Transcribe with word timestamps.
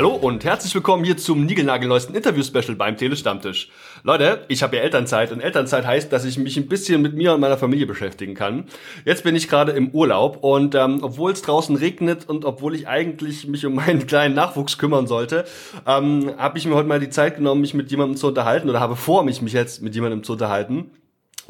Hallo 0.00 0.14
und 0.14 0.46
herzlich 0.46 0.74
willkommen 0.74 1.04
hier 1.04 1.18
zum 1.18 1.44
niegelnagelneuesten 1.44 2.14
Interview-Special 2.14 2.74
beim 2.74 2.96
Telestammtisch. 2.96 3.68
Leute, 4.02 4.46
ich 4.48 4.62
habe 4.62 4.76
ja 4.76 4.82
Elternzeit 4.82 5.30
und 5.30 5.42
Elternzeit 5.42 5.84
heißt, 5.84 6.10
dass 6.10 6.24
ich 6.24 6.38
mich 6.38 6.56
ein 6.56 6.68
bisschen 6.68 7.02
mit 7.02 7.12
mir 7.12 7.34
und 7.34 7.40
meiner 7.40 7.58
Familie 7.58 7.84
beschäftigen 7.84 8.32
kann. 8.32 8.64
Jetzt 9.04 9.24
bin 9.24 9.36
ich 9.36 9.46
gerade 9.46 9.72
im 9.72 9.90
Urlaub 9.90 10.38
und 10.42 10.74
ähm, 10.74 11.00
obwohl 11.02 11.32
es 11.32 11.42
draußen 11.42 11.76
regnet 11.76 12.26
und 12.26 12.46
obwohl 12.46 12.74
ich 12.74 12.88
eigentlich 12.88 13.46
mich 13.46 13.66
um 13.66 13.74
meinen 13.74 14.06
kleinen 14.06 14.34
Nachwuchs 14.34 14.78
kümmern 14.78 15.06
sollte, 15.06 15.44
ähm, 15.86 16.32
habe 16.38 16.56
ich 16.56 16.66
mir 16.66 16.76
heute 16.76 16.88
mal 16.88 16.98
die 16.98 17.10
Zeit 17.10 17.36
genommen, 17.36 17.60
mich 17.60 17.74
mit 17.74 17.90
jemandem 17.90 18.16
zu 18.16 18.28
unterhalten 18.28 18.70
oder 18.70 18.80
habe 18.80 18.96
vor, 18.96 19.22
mich, 19.22 19.42
mich 19.42 19.52
jetzt 19.52 19.82
mit 19.82 19.94
jemandem 19.94 20.22
zu 20.24 20.32
unterhalten 20.32 20.92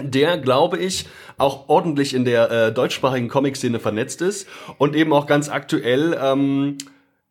der, 0.02 0.38
glaube 0.38 0.78
ich, 0.78 1.06
auch 1.36 1.68
ordentlich 1.68 2.14
in 2.14 2.24
der 2.24 2.50
äh, 2.50 2.72
deutschsprachigen 2.72 3.28
Comic-Szene 3.28 3.78
vernetzt 3.78 4.22
ist 4.22 4.48
und 4.78 4.96
eben 4.96 5.12
auch 5.12 5.26
ganz 5.26 5.50
aktuell 5.50 6.18
ähm, 6.18 6.78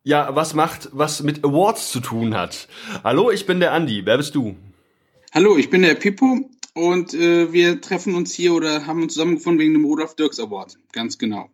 ja, 0.03 0.35
was 0.35 0.53
macht, 0.53 0.89
was 0.91 1.23
mit 1.23 1.43
Awards 1.43 1.91
zu 1.91 1.99
tun 1.99 2.35
hat. 2.35 2.67
Hallo, 3.03 3.31
ich 3.31 3.45
bin 3.45 3.59
der 3.59 3.73
Andi. 3.73 4.05
Wer 4.05 4.17
bist 4.17 4.35
du? 4.35 4.55
Hallo, 5.33 5.57
ich 5.57 5.69
bin 5.69 5.81
der 5.81 5.95
Pippo 5.95 6.49
und 6.73 7.13
äh, 7.13 7.51
wir 7.51 7.81
treffen 7.81 8.15
uns 8.15 8.33
hier 8.33 8.53
oder 8.53 8.87
haben 8.87 9.03
uns 9.03 9.13
zusammengefunden 9.13 9.59
wegen 9.59 9.73
dem 9.73 9.85
Rudolf 9.85 10.15
Dirks 10.15 10.39
Award. 10.39 10.77
Ganz 10.91 11.17
genau. 11.17 11.49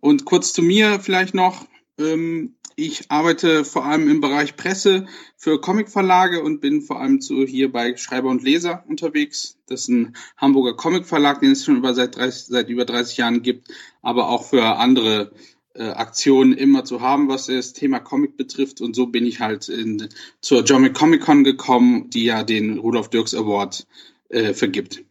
Und 0.00 0.24
kurz 0.24 0.52
zu 0.52 0.62
mir 0.62 1.00
vielleicht 1.00 1.34
noch. 1.34 1.66
Ähm, 1.98 2.56
ich 2.78 3.10
arbeite 3.10 3.64
vor 3.64 3.86
allem 3.86 4.10
im 4.10 4.20
Bereich 4.20 4.54
Presse 4.54 5.06
für 5.38 5.58
Comicverlage 5.58 6.42
und 6.42 6.60
bin 6.60 6.82
vor 6.82 7.00
allem 7.00 7.22
zu, 7.22 7.46
hier 7.46 7.72
bei 7.72 7.96
Schreiber 7.96 8.28
und 8.28 8.42
Leser 8.42 8.84
unterwegs. 8.86 9.56
Das 9.66 9.82
ist 9.82 9.88
ein 9.88 10.14
Hamburger 10.36 10.76
Comicverlag, 10.76 11.40
den 11.40 11.52
es 11.52 11.64
schon 11.64 11.78
über 11.78 11.94
seit, 11.94 12.16
30, 12.16 12.48
seit 12.48 12.68
über 12.68 12.84
30 12.84 13.16
Jahren 13.16 13.40
gibt, 13.40 13.68
aber 14.02 14.28
auch 14.28 14.44
für 14.44 14.62
andere 14.76 15.32
äh, 15.78 15.90
Aktionen 15.90 16.52
immer 16.52 16.84
zu 16.84 17.00
haben, 17.00 17.28
was 17.28 17.46
das 17.46 17.72
Thema 17.72 17.98
Comic 17.98 18.36
betrifft. 18.36 18.80
Und 18.80 18.96
so 18.96 19.06
bin 19.06 19.26
ich 19.26 19.40
halt 19.40 19.68
in, 19.68 20.08
zur 20.40 20.62
German 20.64 20.92
Comic 20.92 21.22
Con 21.22 21.44
gekommen, 21.44 22.10
die 22.10 22.24
ja 22.24 22.42
den 22.42 22.78
Rudolf 22.78 23.08
Dirks 23.08 23.34
Award 23.34 23.86
äh, 24.28 24.54
vergibt 24.54 25.04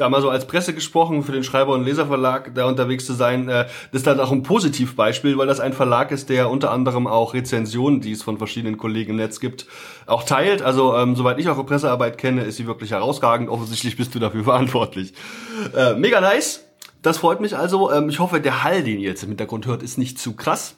da 0.00 0.08
mal 0.08 0.22
so 0.22 0.30
als 0.30 0.46
Presse 0.46 0.72
gesprochen, 0.72 1.22
für 1.22 1.32
den 1.32 1.44
Schreiber- 1.44 1.74
und 1.74 1.84
Leserverlag 1.84 2.54
da 2.54 2.66
unterwegs 2.66 3.04
zu 3.04 3.12
sein, 3.12 3.48
äh, 3.48 3.66
ist 3.92 4.06
dann 4.06 4.18
auch 4.18 4.32
ein 4.32 4.42
Positivbeispiel, 4.42 5.36
weil 5.36 5.46
das 5.46 5.60
ein 5.60 5.72
Verlag 5.72 6.10
ist, 6.10 6.30
der 6.30 6.50
unter 6.50 6.70
anderem 6.70 7.06
auch 7.06 7.34
Rezensionen, 7.34 8.00
die 8.00 8.12
es 8.12 8.22
von 8.22 8.38
verschiedenen 8.38 8.78
Kollegen 8.78 9.10
im 9.10 9.16
Netz 9.16 9.40
gibt, 9.40 9.66
auch 10.06 10.24
teilt. 10.24 10.62
Also 10.62 10.96
ähm, 10.96 11.16
soweit 11.16 11.38
ich 11.38 11.48
eure 11.48 11.64
Pressearbeit 11.64 12.18
kenne, 12.18 12.44
ist 12.44 12.56
sie 12.56 12.66
wirklich 12.66 12.92
herausragend. 12.92 13.50
Offensichtlich 13.50 13.96
bist 13.96 14.14
du 14.14 14.18
dafür 14.18 14.44
verantwortlich. 14.44 15.12
Äh, 15.76 15.94
mega 15.94 16.20
nice. 16.20 16.64
Das 17.02 17.18
freut 17.18 17.40
mich 17.40 17.56
also. 17.56 17.90
Ähm, 17.90 18.08
ich 18.08 18.18
hoffe, 18.18 18.40
der 18.40 18.62
Hall, 18.62 18.82
den 18.82 18.98
ihr 19.00 19.08
jetzt 19.08 19.22
im 19.22 19.30
Hintergrund 19.30 19.66
hört, 19.66 19.82
ist 19.82 19.98
nicht 19.98 20.18
zu 20.18 20.34
krass. 20.34 20.76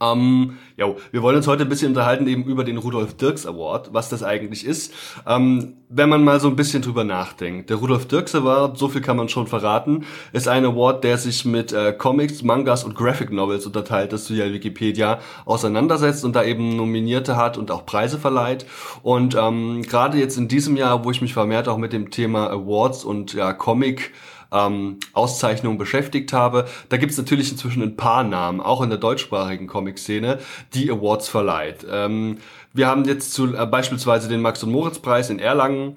Ähm, 0.00 0.58
jo, 0.76 0.96
wir 1.12 1.22
wollen 1.22 1.36
uns 1.36 1.46
heute 1.46 1.62
ein 1.62 1.68
bisschen 1.68 1.88
unterhalten 1.88 2.26
eben 2.26 2.44
über 2.44 2.64
den 2.64 2.76
Rudolf 2.76 3.16
Dirks 3.16 3.46
Award, 3.46 3.92
was 3.92 4.08
das 4.08 4.22
eigentlich 4.22 4.64
ist. 4.64 4.92
Ähm, 5.26 5.74
wenn 5.88 6.08
man 6.08 6.24
mal 6.24 6.40
so 6.40 6.48
ein 6.48 6.56
bisschen 6.56 6.82
drüber 6.82 7.04
nachdenkt. 7.04 7.70
Der 7.70 7.76
Rudolf 7.76 8.06
Dirks 8.06 8.34
Award, 8.34 8.78
so 8.78 8.88
viel 8.88 9.00
kann 9.00 9.16
man 9.16 9.28
schon 9.28 9.46
verraten, 9.46 10.04
ist 10.32 10.48
ein 10.48 10.64
Award, 10.64 11.04
der 11.04 11.18
sich 11.18 11.44
mit 11.44 11.72
äh, 11.72 11.92
Comics, 11.92 12.42
Mangas 12.42 12.82
und 12.84 12.94
Graphic 12.94 13.30
Novels 13.30 13.66
unterteilt, 13.66 14.12
das 14.12 14.26
du 14.26 14.34
ja 14.34 14.52
Wikipedia 14.52 15.20
auseinandersetzt 15.44 16.24
und 16.24 16.34
da 16.34 16.42
eben 16.42 16.76
Nominierte 16.76 17.36
hat 17.36 17.58
und 17.58 17.70
auch 17.70 17.86
Preise 17.86 18.18
verleiht. 18.18 18.66
Und 19.02 19.36
ähm, 19.36 19.82
gerade 19.82 20.18
jetzt 20.18 20.36
in 20.36 20.48
diesem 20.48 20.76
Jahr, 20.76 21.04
wo 21.04 21.10
ich 21.10 21.20
mich 21.20 21.34
vermehrt 21.34 21.68
auch 21.68 21.78
mit 21.78 21.92
dem 21.92 22.10
Thema 22.10 22.50
Awards 22.50 23.04
und 23.04 23.34
ja 23.34 23.52
Comic 23.52 24.12
ähm, 24.52 24.98
Auszeichnungen 25.12 25.78
beschäftigt 25.78 26.32
habe. 26.32 26.66
Da 26.88 26.96
gibt 26.96 27.12
es 27.12 27.18
natürlich 27.18 27.50
inzwischen 27.50 27.82
ein 27.82 27.96
paar 27.96 28.22
Namen, 28.22 28.60
auch 28.60 28.82
in 28.82 28.90
der 28.90 28.98
deutschsprachigen 28.98 29.66
Comic-Szene, 29.66 30.38
die 30.74 30.90
Awards 30.90 31.28
verleiht. 31.28 31.86
Ähm, 31.90 32.38
wir 32.72 32.86
haben 32.86 33.04
jetzt 33.04 33.32
zu, 33.32 33.54
äh, 33.54 33.66
beispielsweise 33.66 34.28
den 34.28 34.40
Max- 34.40 34.62
und 34.62 34.72
Moritz-Preis 34.72 35.30
in 35.30 35.38
Erlangen, 35.38 35.96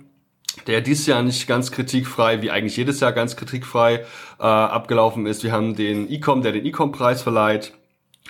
der 0.67 0.81
dieses 0.81 1.05
Jahr 1.05 1.21
nicht 1.21 1.47
ganz 1.47 1.71
kritikfrei, 1.71 2.41
wie 2.41 2.51
eigentlich 2.51 2.77
jedes 2.77 2.99
Jahr 2.99 3.11
ganz 3.11 3.35
kritikfrei 3.35 4.05
äh, 4.39 4.44
abgelaufen 4.44 5.25
ist. 5.25 5.44
Wir 5.44 5.51
haben 5.51 5.75
den 5.75 6.09
ICOM, 6.09 6.41
der 6.41 6.53
den 6.53 6.65
ICOM-Preis 6.65 7.21
verleiht. 7.21 7.73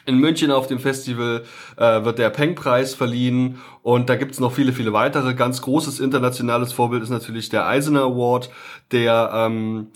In 0.08 0.20
München 0.20 0.52
auf 0.52 0.68
dem 0.68 0.78
Festival 0.78 1.44
äh, 1.78 2.04
wird 2.04 2.20
der 2.20 2.30
Peng-Preis 2.30 2.94
verliehen 2.94 3.60
und 3.82 4.10
da 4.10 4.16
gibt's 4.16 4.40
noch 4.40 4.52
viele, 4.52 4.72
viele 4.72 4.94
weitere. 4.94 5.34
Ganz 5.34 5.62
großes 5.62 6.00
internationales 6.00 6.74
Vorbild 6.74 7.02
ist 7.02 7.10
natürlich 7.10 7.50
der 7.50 7.68
Eisner 7.68 8.02
Award, 8.02 8.52
der 8.92 9.32
ähm, 9.34 9.88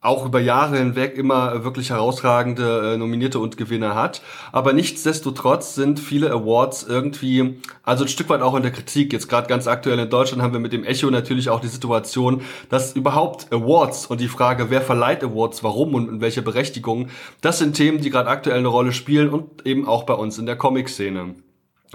auch 0.00 0.24
über 0.24 0.38
Jahre 0.38 0.78
hinweg 0.78 1.16
immer 1.16 1.64
wirklich 1.64 1.90
herausragende 1.90 2.94
äh, 2.94 2.96
Nominierte 2.96 3.38
und 3.38 3.56
Gewinner 3.56 3.94
hat. 3.94 4.22
Aber 4.52 4.72
nichtsdestotrotz 4.72 5.74
sind 5.74 5.98
viele 5.98 6.30
Awards 6.30 6.84
irgendwie, 6.84 7.60
also 7.82 8.04
ein 8.04 8.08
Stück 8.08 8.28
weit 8.28 8.40
auch 8.40 8.54
in 8.54 8.62
der 8.62 8.72
Kritik. 8.72 9.12
Jetzt 9.12 9.28
gerade 9.28 9.48
ganz 9.48 9.66
aktuell 9.66 9.98
in 9.98 10.10
Deutschland 10.10 10.42
haben 10.42 10.52
wir 10.52 10.60
mit 10.60 10.72
dem 10.72 10.84
Echo 10.84 11.10
natürlich 11.10 11.50
auch 11.50 11.60
die 11.60 11.68
Situation, 11.68 12.42
dass 12.68 12.94
überhaupt 12.94 13.52
Awards 13.52 14.06
und 14.06 14.20
die 14.20 14.28
Frage, 14.28 14.70
wer 14.70 14.82
verleiht 14.82 15.24
Awards, 15.24 15.64
warum 15.64 15.94
und 15.94 16.08
in 16.08 16.20
welcher 16.20 16.42
Berechtigung, 16.42 17.08
das 17.40 17.58
sind 17.58 17.74
Themen, 17.74 18.00
die 18.00 18.10
gerade 18.10 18.28
aktuell 18.28 18.58
eine 18.58 18.68
Rolle 18.68 18.92
spielen 18.92 19.30
und 19.30 19.66
eben 19.66 19.88
auch 19.88 20.04
bei 20.04 20.14
uns 20.14 20.38
in 20.38 20.46
der 20.46 20.56
Comic-Szene. 20.56 21.34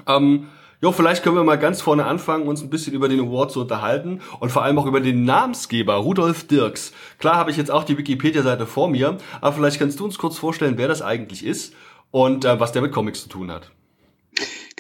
Ähm, 0.08 0.48
Jo, 0.84 0.92
vielleicht 0.92 1.22
können 1.22 1.36
wir 1.36 1.44
mal 1.44 1.60
ganz 1.60 1.80
vorne 1.80 2.06
anfangen, 2.08 2.48
uns 2.48 2.64
ein 2.64 2.72
bisschen 2.72 2.96
über 2.96 3.08
den 3.08 3.20
Award 3.20 3.52
zu 3.52 3.62
unterhalten 3.62 4.20
und 4.40 4.52
vor 4.52 4.64
allem 4.64 4.80
auch 4.80 4.88
über 4.88 5.00
den 5.00 5.26
Namensgeber, 5.26 5.94
Rudolf 5.94 6.48
Dirks. 6.48 6.92
Klar 7.20 7.36
habe 7.36 7.52
ich 7.52 7.58
jetzt 7.58 7.70
auch 7.70 7.84
die 7.84 8.00
Wikipedia-Seite 8.00 8.66
vor 8.66 8.90
mir, 8.90 9.18
aber 9.42 9.56
vielleicht 9.56 9.78
kannst 9.78 10.00
du 10.00 10.06
uns 10.06 10.18
kurz 10.18 10.40
vorstellen, 10.40 10.80
wer 10.80 10.88
das 10.88 11.04
eigentlich 11.04 11.46
ist 11.46 11.76
und 12.10 12.46
äh, 12.46 12.60
was 12.60 12.72
der 12.72 12.82
mit 12.82 12.92
Comics 12.92 13.22
zu 13.22 13.30
tun 13.30 13.52
hat. 13.52 13.70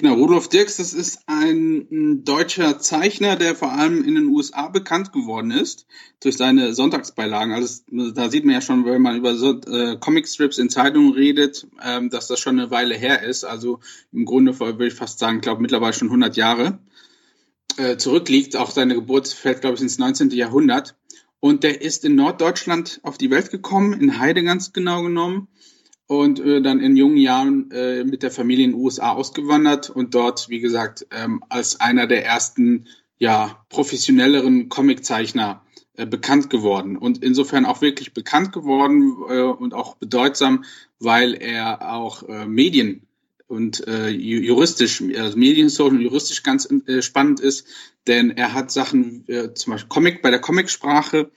Genau, 0.01 0.15
Rudolf 0.15 0.47
Dirks, 0.47 0.77
das 0.77 0.93
ist 0.93 1.19
ein 1.27 2.23
deutscher 2.25 2.79
Zeichner, 2.79 3.35
der 3.35 3.55
vor 3.55 3.71
allem 3.71 4.03
in 4.03 4.15
den 4.15 4.29
USA 4.29 4.67
bekannt 4.67 5.13
geworden 5.13 5.51
ist 5.51 5.85
durch 6.23 6.37
seine 6.37 6.73
Sonntagsbeilagen. 6.73 7.53
Also 7.53 7.83
da 8.15 8.31
sieht 8.31 8.43
man 8.43 8.55
ja 8.55 8.61
schon, 8.61 8.83
wenn 8.85 9.03
man 9.03 9.15
über 9.15 9.35
so, 9.35 9.61
äh, 9.61 9.97
Comicstrips 9.99 10.57
in 10.57 10.71
Zeitungen 10.71 11.13
redet, 11.13 11.67
ähm, 11.83 12.09
dass 12.09 12.25
das 12.25 12.39
schon 12.39 12.59
eine 12.59 12.71
Weile 12.71 12.95
her 12.95 13.21
ist. 13.21 13.43
Also 13.43 13.79
im 14.11 14.25
Grunde 14.25 14.59
würde 14.59 14.87
ich 14.87 14.95
fast 14.95 15.19
sagen, 15.19 15.39
glaube 15.39 15.61
mittlerweile 15.61 15.93
schon 15.93 16.07
100 16.07 16.35
Jahre 16.35 16.79
äh, 17.77 17.97
zurückliegt. 17.97 18.55
Auch 18.55 18.71
seine 18.71 18.95
Geburt 18.95 19.27
fällt, 19.27 19.61
glaube 19.61 19.75
ich, 19.75 19.83
ins 19.83 19.99
19. 19.99 20.31
Jahrhundert. 20.31 20.95
Und 21.39 21.61
der 21.61 21.79
ist 21.79 22.05
in 22.05 22.15
Norddeutschland 22.15 23.01
auf 23.03 23.19
die 23.19 23.29
Welt 23.29 23.51
gekommen, 23.51 23.93
in 23.93 24.17
Heide 24.17 24.43
ganz 24.43 24.73
genau 24.73 25.03
genommen 25.03 25.47
und 26.11 26.41
äh, 26.41 26.61
dann 26.61 26.81
in 26.81 26.97
jungen 26.97 27.15
Jahren 27.15 27.71
äh, 27.71 28.03
mit 28.03 28.21
der 28.21 28.31
Familie 28.31 28.65
in 28.65 28.71
den 28.71 28.81
USA 28.81 29.13
ausgewandert 29.13 29.89
und 29.89 30.13
dort, 30.13 30.49
wie 30.49 30.59
gesagt, 30.59 31.07
ähm, 31.09 31.41
als 31.47 31.79
einer 31.79 32.05
der 32.05 32.25
ersten 32.25 32.87
ja 33.17 33.63
professionelleren 33.69 34.67
Comiczeichner 34.67 35.63
äh, 35.95 36.05
bekannt 36.05 36.49
geworden. 36.49 36.97
Und 36.97 37.23
insofern 37.23 37.63
auch 37.65 37.79
wirklich 37.79 38.13
bekannt 38.13 38.51
geworden 38.51 39.15
äh, 39.29 39.39
und 39.39 39.73
auch 39.73 39.95
bedeutsam, 39.95 40.65
weil 40.99 41.33
er 41.33 41.93
auch 41.93 42.27
äh, 42.27 42.45
Medien 42.45 43.03
und 43.47 43.87
äh, 43.87 44.09
juristisch, 44.09 45.01
also 45.17 45.37
medienhistorisch 45.37 45.93
und 45.93 46.01
juristisch 46.01 46.43
ganz 46.43 46.67
äh, 46.87 47.01
spannend 47.01 47.39
ist, 47.39 47.67
denn 48.05 48.31
er 48.31 48.53
hat 48.53 48.69
Sachen, 48.69 49.23
äh, 49.29 49.53
zum 49.53 49.71
Beispiel 49.71 49.87
Comic 49.87 50.21
bei 50.21 50.29
der 50.29 50.41
Comicsprache 50.41 51.31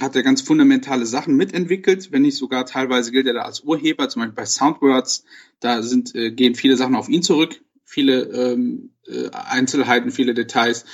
hat 0.00 0.16
er 0.16 0.22
ganz 0.22 0.40
fundamentale 0.40 1.06
Sachen 1.06 1.36
mitentwickelt, 1.36 2.12
wenn 2.12 2.22
nicht 2.22 2.36
sogar 2.36 2.64
teilweise 2.66 3.12
gilt 3.12 3.26
er 3.26 3.34
da 3.34 3.42
als 3.42 3.60
Urheber, 3.60 4.08
zum 4.08 4.20
Beispiel 4.20 4.34
bei 4.34 4.46
Soundwords, 4.46 5.24
da 5.60 5.82
sind, 5.82 6.14
äh, 6.14 6.30
gehen 6.30 6.54
viele 6.54 6.76
Sachen 6.76 6.94
auf 6.94 7.08
ihn 7.08 7.22
zurück, 7.22 7.60
viele 7.84 8.22
ähm, 8.22 8.90
äh, 9.06 9.28
Einzelheiten, 9.30 10.10
viele 10.10 10.34
Details 10.34 10.86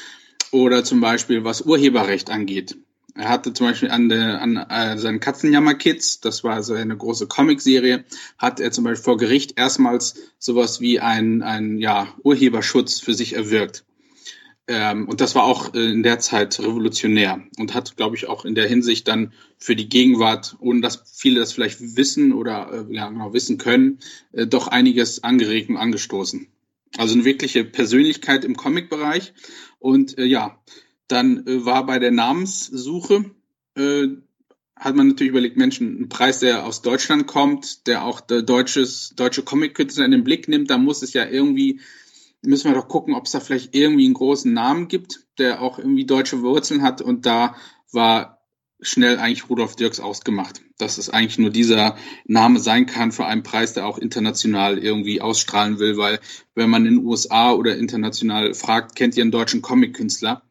oder 0.51 0.83
zum 0.83 1.01
Beispiel 1.01 1.45
was 1.45 1.63
Urheberrecht 1.63 2.31
angeht. 2.31 2.77
Er 3.15 3.31
hatte 3.31 3.53
zum 3.53 3.67
Beispiel 3.67 3.91
an, 3.91 4.09
der, 4.09 4.41
an 4.41 4.57
äh, 4.57 4.97
seinen 4.97 5.19
Katzenjammer-Kids, 5.19 6.21
das 6.21 6.45
war 6.45 6.63
so 6.63 6.75
eine 6.75 6.97
große 6.97 7.27
Comicserie, 7.27 8.05
hat 8.37 8.61
er 8.61 8.71
zum 8.71 8.85
Beispiel 8.85 9.03
vor 9.03 9.17
Gericht 9.17 9.59
erstmals 9.59 10.17
sowas 10.39 10.81
wie 10.81 11.01
ein, 11.01 11.43
ein 11.43 11.79
ja, 11.79 12.15
Urheberschutz 12.23 13.01
für 13.01 13.15
sich 13.15 13.35
erwirkt. 13.35 13.85
Ähm, 14.69 15.09
und 15.09 15.23
das 15.23 15.35
war 15.35 15.45
auch 15.45 15.75
äh, 15.75 15.91
in 15.91 16.03
der 16.03 16.19
Zeit 16.19 16.61
revolutionär 16.61 17.43
und 17.59 17.73
hat, 17.73 17.97
glaube 17.97 18.17
ich, 18.17 18.29
auch 18.29 18.45
in 18.45 18.55
der 18.55 18.69
Hinsicht 18.69 19.09
dann 19.09 19.33
für 19.57 19.75
die 19.75 19.89
Gegenwart, 19.89 20.57
ohne 20.61 20.83
dass 20.83 21.03
viele 21.17 21.41
das 21.41 21.53
vielleicht 21.53 21.97
wissen 21.97 22.35
oder 22.35 22.87
äh, 22.89 22.95
ja, 22.95 23.09
genau 23.09 23.33
wissen 23.33 23.57
können, 23.57 23.99
äh, 24.33 24.47
doch 24.47 24.69
einiges 24.69 25.25
angeregt 25.25 25.71
und 25.71 25.79
angestoßen. 25.79 26.49
Also 26.99 27.15
eine 27.15 27.25
wirkliche 27.25 27.65
Persönlichkeit 27.65 28.45
im 28.45 28.57
Comic-Bereich. 28.57 29.33
Und 29.79 30.19
äh, 30.19 30.25
ja, 30.25 30.63
dann 31.07 31.47
äh, 31.47 31.65
war 31.65 31.87
bei 31.87 31.99
der 31.99 32.11
Namenssuche, 32.11 33.25
äh, 33.75 34.09
hat 34.77 34.95
man 34.95 35.09
natürlich 35.09 35.31
überlegt, 35.31 35.57
Menschen, 35.57 36.03
ein 36.03 36.09
Preis, 36.11 36.41
der 36.41 36.67
aus 36.67 36.83
Deutschland 36.83 37.27
kommt, 37.27 37.87
der 37.87 38.05
auch 38.05 38.21
der 38.21 38.43
deutsches, 38.43 39.15
deutsche 39.17 39.43
Comic-Künstler 39.43 40.05
in 40.05 40.11
den 40.11 40.25
Blick 40.25 40.47
nimmt, 40.47 40.71
da 40.71 40.77
muss 40.77 41.03
es 41.03 41.15
ja 41.15 41.27
irgendwie 41.27 41.81
müssen 42.43 42.71
wir 42.71 42.75
doch 42.75 42.89
gucken, 42.89 43.15
ob 43.15 43.27
es 43.27 43.33
da 43.33 43.41
vielleicht 43.41 43.75
irgendwie 43.75 44.05
einen 44.05 44.15
großen 44.15 44.53
Namen 44.53 44.89
gibt, 44.89 45.27
der 45.39 45.61
auch 45.61 45.79
irgendwie 45.79 46.07
deutsche 46.07 46.43
Wurzeln 46.43 46.83
hat. 46.83 47.01
Und 47.01 47.27
da 47.27 47.57
war 47.93 48.39
schnell 48.81 49.19
eigentlich 49.19 49.49
Rudolf 49.49 49.75
Dirks 49.77 49.99
ausgemacht, 49.99 50.63
dass 50.79 50.99
es 50.99 51.11
eigentlich 51.11 51.39
nur 51.39 51.51
dieser 51.51 51.97
Name 52.27 52.61
sein 52.61 52.87
kann 52.87 53.11
für 53.11 53.27
einen 53.27 53.43
Preis, 53.43 53.73
der 53.73 53.87
auch 53.87 53.99
international 53.99 54.79
irgendwie 54.79 55.21
ausstrahlen 55.21 55.79
will, 55.79 55.97
weil 55.97 56.21
wenn 56.55 56.71
man 56.71 56.87
in 56.87 56.97
den 56.97 57.05
USA 57.05 57.53
oder 57.53 57.77
international 57.77 58.55
fragt, 58.55 58.95
kennt 58.95 59.17
ihr 59.17 59.23
einen 59.23 59.33
deutschen 59.33 59.63
Comic-Künstler, 59.63 60.43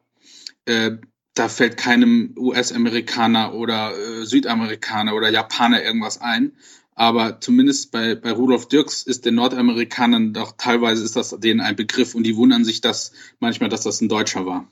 äh, 0.65 0.97
da 1.35 1.49
fällt 1.49 1.77
keinem 1.77 2.33
US-Amerikaner 2.37 3.53
oder 3.53 3.93
äh, 3.97 4.25
Südamerikaner 4.25 5.13
oder 5.15 5.29
Japaner 5.29 5.83
irgendwas 5.83 6.19
ein. 6.19 6.53
Aber 6.99 7.39
zumindest 7.39 7.91
bei, 7.91 8.15
bei 8.15 8.31
Rudolf 8.31 8.67
Dirks 8.69 9.03
ist 9.03 9.25
den 9.25 9.35
Nordamerikanern 9.35 10.33
doch 10.33 10.53
teilweise 10.57 11.03
ist 11.03 11.15
das 11.15 11.29
denen 11.39 11.61
ein 11.61 11.75
Begriff 11.75 12.15
und 12.15 12.23
die 12.23 12.35
wundern 12.35 12.65
sich 12.65 12.81
das 12.81 13.11
manchmal, 13.39 13.69
dass 13.69 13.83
das 13.83 14.01
ein 14.01 14.09
Deutscher 14.09 14.47
war. 14.47 14.67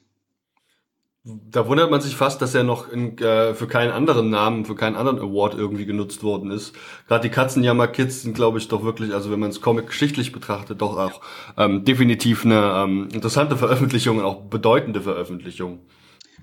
Da 1.23 1.67
wundert 1.67 1.91
man 1.91 2.01
sich 2.01 2.15
fast, 2.15 2.41
dass 2.41 2.55
er 2.55 2.63
noch 2.63 2.91
in, 2.91 3.15
äh, 3.19 3.53
für 3.53 3.67
keinen 3.67 3.91
anderen 3.91 4.31
Namen, 4.31 4.65
für 4.65 4.73
keinen 4.73 4.95
anderen 4.95 5.19
Award 5.19 5.53
irgendwie 5.53 5.85
genutzt 5.85 6.23
worden 6.23 6.49
ist. 6.49 6.73
Gerade 7.07 7.29
die 7.29 7.33
Katzenjammer-Kids 7.33 8.23
sind, 8.23 8.33
glaube 8.33 8.57
ich, 8.57 8.69
doch 8.69 8.83
wirklich, 8.83 9.13
also 9.13 9.29
wenn 9.29 9.39
man 9.39 9.51
es 9.51 9.61
comic-geschichtlich 9.61 10.31
betrachtet, 10.31 10.81
doch 10.81 10.97
auch 10.97 11.21
ähm, 11.57 11.85
definitiv 11.85 12.43
eine 12.43 12.83
ähm, 12.85 13.09
interessante 13.13 13.55
Veröffentlichung 13.55 14.17
und 14.17 14.23
auch 14.23 14.41
bedeutende 14.41 15.01
Veröffentlichung. 15.01 15.85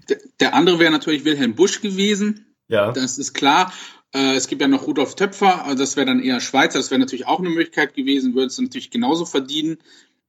Der, 0.08 0.18
der 0.38 0.54
andere 0.54 0.78
wäre 0.78 0.92
natürlich 0.92 1.24
Wilhelm 1.24 1.56
Busch 1.56 1.80
gewesen. 1.80 2.54
Ja. 2.68 2.92
Das 2.92 3.18
ist 3.18 3.34
klar. 3.34 3.72
Äh, 4.14 4.34
es 4.34 4.48
gibt 4.48 4.60
ja 4.60 4.68
noch 4.68 4.86
Rudolf 4.86 5.14
Töpfer, 5.14 5.64
also 5.64 5.78
das 5.78 5.96
wäre 5.96 6.06
dann 6.06 6.20
eher 6.20 6.40
Schweizer, 6.40 6.78
das 6.78 6.90
wäre 6.90 7.00
natürlich 7.00 7.26
auch 7.26 7.38
eine 7.38 7.50
Möglichkeit 7.50 7.94
gewesen, 7.94 8.34
würde 8.34 8.48
es 8.48 8.58
natürlich 8.58 8.90
genauso 8.90 9.24
verdienen. 9.24 9.78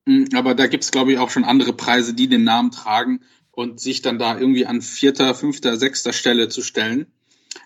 Hm, 0.08 0.30
aber 0.34 0.56
da 0.56 0.68
gibt 0.68 0.84
es, 0.84 0.92
glaube 0.92 1.12
ich, 1.14 1.20
auch 1.20 1.30
schon 1.30 1.44
andere 1.44 1.74
Preise, 1.74 2.14
die 2.14 2.28
den 2.28 2.44
Namen 2.44 2.72
tragen 2.72 3.22
und 3.52 3.80
sich 3.80 4.02
dann 4.02 4.20
da 4.20 4.38
irgendwie 4.38 4.66
an 4.66 4.82
vierter, 4.82 5.36
fünfter, 5.36 5.78
sechster 5.78 6.14
Stelle 6.14 6.50
zu 6.50 6.62
stellen. 6.62 7.08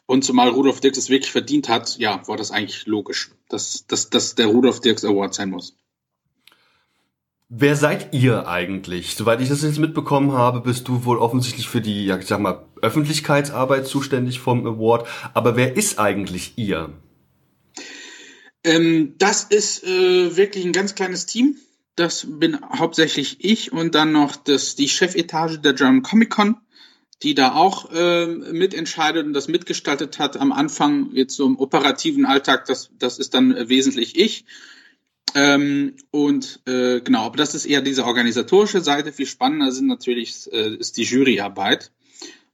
Und 0.05 0.23
zumal 0.23 0.49
Rudolf 0.49 0.81
Dirks 0.81 0.97
es 0.97 1.09
wirklich 1.09 1.31
verdient 1.31 1.69
hat, 1.69 1.97
ja, 1.97 2.27
war 2.27 2.37
das 2.37 2.51
eigentlich 2.51 2.85
logisch, 2.87 3.31
dass, 3.49 3.85
dass, 3.87 4.09
dass 4.09 4.35
der 4.35 4.47
Rudolf 4.47 4.81
Dirks 4.81 5.05
Award 5.05 5.33
sein 5.33 5.49
muss. 5.49 5.75
Wer 7.49 7.77
seid 7.77 8.13
ihr 8.13 8.45
eigentlich? 8.45 9.15
Soweit 9.15 9.39
ich 9.39 9.47
das 9.47 9.61
jetzt 9.61 9.79
mitbekommen 9.79 10.33
habe, 10.33 10.59
bist 10.59 10.85
du 10.89 11.05
wohl 11.05 11.17
offensichtlich 11.17 11.69
für 11.69 11.79
die, 11.79 12.05
ja, 12.05 12.17
ich 12.17 12.27
sag 12.27 12.41
mal, 12.41 12.65
Öffentlichkeitsarbeit 12.81 13.87
zuständig 13.87 14.39
vom 14.39 14.67
Award. 14.67 15.07
Aber 15.33 15.55
wer 15.55 15.77
ist 15.77 15.97
eigentlich 15.97 16.57
ihr? 16.57 16.91
Ähm, 18.65 19.15
das 19.17 19.45
ist 19.45 19.85
äh, 19.85 20.35
wirklich 20.35 20.65
ein 20.65 20.73
ganz 20.73 20.93
kleines 20.93 21.25
Team. 21.25 21.55
Das 21.95 22.27
bin 22.29 22.59
hauptsächlich 22.77 23.37
ich 23.39 23.71
und 23.71 23.95
dann 23.95 24.11
noch 24.11 24.35
das, 24.35 24.75
die 24.75 24.89
Chefetage 24.89 25.57
der 25.59 25.71
German 25.71 26.03
Comic 26.03 26.29
Con, 26.29 26.57
die 27.23 27.33
da 27.33 27.53
auch 27.55 27.89
äh, 27.93 28.27
mitentscheidet 28.27 29.25
und 29.25 29.31
das 29.31 29.47
mitgestaltet 29.47 30.19
hat. 30.19 30.35
Am 30.35 30.51
Anfang 30.51 31.11
jetzt 31.13 31.37
so 31.37 31.45
im 31.45 31.57
operativen 31.57 32.25
Alltag, 32.25 32.65
das, 32.65 32.89
das 32.99 33.19
ist 33.19 33.33
dann 33.33 33.55
wesentlich 33.69 34.19
ich. 34.19 34.43
Ähm, 35.35 35.95
und 36.11 36.61
äh, 36.65 37.01
genau, 37.01 37.25
aber 37.25 37.37
das 37.37 37.53
ist 37.53 37.65
eher 37.65 37.81
diese 37.81 38.05
organisatorische 38.05 38.81
Seite. 38.81 39.11
Viel 39.11 39.25
spannender 39.25 39.71
sind 39.71 39.87
natürlich 39.87 40.51
äh, 40.51 40.75
ist 40.75 40.97
die 40.97 41.03
Juryarbeit. 41.03 41.91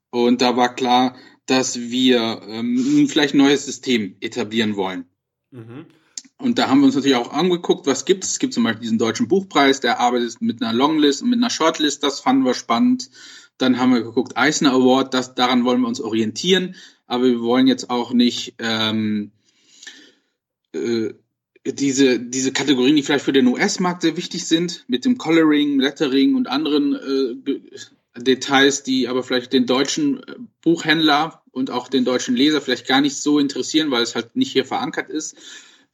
Und 0.10 0.42
da 0.42 0.58
war 0.58 0.76
klar, 0.76 1.16
dass 1.46 1.80
wir 1.80 2.42
ähm, 2.48 3.08
vielleicht 3.10 3.34
ein 3.34 3.38
neues 3.38 3.66
System 3.66 4.16
etablieren 4.20 4.76
wollen. 4.76 5.06
Mhm. 5.52 5.86
Und 6.38 6.60
da 6.60 6.68
haben 6.68 6.80
wir 6.80 6.88
uns 6.88 6.96
natürlich 6.96 7.18
auch 7.18 7.32
angeguckt, 7.32 7.88
was 7.88 8.06
gibt 8.06 8.24
es. 8.24 8.32
Es 8.32 8.40
gibt 8.40 8.54
zum 8.54 8.64
Beispiel 8.64 8.82
diesen 8.82 8.98
deutschen 8.98 9.28
Buchpreis, 9.28 9.80
der 9.80 10.00
arbeitet 10.00 10.42
mit 10.42 10.62
einer 10.62 10.74
Longlist 10.74 11.22
und 11.22 11.30
mit 11.30 11.40
einer 11.40 11.50
Shortlist, 11.50 12.04
das 12.04 12.20
fanden 12.20 12.44
wir 12.44 12.54
spannend. 12.54 13.10
Dann 13.58 13.80
haben 13.80 13.94
wir 13.94 14.02
geguckt, 14.02 14.36
Eisner 14.36 14.74
Award, 14.74 15.14
das, 15.14 15.36
daran 15.36 15.64
wollen 15.64 15.82
wir 15.82 15.88
uns 15.88 16.02
orientieren, 16.02 16.76
aber 17.06 17.26
wir 17.26 17.42
wollen 17.42 17.68
jetzt 17.68 17.90
auch 17.90 18.14
nicht 18.14 18.56
ähm, 18.60 19.32
äh, 20.74 21.14
diese, 21.66 22.20
diese 22.20 22.52
Kategorien, 22.52 22.96
die 22.96 23.04
vielleicht 23.04 23.26
für 23.26 23.34
den 23.34 23.48
US-Markt 23.48 24.02
sehr 24.02 24.18
wichtig 24.18 24.46
sind, 24.46 24.84
mit 24.88 25.06
dem 25.06 25.18
Coloring, 25.18 25.80
Lettering 25.80 26.36
und 26.36 26.48
anderen 26.48 26.94
äh, 26.96 28.22
Details, 28.22 28.84
die 28.84 29.08
aber 29.08 29.24
vielleicht 29.24 29.54
den 29.54 29.66
deutschen 29.66 30.24
äh, 30.24 30.36
Buchhändler 30.62 31.42
und 31.52 31.72
auch 31.72 31.88
den 31.88 32.06
deutschen 32.06 32.36
Leser 32.36 32.62
vielleicht 32.62 32.88
gar 32.88 33.02
nicht 33.02 33.18
so 33.18 33.40
interessieren, 33.40 33.92
weil 33.92 34.04
es 34.04 34.16
halt 34.16 34.36
nicht 34.36 34.52
hier 34.52 34.66
verankert 34.66 35.10
ist, 35.10 35.38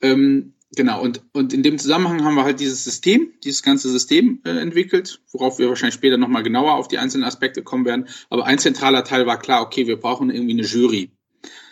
ähm, 0.02 0.54
genau, 0.76 1.02
und, 1.02 1.22
und 1.34 1.54
in 1.54 1.64
dem 1.64 1.78
Zusammenhang 1.78 2.24
haben 2.24 2.36
wir 2.36 2.44
halt 2.44 2.60
dieses 2.60 2.84
System, 2.84 3.34
dieses 3.44 3.64
ganze 3.64 3.90
System 3.90 4.42
äh, 4.46 4.52
entwickelt, 4.52 5.22
worauf 5.32 5.60
wir 5.60 5.70
wahrscheinlich 5.70 5.96
später 5.96 6.18
nochmal 6.18 6.44
genauer 6.44 6.76
auf 6.76 6.88
die 6.88 6.98
einzelnen 6.98 7.26
Aspekte 7.26 7.64
kommen 7.64 7.86
werden. 7.86 8.08
Aber 8.30 8.46
ein 8.46 8.60
zentraler 8.60 9.04
Teil 9.04 9.26
war 9.26 9.40
klar, 9.40 9.62
okay, 9.62 9.88
wir 9.88 9.98
brauchen 9.98 10.30
irgendwie 10.30 10.54
eine 10.54 10.64
Jury. 10.64 11.12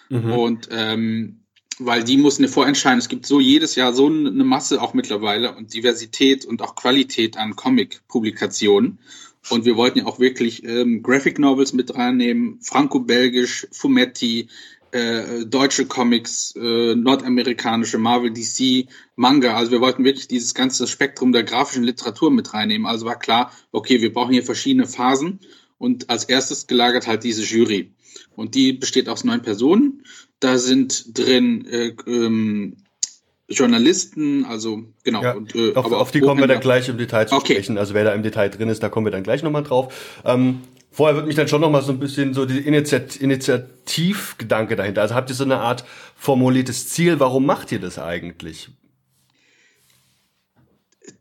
Mhm. 0.09 0.31
Und 0.31 0.69
ähm, 0.71 1.43
weil 1.79 2.03
die 2.03 2.17
muss 2.17 2.39
eine 2.39 2.47
vorentscheiden. 2.47 2.99
Es 2.99 3.09
gibt 3.09 3.25
so 3.25 3.39
jedes 3.39 3.75
Jahr 3.75 3.93
so 3.93 4.07
eine 4.07 4.43
Masse 4.43 4.81
auch 4.81 4.93
mittlerweile 4.93 5.55
und 5.55 5.73
Diversität 5.73 6.45
und 6.45 6.61
auch 6.61 6.75
Qualität 6.75 7.37
an 7.37 7.55
Comic-Publikationen. 7.55 8.99
Und 9.49 9.65
wir 9.65 9.77
wollten 9.77 9.99
ja 9.99 10.05
auch 10.05 10.19
wirklich 10.19 10.63
ähm, 10.65 11.03
Graphic 11.03 11.39
Novels 11.39 11.73
mit 11.73 11.95
reinnehmen, 11.95 12.59
Franco-Belgisch, 12.61 13.67
Fumetti, 13.71 14.49
äh, 14.91 15.45
deutsche 15.45 15.85
Comics, 15.85 16.53
äh, 16.55 16.95
nordamerikanische 16.95 17.97
Marvel, 17.97 18.31
DC, 18.31 18.87
Manga. 19.15 19.55
Also 19.55 19.71
wir 19.71 19.81
wollten 19.81 20.03
wirklich 20.03 20.27
dieses 20.27 20.53
ganze 20.53 20.87
Spektrum 20.87 21.31
der 21.31 21.43
grafischen 21.43 21.83
Literatur 21.83 22.31
mit 22.31 22.53
reinnehmen. 22.53 22.87
Also 22.87 23.05
war 23.05 23.19
klar, 23.19 23.51
okay, 23.71 24.01
wir 24.01 24.11
brauchen 24.11 24.33
hier 24.33 24.43
verschiedene 24.43 24.87
Phasen 24.87 25.39
und 25.77 26.09
als 26.09 26.25
erstes 26.25 26.67
gelagert 26.67 27.07
halt 27.07 27.23
diese 27.23 27.43
Jury. 27.43 27.91
Und 28.35 28.55
die 28.55 28.73
besteht 28.73 29.09
aus 29.09 29.23
neun 29.23 29.41
Personen. 29.41 30.03
Da 30.39 30.57
sind 30.57 31.17
drin 31.17 31.65
äh, 31.65 31.93
ähm, 32.07 32.77
Journalisten, 33.49 34.45
also 34.45 34.83
genau. 35.03 35.23
Ja, 35.23 35.33
und, 35.33 35.55
äh, 35.55 35.73
auf, 35.73 35.85
aber 35.85 35.99
auf 35.99 36.11
die 36.11 36.19
kommen 36.19 36.41
wir 36.41 36.47
dann 36.47 36.59
gleich 36.59 36.89
im 36.89 36.97
Detail 36.97 37.27
zu 37.27 37.35
okay. 37.35 37.53
sprechen. 37.53 37.77
Also 37.77 37.93
wer 37.93 38.03
da 38.03 38.13
im 38.13 38.23
Detail 38.23 38.49
drin 38.49 38.69
ist, 38.69 38.83
da 38.83 38.89
kommen 38.89 39.05
wir 39.05 39.11
dann 39.11 39.23
gleich 39.23 39.41
nochmal 39.41 39.63
drauf. 39.63 40.21
Ähm, 40.25 40.61
Vorher 40.97 41.15
wird 41.15 41.27
mich 41.27 41.35
dann 41.35 41.47
schon 41.47 41.61
noch 41.61 41.69
mal 41.69 41.83
so 41.83 41.91
ein 41.91 41.99
bisschen 41.99 42.33
so 42.33 42.47
die 42.47 42.57
Initiat 42.57 43.17
Initiativgedanke 43.17 44.75
dahinter. 44.75 45.03
Also 45.03 45.13
habt 45.13 45.29
ihr 45.29 45.35
so 45.35 45.43
eine 45.43 45.59
Art 45.59 45.85
formuliertes 46.15 46.89
Ziel? 46.89 47.19
Warum 47.19 47.45
macht 47.45 47.71
ihr 47.71 47.79
das 47.79 47.99
eigentlich? 47.99 48.69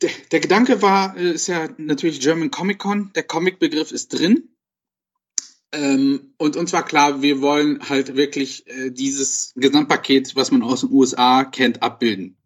Der, 0.00 0.08
der 0.32 0.40
Gedanke 0.40 0.80
war, 0.80 1.14
äh, 1.18 1.30
ist 1.32 1.48
ja 1.48 1.68
natürlich 1.76 2.20
German 2.20 2.50
Comic 2.50 2.78
Con. 2.78 3.12
Der 3.14 3.24
Comic-Begriff 3.24 3.92
ist 3.92 4.18
drin. 4.18 4.48
Ähm, 5.72 6.32
und 6.38 6.56
uns 6.56 6.72
war 6.72 6.84
klar, 6.84 7.22
wir 7.22 7.40
wollen 7.40 7.88
halt 7.88 8.16
wirklich 8.16 8.66
äh, 8.68 8.90
dieses 8.90 9.52
Gesamtpaket, 9.56 10.36
was 10.36 10.50
man 10.50 10.62
aus 10.62 10.80
den 10.80 10.92
USA 10.92 11.44
kennt, 11.44 11.82
abbilden. 11.82 12.36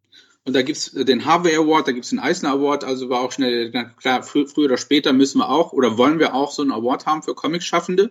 Und 0.45 0.55
da 0.55 0.62
gibt's 0.62 0.91
den 0.93 1.27
Harvey 1.27 1.55
Award, 1.55 1.87
da 1.87 1.93
gibt's 1.93 2.11
den 2.11 2.19
Eisner 2.19 2.53
Award, 2.53 2.83
also 2.83 3.11
war 3.11 3.21
auch 3.21 3.33
schnell 3.33 3.71
klar, 3.71 4.23
früher 4.23 4.47
oder 4.57 4.79
später 4.79 5.12
müssen 5.12 5.39
wir 5.39 5.50
auch 5.50 5.73
oder 5.73 5.99
wollen 5.99 6.19
wir 6.19 6.35
auch 6.35 6.50
so 6.50 6.62
einen 6.62 6.73
Award 6.73 7.07
haben 7.07 7.23
für 7.23 7.35
Comic-Schaffende, 7.35 8.11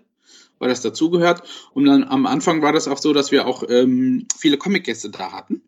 weil 0.60 0.70
das 0.70 0.82
dazugehört. 0.82 1.42
Und 1.74 1.86
dann 1.86 2.04
am 2.04 2.28
Anfang 2.28 2.62
war 2.62 2.72
das 2.72 2.88
auch 2.88 3.00
so, 3.00 3.14
dass 3.14 3.32
wir 3.32 3.48
auch 3.48 3.64
ähm, 3.68 4.28
viele 4.38 4.58
Comic-Gäste 4.58 5.10
da 5.10 5.32
hatten. 5.32 5.64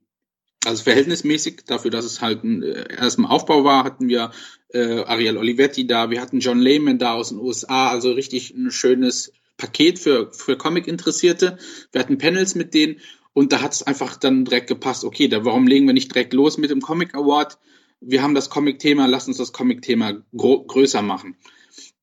Also 0.66 0.84
verhältnismäßig 0.84 1.62
dafür, 1.66 1.90
dass 1.90 2.06
es 2.06 2.22
halt 2.22 2.44
ein, 2.44 2.62
äh, 2.62 2.86
erst 2.96 3.18
im 3.18 3.26
Aufbau 3.26 3.64
war, 3.64 3.84
hatten 3.84 4.08
wir 4.08 4.32
äh, 4.74 5.04
Ariel 5.04 5.38
Olivetti 5.38 5.88
da, 5.88 6.12
wir 6.12 6.22
hatten 6.22 6.40
John 6.40 6.60
Lehman 6.60 7.00
da 7.00 7.14
aus 7.14 7.30
den 7.30 7.40
USA, 7.40 7.90
also 7.90 8.12
richtig 8.12 8.54
ein 8.54 8.72
schönes 8.72 9.34
Paket 9.58 10.00
für, 10.00 10.32
für 10.32 10.58
Comic-Interessierte. 10.58 11.58
Wir 11.92 12.02
hatten 12.02 12.18
Panels 12.18 12.56
mit 12.56 12.74
denen 12.74 12.98
und 13.34 13.54
da 13.54 13.62
hat 13.62 13.74
es 13.74 13.84
einfach 13.84 14.18
dann 14.18 14.46
direkt 14.46 14.68
gepasst, 14.68 15.04
okay, 15.04 15.28
da, 15.28 15.46
warum 15.46 15.68
legen 15.68 15.88
wir 15.88 15.94
nicht 15.94 16.14
direkt 16.14 16.34
los 16.34 16.58
mit 16.58 16.70
dem 16.70 16.82
Comic 16.82 17.16
Award? 17.16 17.58
Wir 18.00 18.22
haben 18.22 18.36
das 18.36 18.50
Comic-Thema, 18.50 19.08
lass 19.08 19.28
uns 19.28 19.38
das 19.38 19.54
Comic-Thema 19.54 20.24
größer 20.36 21.02
machen. 21.02 21.38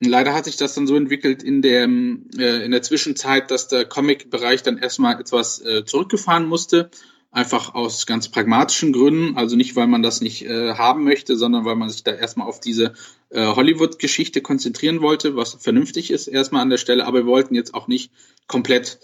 Und 0.00 0.08
leider 0.08 0.32
hat 0.32 0.44
sich 0.44 0.56
das 0.56 0.74
dann 0.74 0.86
so 0.86 0.96
entwickelt 0.96 1.42
in 1.42 1.60
der, 1.60 1.82
äh, 1.82 2.64
in 2.64 2.70
der 2.70 2.82
Zwischenzeit, 2.82 3.50
dass 3.50 3.68
der 3.68 3.84
Comic-Bereich 3.84 4.62
dann 4.62 4.78
erstmal 4.78 5.20
etwas 5.20 5.60
äh, 5.60 5.84
zurückgefahren 5.84 6.46
musste. 6.46 6.90
Einfach 7.30 7.74
aus 7.74 8.06
ganz 8.06 8.30
pragmatischen 8.30 8.92
Gründen. 8.92 9.36
Also 9.36 9.56
nicht, 9.56 9.76
weil 9.76 9.86
man 9.86 10.02
das 10.02 10.20
nicht 10.20 10.44
äh, 10.46 10.74
haben 10.74 11.04
möchte, 11.04 11.36
sondern 11.36 11.64
weil 11.64 11.76
man 11.76 11.90
sich 11.90 12.02
da 12.02 12.12
erstmal 12.12 12.48
auf 12.48 12.60
diese 12.60 12.94
äh, 13.30 13.46
Hollywood-Geschichte 13.46 14.40
konzentrieren 14.40 15.02
wollte, 15.02 15.36
was 15.36 15.54
vernünftig 15.54 16.10
ist 16.10 16.26
erstmal 16.26 16.62
an 16.62 16.70
der 16.70 16.78
Stelle. 16.78 17.06
Aber 17.06 17.18
wir 17.18 17.26
wollten 17.26 17.54
jetzt 17.54 17.74
auch 17.74 17.86
nicht 17.86 18.12
komplett 18.46 18.98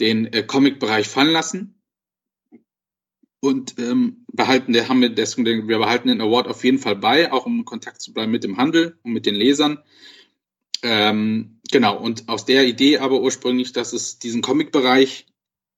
den 0.00 0.32
äh, 0.32 0.42
Comic-Bereich 0.42 1.08
fallen 1.08 1.32
lassen 1.32 1.78
und 3.40 3.78
ähm, 3.78 4.24
behalten, 4.32 4.72
der 4.72 4.88
haben 4.88 5.00
wir 5.00 5.10
deswegen, 5.10 5.68
wir 5.68 5.78
behalten 5.78 6.08
den 6.08 6.20
Award 6.20 6.48
auf 6.48 6.64
jeden 6.64 6.78
Fall 6.78 6.96
bei, 6.96 7.32
auch 7.32 7.46
um 7.46 7.60
in 7.60 7.64
Kontakt 7.64 8.00
zu 8.00 8.12
bleiben 8.12 8.32
mit 8.32 8.44
dem 8.44 8.56
Handel 8.56 8.98
und 9.02 9.12
mit 9.12 9.26
den 9.26 9.34
Lesern. 9.34 9.78
Ähm, 10.82 11.60
genau, 11.70 11.98
und 11.98 12.28
aus 12.28 12.44
der 12.44 12.66
Idee 12.66 12.98
aber 12.98 13.20
ursprünglich, 13.20 13.72
dass 13.72 13.92
es 13.92 14.18
diesen 14.18 14.42
Comic-Bereich, 14.42 15.26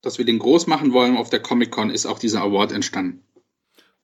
dass 0.02 0.18
wir 0.18 0.24
den 0.24 0.38
groß 0.38 0.66
machen 0.66 0.92
wollen 0.92 1.16
auf 1.16 1.30
der 1.30 1.40
Comic-Con, 1.40 1.90
ist 1.90 2.06
auch 2.06 2.18
dieser 2.18 2.42
Award 2.42 2.72
entstanden. 2.72 3.22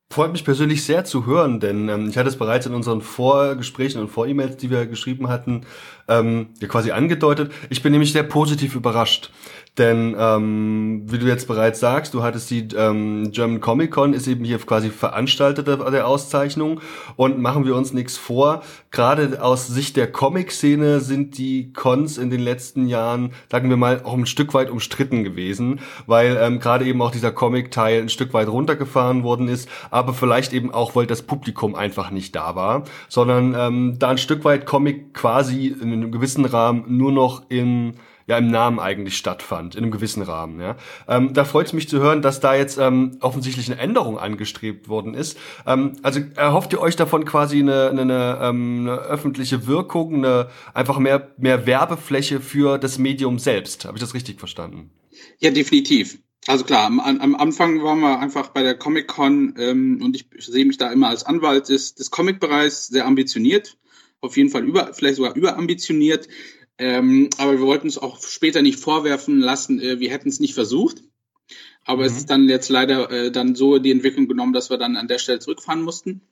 Freut 0.09 0.31
mich 0.31 0.45
persönlich 0.45 0.85
sehr 0.85 1.05
zu 1.05 1.27
hören, 1.27 1.59
denn 1.59 1.89
ähm, 1.89 2.09
ich 2.09 2.17
hatte 2.17 2.29
es 2.29 2.37
bereits 2.37 2.65
in 2.67 2.75
unseren 2.75 3.01
Vorgesprächen 3.01 4.01
und 4.01 4.09
Vor-E-Mails, 4.09 4.57
die 4.57 4.71
wir 4.71 4.87
geschrieben 4.87 5.29
hatten, 5.29 5.67
ähm, 6.07 6.51
ja 6.61 6.69
quasi 6.69 6.93
angedeutet. 6.93 7.53
Ich 7.71 7.83
bin 7.83 7.91
nämlich 7.91 8.13
sehr 8.13 8.23
positiv 8.23 8.77
überrascht. 8.77 9.33
Denn 9.79 10.17
ähm, 10.19 11.03
wie 11.05 11.19
du 11.19 11.27
jetzt 11.27 11.47
bereits 11.47 11.81
sagst, 11.81 12.15
du 12.15 12.23
hattest 12.23 12.51
die 12.51 12.69
ähm, 12.75 13.31
German 13.33 13.61
Comic 13.61 13.91
Con, 13.91 14.15
ist 14.15 14.27
eben 14.27 14.45
hier 14.45 14.59
quasi 14.59 14.89
Veranstalter 14.89 15.63
der 15.63 16.07
Auszeichnung 16.07 16.81
und 17.17 17.39
machen 17.39 17.67
wir 17.67 17.77
uns 17.77 17.93
nichts 17.93 18.17
vor. 18.17 18.63
Gerade 18.91 19.43
aus 19.43 19.67
Sicht 19.67 19.97
der 19.97 20.11
Comic-Szene 20.11 21.01
sind 21.01 21.37
die 21.37 21.75
Cons 21.75 22.17
in 22.17 22.31
den 22.31 22.41
letzten 22.41 22.87
Jahren, 22.87 23.33
sagen 23.51 23.69
wir 23.69 23.77
mal, 23.77 24.01
auch 24.03 24.15
ein 24.15 24.25
Stück 24.25 24.55
weit 24.55 24.71
umstritten 24.71 25.25
gewesen, 25.25 25.81
weil 26.07 26.39
ähm, 26.41 26.59
gerade 26.59 26.87
eben 26.87 27.03
auch 27.03 27.11
dieser 27.11 27.33
Comic-Teil 27.33 28.01
ein 28.01 28.09
Stück 28.09 28.33
weit 28.33 28.49
runtergefahren 28.49 29.25
worden 29.25 29.49
ist, 29.49 29.69
aber 29.91 30.15
vielleicht 30.15 30.55
eben 30.55 30.71
auch, 30.71 30.97
weil 30.97 31.07
das 31.07 31.21
Publikum 31.21 31.75
einfach 31.75 32.11
nicht 32.11 32.35
da 32.35 32.55
war, 32.57 32.85
sondern 33.09 33.55
ähm, 33.55 33.97
da 33.99 34.09
ein 34.09 34.19
Stück 34.19 34.45
weit 34.45 34.65
Comic 34.65 35.13
quasi 35.13 35.67
in 35.67 35.93
einem 35.93 36.11
gewissen 36.11 36.47
Rahmen 36.47 36.85
nur 36.89 37.13
noch 37.13 37.43
in 37.51 37.95
ja 38.27 38.39
im 38.39 38.51
Namen 38.51 38.79
eigentlich 38.79 39.17
stattfand, 39.17 39.75
in 39.75 39.85
einem 39.85 39.93
gewissen 39.93 40.23
Rahmen. 40.23 40.61
Ja. 40.61 40.77
Ähm, 41.09 41.33
da 41.33 41.45
freut 41.45 41.67
es 41.67 41.73
mich 41.73 41.89
zu 41.89 41.99
hören, 41.99 42.23
dass 42.23 42.41
da 42.41 42.55
jetzt 42.55 42.79
ähm, 42.79 43.19
offensichtlich 43.21 43.71
eine 43.71 43.81
Änderung 43.81 44.19
angestrebt 44.19 44.89
worden 44.89 45.15
ist. 45.15 45.39
Ähm, 45.67 45.93
also 46.03 46.21
erhofft 46.35 46.73
ihr 46.73 46.81
euch 46.81 46.97
davon 46.97 47.25
quasi 47.25 47.61
eine, 47.61 47.91
eine, 47.91 48.39
ähm, 48.43 48.81
eine 48.81 48.99
öffentliche 48.99 49.67
Wirkung, 49.67 50.17
eine 50.17 50.49
einfach 50.75 50.99
mehr, 50.99 51.35
mehr 51.39 51.67
Werbefläche 51.67 52.41
für 52.41 52.79
das 52.79 52.99
Medium 52.99 53.39
selbst? 53.39 53.85
Habe 53.85 53.97
ich 53.97 54.03
das 54.03 54.15
richtig 54.15 54.39
verstanden? 54.39 54.91
Ja, 55.39 55.51
definitiv. 55.51 56.19
Also 56.49 56.65
klar, 56.65 56.87
am, 56.87 57.01
am 57.01 57.35
Anfang 57.35 57.83
waren 57.83 58.01
wir 58.01 58.21
einfach 58.21 58.49
bei 58.49 58.63
der 58.63 58.77
Comic-Con 58.77 59.55
ähm, 59.59 60.01
und 60.03 60.15
ich, 60.15 60.29
ich 60.33 60.47
sehe 60.47 60.65
mich 60.65 60.79
da 60.79 60.93
immer 60.93 61.09
als 61.09 61.25
Anwalt 61.25 61.69
des, 61.69 61.95
des 61.95 62.11
Comic-Bereichs 62.11 62.87
sehr 62.87 63.05
ambitioniert, 63.05 63.79
auf 64.21 64.37
jeden 64.37 64.51
Fall 64.51 64.65
über, 64.65 64.93
vielleicht 64.95 65.17
sogar 65.17 65.35
überambitioniert. 65.35 66.29
Ähm, 66.79 67.31
aber 67.39 67.53
wir 67.53 67.67
wollten 67.67 67.89
es 67.89 67.99
auch 67.99 68.21
später 68.23 68.63
nicht 68.63 68.79
vorwerfen 68.79 69.41
lassen, 69.41 69.81
äh, 69.81 69.99
wir 69.99 70.11
hätten 70.11 70.29
es 70.29 70.41
nicht 70.41 70.55
versucht. 70.55 71.03
Aber 71.85 72.03
mhm. 72.03 72.09
es 72.09 72.17
ist 72.17 72.31
dann 72.31 72.49
jetzt 72.49 72.69
leider 72.69 73.11
äh, 73.11 73.31
dann 73.31 73.55
so 73.55 73.79
die 73.79 73.91
Entwicklung 73.91 74.29
genommen, 74.29 74.53
dass 74.53 74.71
wir 74.71 74.77
dann 74.77 74.97
an 74.97 75.09
der 75.09 75.19
Stelle 75.19 75.39
zurückfahren 75.39 75.83
mussten. 75.83 76.23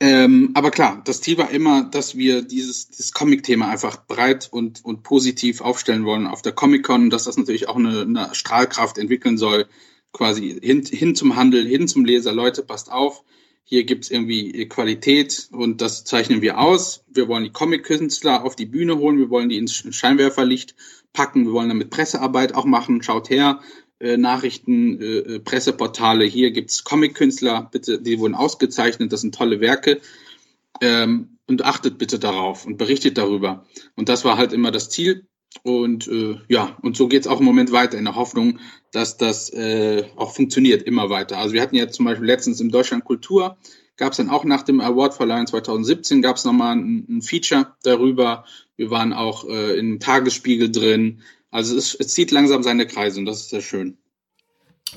Ähm, 0.00 0.50
aber 0.54 0.70
klar, 0.70 1.02
das 1.04 1.20
Ziel 1.20 1.38
war 1.38 1.50
immer, 1.50 1.84
dass 1.84 2.16
wir 2.16 2.42
dieses, 2.42 2.88
dieses 2.88 3.12
Comic-Thema 3.12 3.68
einfach 3.68 4.06
breit 4.06 4.48
und, 4.50 4.84
und 4.84 5.02
positiv 5.02 5.60
aufstellen 5.60 6.04
wollen 6.04 6.26
auf 6.26 6.42
der 6.42 6.52
Comic-Con, 6.52 7.10
dass 7.10 7.24
das 7.24 7.36
natürlich 7.36 7.68
auch 7.68 7.76
eine, 7.76 8.02
eine 8.02 8.34
Strahlkraft 8.34 8.98
entwickeln 8.98 9.38
soll, 9.38 9.66
quasi 10.12 10.58
hin, 10.60 10.84
hin 10.84 11.14
zum 11.14 11.36
Handel, 11.36 11.64
hin 11.66 11.86
zum 11.86 12.04
Leser. 12.04 12.32
Leute, 12.32 12.62
passt 12.62 12.90
auf, 12.90 13.22
hier 13.64 13.84
gibt's 13.84 14.10
irgendwie 14.10 14.68
Qualität 14.68 15.48
und 15.50 15.80
das 15.80 16.04
zeichnen 16.04 16.42
wir 16.42 16.58
aus. 16.58 17.04
Wir 17.08 17.28
wollen 17.28 17.44
die 17.44 17.52
Comic-Künstler 17.52 18.44
auf 18.44 18.56
die 18.56 18.66
Bühne 18.66 18.98
holen, 18.98 19.18
wir 19.18 19.30
wollen 19.30 19.48
die 19.48 19.56
ins 19.56 19.74
Scheinwerferlicht 19.74 20.76
packen, 21.12 21.46
wir 21.46 21.52
wollen 21.52 21.70
damit 21.70 21.90
Pressearbeit 21.90 22.54
auch 22.54 22.66
machen. 22.66 23.02
Schaut 23.02 23.30
her, 23.30 23.60
äh, 24.00 24.18
Nachrichten, 24.18 25.00
äh, 25.00 25.18
äh 25.18 25.40
Presseportale, 25.40 26.24
hier 26.24 26.50
gibt's 26.50 26.84
Comic-Künstler, 26.84 27.68
bitte, 27.72 28.00
die 28.02 28.18
wurden 28.18 28.34
ausgezeichnet, 28.34 29.12
das 29.12 29.22
sind 29.22 29.34
tolle 29.34 29.60
Werke. 29.60 30.00
Ähm, 30.80 31.30
und 31.46 31.64
achtet 31.64 31.98
bitte 31.98 32.18
darauf 32.18 32.66
und 32.66 32.78
berichtet 32.78 33.18
darüber. 33.18 33.66
Und 33.96 34.08
das 34.08 34.24
war 34.24 34.38
halt 34.38 34.52
immer 34.52 34.70
das 34.70 34.90
Ziel. 34.90 35.26
Und 35.62 36.08
äh, 36.08 36.36
ja, 36.48 36.76
und 36.82 36.96
so 36.96 37.08
geht's 37.08 37.26
auch 37.26 37.40
im 37.40 37.46
Moment 37.46 37.72
weiter 37.72 37.96
in 37.96 38.04
der 38.04 38.16
Hoffnung, 38.16 38.58
dass 38.92 39.16
das 39.16 39.50
äh, 39.50 40.04
auch 40.16 40.34
funktioniert 40.34 40.82
immer 40.82 41.10
weiter. 41.10 41.38
Also 41.38 41.54
wir 41.54 41.62
hatten 41.62 41.76
ja 41.76 41.88
zum 41.88 42.04
Beispiel 42.04 42.26
letztens 42.26 42.60
im 42.60 42.70
Deutschland 42.70 43.04
Kultur, 43.04 43.56
gab 43.96 44.12
es 44.12 44.18
dann 44.18 44.30
auch 44.30 44.44
nach 44.44 44.62
dem 44.62 44.80
Awardverleihen 44.80 45.46
2017, 45.46 46.22
gab 46.22 46.36
es 46.36 46.44
nochmal 46.44 46.76
ein, 46.76 47.06
ein 47.08 47.22
Feature 47.22 47.74
darüber. 47.82 48.44
Wir 48.76 48.90
waren 48.90 49.12
auch 49.12 49.48
äh, 49.48 49.78
im 49.78 50.00
Tagesspiegel 50.00 50.70
drin. 50.70 51.22
Also 51.50 51.76
es, 51.76 51.94
es 51.94 52.08
zieht 52.08 52.30
langsam 52.30 52.62
seine 52.62 52.86
Kreise 52.86 53.20
und 53.20 53.26
das 53.26 53.42
ist 53.42 53.50
sehr 53.50 53.60
schön. 53.60 53.96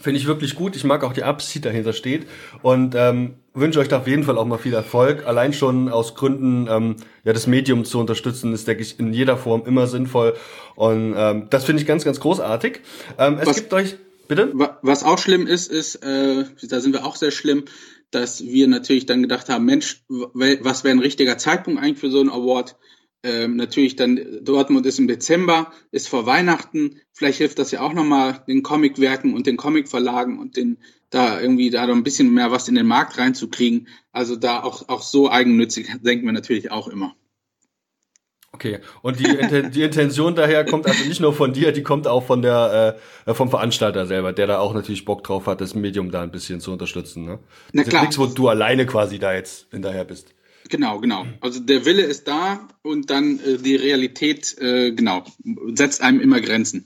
Finde 0.01 0.19
ich 0.19 0.27
wirklich 0.27 0.55
gut. 0.55 0.75
Ich 0.75 0.83
mag 0.83 1.03
auch 1.03 1.13
die 1.13 1.23
Absicht, 1.23 1.55
die 1.55 1.61
dahinter 1.61 1.93
steht. 1.93 2.27
Und 2.61 2.93
ähm, 2.95 3.35
wünsche 3.53 3.79
euch 3.79 3.87
da 3.87 3.99
auf 3.99 4.07
jeden 4.07 4.23
Fall 4.23 4.37
auch 4.37 4.45
mal 4.45 4.57
viel 4.57 4.73
Erfolg. 4.73 5.25
Allein 5.25 5.53
schon 5.53 5.89
aus 5.89 6.13
Gründen, 6.13 6.67
ähm, 6.69 6.97
ja, 7.23 7.33
das 7.33 7.47
Medium 7.47 7.85
zu 7.85 7.99
unterstützen, 7.99 8.53
ist, 8.53 8.67
denke 8.67 8.83
ich, 8.83 8.99
in 8.99 9.13
jeder 9.13 9.37
Form 9.37 9.63
immer 9.65 9.87
sinnvoll. 9.87 10.35
Und 10.75 11.15
ähm, 11.17 11.47
das 11.49 11.63
finde 11.63 11.81
ich 11.81 11.87
ganz, 11.87 12.03
ganz 12.03 12.19
großartig. 12.19 12.81
Ähm, 13.17 13.37
es 13.39 13.47
was, 13.47 13.55
gibt 13.55 13.73
euch, 13.73 13.95
bitte? 14.27 14.51
Was 14.81 15.03
auch 15.03 15.17
schlimm 15.17 15.47
ist, 15.47 15.71
ist, 15.71 15.95
äh, 15.95 16.43
da 16.63 16.79
sind 16.79 16.93
wir 16.93 17.05
auch 17.05 17.15
sehr 17.15 17.31
schlimm, 17.31 17.65
dass 18.11 18.43
wir 18.43 18.67
natürlich 18.67 19.05
dann 19.05 19.21
gedacht 19.21 19.49
haben, 19.49 19.65
Mensch, 19.65 20.03
was 20.07 20.83
wäre 20.83 20.95
ein 20.95 20.99
richtiger 20.99 21.37
Zeitpunkt 21.37 21.81
eigentlich 21.81 21.99
für 21.99 22.11
so 22.11 22.19
einen 22.19 22.29
Award? 22.29 22.75
Ähm, 23.23 23.55
natürlich 23.55 23.95
dann 23.95 24.19
Dortmund 24.43 24.85
ist 24.85 24.99
im 24.99 25.07
Dezember, 25.07 25.71
ist 25.91 26.07
vor 26.07 26.25
Weihnachten. 26.25 27.01
Vielleicht 27.13 27.39
hilft 27.39 27.59
das 27.59 27.71
ja 27.71 27.81
auch 27.81 27.93
nochmal 27.93 28.43
den 28.47 28.63
Comicwerken 28.63 29.33
und 29.33 29.47
den 29.47 29.57
Comicverlagen 29.57 30.39
und 30.39 30.55
den 30.55 30.77
da 31.09 31.39
irgendwie 31.39 31.69
da 31.69 31.87
noch 31.87 31.95
ein 31.95 32.03
bisschen 32.03 32.33
mehr 32.33 32.51
was 32.51 32.67
in 32.67 32.75
den 32.75 32.85
Markt 32.85 33.17
reinzukriegen. 33.17 33.87
Also 34.11 34.35
da 34.35 34.61
auch, 34.61 34.89
auch 34.89 35.01
so 35.01 35.31
eigennützig 35.31 35.87
denken 36.01 36.25
wir 36.25 36.33
natürlich 36.33 36.71
auch 36.71 36.87
immer. 36.87 37.15
Okay, 38.53 38.79
und 39.03 39.19
die, 39.19 39.69
die 39.71 39.83
Intention 39.83 40.33
daher 40.33 40.65
kommt 40.65 40.87
also 40.87 41.03
nicht 41.07 41.19
nur 41.19 41.33
von 41.33 41.53
dir, 41.53 41.71
die 41.71 41.83
kommt 41.83 42.07
auch 42.07 42.23
von 42.23 42.41
der 42.41 42.97
äh, 43.25 43.33
vom 43.33 43.49
Veranstalter 43.49 44.07
selber, 44.07 44.33
der 44.33 44.47
da 44.47 44.59
auch 44.59 44.73
natürlich 44.73 45.05
Bock 45.05 45.23
drauf 45.23 45.45
hat, 45.47 45.61
das 45.61 45.75
Medium 45.75 46.11
da 46.11 46.23
ein 46.23 46.31
bisschen 46.31 46.59
zu 46.59 46.71
unterstützen. 46.71 47.25
Ne? 47.25 47.39
Na 47.73 47.83
klar. 47.83 48.01
Nichts, 48.01 48.17
wo 48.17 48.25
du 48.25 48.47
alleine 48.47 48.85
quasi 48.85 49.19
da 49.19 49.33
jetzt 49.33 49.67
hinterher 49.71 50.05
bist. 50.05 50.33
Genau, 50.69 50.99
genau. 50.99 51.25
Also 51.41 51.59
der 51.59 51.85
Wille 51.85 52.03
ist 52.03 52.27
da 52.27 52.67
und 52.81 53.09
dann 53.09 53.39
äh, 53.39 53.57
die 53.57 53.75
Realität, 53.75 54.57
äh, 54.59 54.91
genau, 54.91 55.23
setzt 55.73 56.01
einem 56.01 56.19
immer 56.19 56.41
Grenzen. 56.41 56.85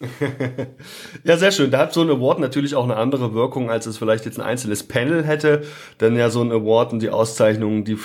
ja, 1.24 1.36
sehr 1.36 1.50
schön. 1.50 1.70
Da 1.70 1.78
hat 1.78 1.92
so 1.92 2.02
ein 2.02 2.10
Award 2.10 2.38
natürlich 2.38 2.74
auch 2.74 2.84
eine 2.84 2.96
andere 2.96 3.34
Wirkung, 3.34 3.70
als 3.70 3.86
es 3.86 3.98
vielleicht 3.98 4.24
jetzt 4.26 4.38
ein 4.38 4.46
einzelnes 4.46 4.84
Panel 4.84 5.24
hätte. 5.24 5.62
Denn 6.00 6.16
ja, 6.16 6.30
so 6.30 6.40
ein 6.40 6.52
Award 6.52 6.92
und 6.92 7.02
die 7.02 7.10
Auszeichnungen, 7.10 7.84
die, 7.84 7.96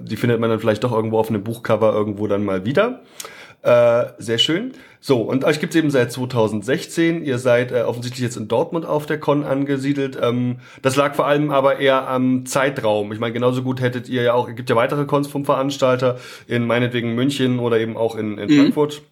die 0.00 0.16
findet 0.16 0.40
man 0.40 0.50
dann 0.50 0.60
vielleicht 0.60 0.84
doch 0.84 0.92
irgendwo 0.92 1.18
auf 1.18 1.28
einem 1.28 1.44
Buchcover 1.44 1.92
irgendwo 1.92 2.26
dann 2.26 2.44
mal 2.44 2.64
wieder. 2.64 3.02
Äh, 3.66 4.12
sehr 4.18 4.38
schön. 4.38 4.74
So, 5.00 5.22
und 5.22 5.44
euch 5.44 5.58
gibt's 5.58 5.74
eben 5.74 5.90
seit 5.90 6.12
2016. 6.12 7.24
Ihr 7.24 7.38
seid 7.38 7.72
äh, 7.72 7.80
offensichtlich 7.80 8.22
jetzt 8.22 8.36
in 8.36 8.46
Dortmund 8.46 8.86
auf 8.86 9.06
der 9.06 9.18
Con 9.18 9.42
angesiedelt. 9.42 10.16
Ähm, 10.22 10.60
das 10.82 10.94
lag 10.94 11.16
vor 11.16 11.26
allem 11.26 11.50
aber 11.50 11.80
eher 11.80 12.06
am 12.06 12.46
Zeitraum. 12.46 13.12
Ich 13.12 13.18
meine, 13.18 13.32
genauso 13.32 13.64
gut 13.64 13.80
hättet 13.80 14.08
ihr 14.08 14.22
ja 14.22 14.34
auch, 14.34 14.48
es 14.48 14.54
gibt 14.54 14.70
ja 14.70 14.76
weitere 14.76 15.04
Cons 15.04 15.26
vom 15.26 15.44
Veranstalter 15.44 16.20
in 16.46 16.64
meinetwegen 16.64 17.16
München 17.16 17.58
oder 17.58 17.80
eben 17.80 17.96
auch 17.96 18.14
in, 18.14 18.38
in 18.38 18.48
mhm. 18.48 18.56
Frankfurt. 18.56 19.02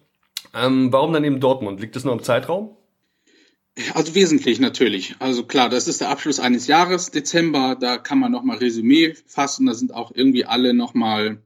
Ähm, 0.53 0.93
warum 0.93 1.11
dann 1.11 1.25
eben 1.25 1.41
Dortmund? 1.41 1.81
Liegt 1.81 1.97
das 1.97 2.05
nur 2.05 2.13
im 2.13 2.23
Zeitraum? 2.23 2.77
Also 3.93 4.15
wesentlich 4.15 4.61
natürlich. 4.61 5.15
Also 5.19 5.43
klar, 5.43 5.67
das 5.67 5.89
ist 5.89 5.99
der 5.99 6.07
Abschluss 6.11 6.39
eines 6.39 6.67
Jahres, 6.67 7.11
Dezember. 7.11 7.75
Da 7.77 7.97
kann 7.97 8.19
man 8.19 8.31
nochmal 8.31 8.59
Resümee 8.59 9.15
fassen. 9.27 9.65
Da 9.65 9.73
sind 9.73 9.93
auch 9.93 10.13
irgendwie 10.15 10.45
alle 10.45 10.73
nochmal 10.73 11.39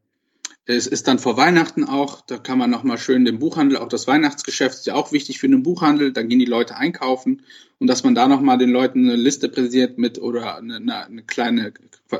es 0.75 0.85
ist 0.85 1.07
dann 1.07 1.17
vor 1.17 1.35
Weihnachten 1.35 1.83
auch, 1.83 2.21
da 2.21 2.37
kann 2.37 2.59
man 2.59 2.69
nochmal 2.69 2.99
schön 2.99 3.25
den 3.25 3.39
Buchhandel, 3.39 3.79
auch 3.79 3.87
das 3.87 4.05
Weihnachtsgeschäft 4.05 4.75
ist 4.75 4.85
ja 4.85 4.93
auch 4.93 5.11
wichtig 5.11 5.39
für 5.39 5.49
den 5.49 5.63
Buchhandel, 5.63 6.13
da 6.13 6.21
gehen 6.21 6.37
die 6.37 6.45
Leute 6.45 6.75
einkaufen 6.75 7.41
und 7.79 7.87
dass 7.87 8.03
man 8.03 8.13
da 8.13 8.27
nochmal 8.27 8.59
den 8.59 8.69
Leuten 8.69 9.05
eine 9.05 9.15
Liste 9.15 9.49
präsentiert 9.49 9.97
mit 9.97 10.21
oder 10.21 10.57
eine, 10.57 11.05
eine 11.07 11.23
kleine, 11.23 11.73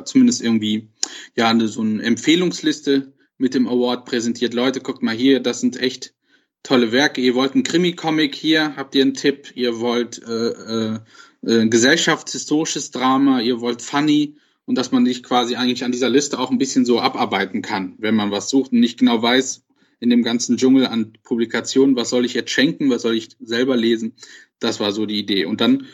zumindest 0.04 0.42
irgendwie, 0.42 0.90
ja, 1.36 1.50
eine, 1.50 1.68
so 1.68 1.82
eine 1.82 2.02
Empfehlungsliste 2.02 3.14
mit 3.38 3.54
dem 3.54 3.68
Award 3.68 4.06
präsentiert. 4.06 4.56
Leute, 4.56 4.82
guckt 4.82 5.04
mal 5.04 5.16
hier, 5.16 5.42
das 5.42 5.62
sind 5.62 5.80
echt 5.80 6.16
tolle 6.64 6.92
Werke. 6.92 7.22
Ihr 7.22 7.36
wollt 7.36 7.54
einen 7.54 7.64
Krimi-Comic 7.64 8.34
hier, 8.34 8.76
habt 8.76 8.96
ihr 8.96 9.04
einen 9.04 9.14
Tipp, 9.14 9.52
ihr 9.54 9.80
wollt 9.80 10.24
äh, 10.28 10.50
äh, 10.50 11.00
äh 11.44 11.68
gesellschaftshistorisches 11.68 12.90
Drama, 12.90 13.42
ihr 13.42 13.62
wollt 13.62 13.84
Funny 13.84 14.38
und 14.70 14.76
dass 14.76 14.92
man 14.92 15.04
sich 15.04 15.24
quasi 15.24 15.56
eigentlich 15.56 15.84
an 15.84 15.92
dieser 15.92 16.12
Liste 16.12 16.38
auch 16.38 16.52
ein 16.52 16.60
bisschen 16.60 16.86
so 16.86 17.02
abarbeiten 17.02 17.64
kann, 17.64 17.96
wenn 17.98 18.14
man 18.14 18.30
was 18.30 18.52
sucht 18.52 18.72
und 18.72 18.80
nicht 18.80 19.00
genau 19.00 19.20
weiß, 19.20 19.66
in 20.00 20.12
dem 20.12 20.22
ganzen 20.22 20.58
Dschungel 20.58 20.86
an 20.86 21.14
Publikationen, 21.24 21.96
was 21.96 22.12
soll 22.12 22.24
ich 22.24 22.36
jetzt 22.36 22.52
schenken, 22.52 22.92
was 22.92 23.02
soll 23.02 23.16
ich 23.16 23.30
selber 23.40 23.76
lesen. 23.76 24.14
Das 24.60 24.80
war 24.80 24.92
so 24.92 25.08
die 25.08 25.18
Idee. 25.18 25.46
Und 25.46 25.60
dann, 25.60 25.88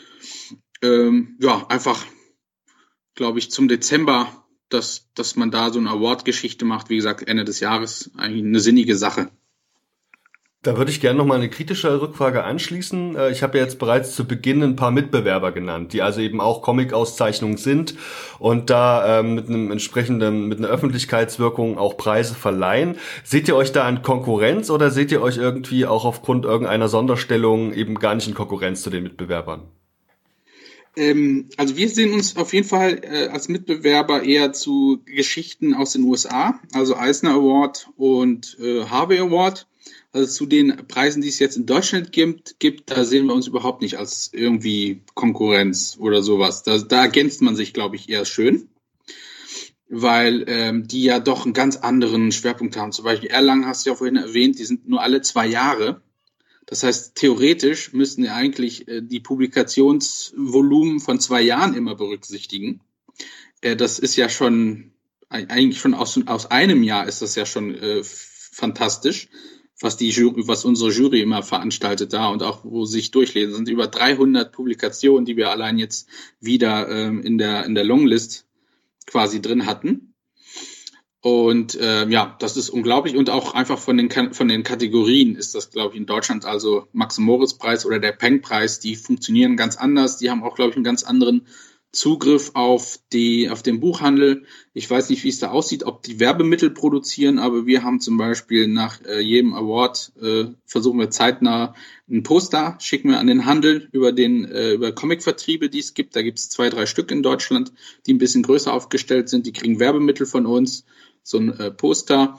ähm, 0.82 1.38
ja, 1.40 1.66
einfach, 1.68 2.04
glaube 3.14 3.38
ich, 3.38 3.50
zum 3.50 3.66
Dezember, 3.66 4.44
dass, 4.68 5.08
dass 5.14 5.36
man 5.36 5.50
da 5.50 5.72
so 5.72 5.78
eine 5.78 5.88
Award-Geschichte 5.88 6.66
macht. 6.66 6.90
Wie 6.90 6.96
gesagt, 6.96 7.26
Ende 7.26 7.44
des 7.44 7.60
Jahres 7.60 8.10
eigentlich 8.14 8.44
eine 8.44 8.60
sinnige 8.60 8.94
Sache. 8.94 9.30
Da 10.66 10.76
würde 10.76 10.90
ich 10.90 11.00
gerne 11.00 11.16
noch 11.16 11.26
mal 11.26 11.36
eine 11.36 11.48
kritische 11.48 12.00
Rückfrage 12.00 12.42
anschließen. 12.42 13.14
Äh, 13.14 13.30
ich 13.30 13.44
habe 13.44 13.56
ja 13.58 13.62
jetzt 13.62 13.78
bereits 13.78 14.16
zu 14.16 14.24
Beginn 14.26 14.64
ein 14.64 14.74
paar 14.74 14.90
Mitbewerber 14.90 15.52
genannt, 15.52 15.92
die 15.92 16.02
also 16.02 16.20
eben 16.20 16.40
auch 16.40 16.60
Comic-Auszeichnungen 16.60 17.56
sind 17.56 17.94
und 18.40 18.68
da 18.68 19.20
ähm, 19.20 19.36
mit 19.36 19.48
einem 19.48 19.70
entsprechenden, 19.70 20.48
mit 20.48 20.58
einer 20.58 20.66
Öffentlichkeitswirkung 20.66 21.78
auch 21.78 21.96
Preise 21.96 22.34
verleihen. 22.34 22.96
Seht 23.22 23.46
ihr 23.46 23.54
euch 23.54 23.70
da 23.70 23.88
in 23.88 24.02
Konkurrenz 24.02 24.68
oder 24.68 24.90
seht 24.90 25.12
ihr 25.12 25.22
euch 25.22 25.36
irgendwie 25.36 25.86
auch 25.86 26.04
aufgrund 26.04 26.44
irgendeiner 26.44 26.88
Sonderstellung 26.88 27.72
eben 27.72 28.00
gar 28.00 28.16
nicht 28.16 28.26
in 28.26 28.34
Konkurrenz 28.34 28.82
zu 28.82 28.90
den 28.90 29.04
Mitbewerbern? 29.04 29.62
Ähm, 30.96 31.48
also 31.56 31.76
wir 31.76 31.88
sehen 31.88 32.12
uns 32.12 32.36
auf 32.36 32.52
jeden 32.52 32.66
Fall 32.66 33.02
äh, 33.04 33.28
als 33.28 33.48
Mitbewerber 33.48 34.24
eher 34.24 34.52
zu 34.52 35.00
Geschichten 35.04 35.74
aus 35.74 35.92
den 35.92 36.02
USA, 36.02 36.58
also 36.72 36.96
Eisner 36.96 37.34
Award 37.34 37.88
und 37.96 38.56
äh, 38.60 38.84
Harvey 38.86 39.20
Award. 39.20 39.68
Also 40.12 40.32
zu 40.32 40.46
den 40.46 40.74
Preisen, 40.88 41.20
die 41.20 41.28
es 41.28 41.38
jetzt 41.38 41.56
in 41.56 41.66
Deutschland 41.66 42.10
gibt, 42.10 42.58
gibt, 42.58 42.90
da 42.90 43.04
sehen 43.04 43.26
wir 43.26 43.34
uns 43.34 43.46
überhaupt 43.46 43.82
nicht 43.82 43.98
als 43.98 44.30
irgendwie 44.32 45.02
Konkurrenz 45.14 45.96
oder 46.00 46.22
sowas. 46.22 46.62
Da, 46.62 46.78
da 46.78 47.02
ergänzt 47.02 47.42
man 47.42 47.54
sich, 47.54 47.74
glaube 47.74 47.96
ich, 47.96 48.08
eher 48.08 48.24
schön, 48.24 48.68
weil 49.88 50.44
ähm, 50.48 50.88
die 50.88 51.02
ja 51.02 51.20
doch 51.20 51.44
einen 51.44 51.52
ganz 51.52 51.76
anderen 51.76 52.32
Schwerpunkt 52.32 52.76
haben. 52.76 52.92
Zum 52.92 53.04
Beispiel 53.04 53.28
Erlangen 53.28 53.66
hast 53.66 53.84
du 53.84 53.90
ja 53.90 53.96
vorhin 53.96 54.16
erwähnt, 54.16 54.58
die 54.58 54.64
sind 54.64 54.88
nur 54.88 55.02
alle 55.02 55.20
zwei 55.20 55.46
Jahre. 55.46 56.00
Das 56.64 56.82
heißt, 56.82 57.14
theoretisch 57.14 57.92
müssten 57.92 58.22
wir 58.22 58.34
eigentlich 58.34 58.88
äh, 58.88 59.02
die 59.02 59.20
Publikationsvolumen 59.20 60.98
von 60.98 61.20
zwei 61.20 61.42
Jahren 61.42 61.74
immer 61.74 61.94
berücksichtigen. 61.94 62.80
Äh, 63.60 63.76
das 63.76 63.98
ist 63.98 64.16
ja 64.16 64.28
schon, 64.30 64.92
eigentlich 65.28 65.78
schon 65.78 65.94
aus, 65.94 66.18
aus 66.24 66.46
einem 66.46 66.82
Jahr 66.82 67.06
ist 67.06 67.20
das 67.20 67.34
ja 67.34 67.44
schon 67.44 67.74
äh, 67.74 68.02
fantastisch 68.02 69.28
was 69.80 69.96
die 69.96 70.10
Jury, 70.10 70.48
was 70.48 70.64
unsere 70.64 70.90
Jury 70.90 71.20
immer 71.20 71.42
veranstaltet 71.42 72.12
da 72.12 72.28
und 72.28 72.42
auch 72.42 72.64
wo 72.64 72.86
sich 72.86 73.10
durchlesen 73.10 73.50
das 73.50 73.56
sind 73.58 73.68
über 73.68 73.86
300 73.86 74.52
Publikationen, 74.52 75.26
die 75.26 75.36
wir 75.36 75.50
allein 75.50 75.78
jetzt 75.78 76.08
wieder 76.40 76.88
ähm, 76.88 77.22
in 77.22 77.38
der 77.38 77.64
in 77.64 77.74
der 77.74 77.84
Longlist 77.84 78.46
quasi 79.06 79.40
drin 79.40 79.66
hatten. 79.66 80.14
Und 81.20 81.74
äh, 81.74 82.08
ja, 82.08 82.36
das 82.38 82.56
ist 82.56 82.70
unglaublich 82.70 83.16
und 83.16 83.30
auch 83.30 83.52
einfach 83.54 83.78
von 83.78 83.96
den 83.96 84.10
von 84.32 84.48
den 84.48 84.62
Kategorien 84.62 85.34
ist 85.34 85.54
das 85.54 85.70
glaube 85.70 85.94
ich 85.94 86.00
in 86.00 86.06
Deutschland 86.06 86.44
also 86.44 86.86
Max 86.92 87.18
Moritz 87.18 87.54
Preis 87.54 87.84
oder 87.84 87.98
der 87.98 88.12
Peng 88.12 88.40
Preis, 88.40 88.80
die 88.80 88.96
funktionieren 88.96 89.56
ganz 89.56 89.76
anders, 89.76 90.18
die 90.18 90.30
haben 90.30 90.42
auch 90.42 90.54
glaube 90.54 90.70
ich 90.70 90.76
einen 90.76 90.84
ganz 90.84 91.02
anderen 91.02 91.46
Zugriff 91.96 92.50
auf 92.52 92.98
die, 93.12 93.48
auf 93.48 93.62
den 93.62 93.80
Buchhandel. 93.80 94.44
Ich 94.74 94.88
weiß 94.88 95.08
nicht, 95.08 95.24
wie 95.24 95.30
es 95.30 95.38
da 95.38 95.50
aussieht, 95.50 95.84
ob 95.84 96.02
die 96.02 96.20
Werbemittel 96.20 96.68
produzieren, 96.70 97.38
aber 97.38 97.64
wir 97.64 97.82
haben 97.82 98.00
zum 98.00 98.18
Beispiel 98.18 98.68
nach 98.68 99.02
äh, 99.04 99.20
jedem 99.20 99.54
Award 99.54 100.12
äh, 100.20 100.44
versuchen 100.66 100.98
wir 100.98 101.10
zeitnah 101.10 101.74
ein 102.08 102.22
Poster, 102.22 102.76
schicken 102.80 103.08
wir 103.08 103.18
an 103.18 103.26
den 103.26 103.46
Handel 103.46 103.88
über 103.92 104.12
den, 104.12 104.44
äh, 104.44 104.72
über 104.72 104.92
Comicvertriebe, 104.92 105.70
die 105.70 105.78
es 105.78 105.94
gibt. 105.94 106.14
Da 106.16 106.22
gibt 106.22 106.38
es 106.38 106.50
zwei, 106.50 106.68
drei 106.68 106.84
Stück 106.84 107.10
in 107.10 107.22
Deutschland, 107.22 107.72
die 108.06 108.12
ein 108.12 108.18
bisschen 108.18 108.42
größer 108.42 108.72
aufgestellt 108.72 109.30
sind. 109.30 109.46
Die 109.46 109.52
kriegen 109.52 109.80
Werbemittel 109.80 110.26
von 110.26 110.44
uns, 110.44 110.84
so 111.22 111.38
ein 111.38 111.58
äh, 111.58 111.70
Poster. 111.70 112.38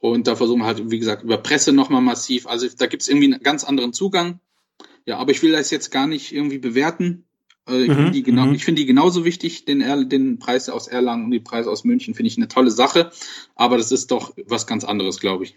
Und 0.00 0.26
da 0.26 0.34
versuchen 0.34 0.62
wir 0.62 0.66
halt, 0.66 0.90
wie 0.90 0.98
gesagt, 0.98 1.22
über 1.22 1.38
Presse 1.38 1.72
nochmal 1.72 2.02
massiv. 2.02 2.48
Also 2.48 2.66
da 2.76 2.86
gibt 2.86 3.02
es 3.02 3.08
irgendwie 3.08 3.32
einen 3.32 3.42
ganz 3.42 3.62
anderen 3.62 3.92
Zugang. 3.92 4.40
Ja, 5.06 5.18
aber 5.18 5.30
ich 5.30 5.42
will 5.42 5.52
das 5.52 5.70
jetzt 5.70 5.90
gar 5.90 6.08
nicht 6.08 6.32
irgendwie 6.34 6.58
bewerten. 6.58 7.24
Also 7.70 7.82
ich 7.82 7.88
mhm, 7.90 7.94
finde 7.94 8.10
die, 8.10 8.22
genau, 8.22 8.46
mhm. 8.46 8.54
ich 8.54 8.64
find 8.64 8.78
die 8.78 8.86
genauso 8.86 9.24
wichtig, 9.24 9.64
den, 9.64 9.80
er 9.80 10.04
den 10.04 10.38
Preis 10.38 10.68
aus 10.68 10.88
Erlangen 10.88 11.26
und 11.26 11.30
die 11.30 11.40
Preise 11.40 11.70
aus 11.70 11.84
München 11.84 12.14
finde 12.14 12.28
ich 12.28 12.36
eine 12.36 12.48
tolle 12.48 12.70
Sache. 12.70 13.10
Aber 13.54 13.76
das 13.76 13.92
ist 13.92 14.10
doch 14.10 14.34
was 14.46 14.66
ganz 14.66 14.84
anderes, 14.84 15.20
glaube 15.20 15.44
ich 15.44 15.56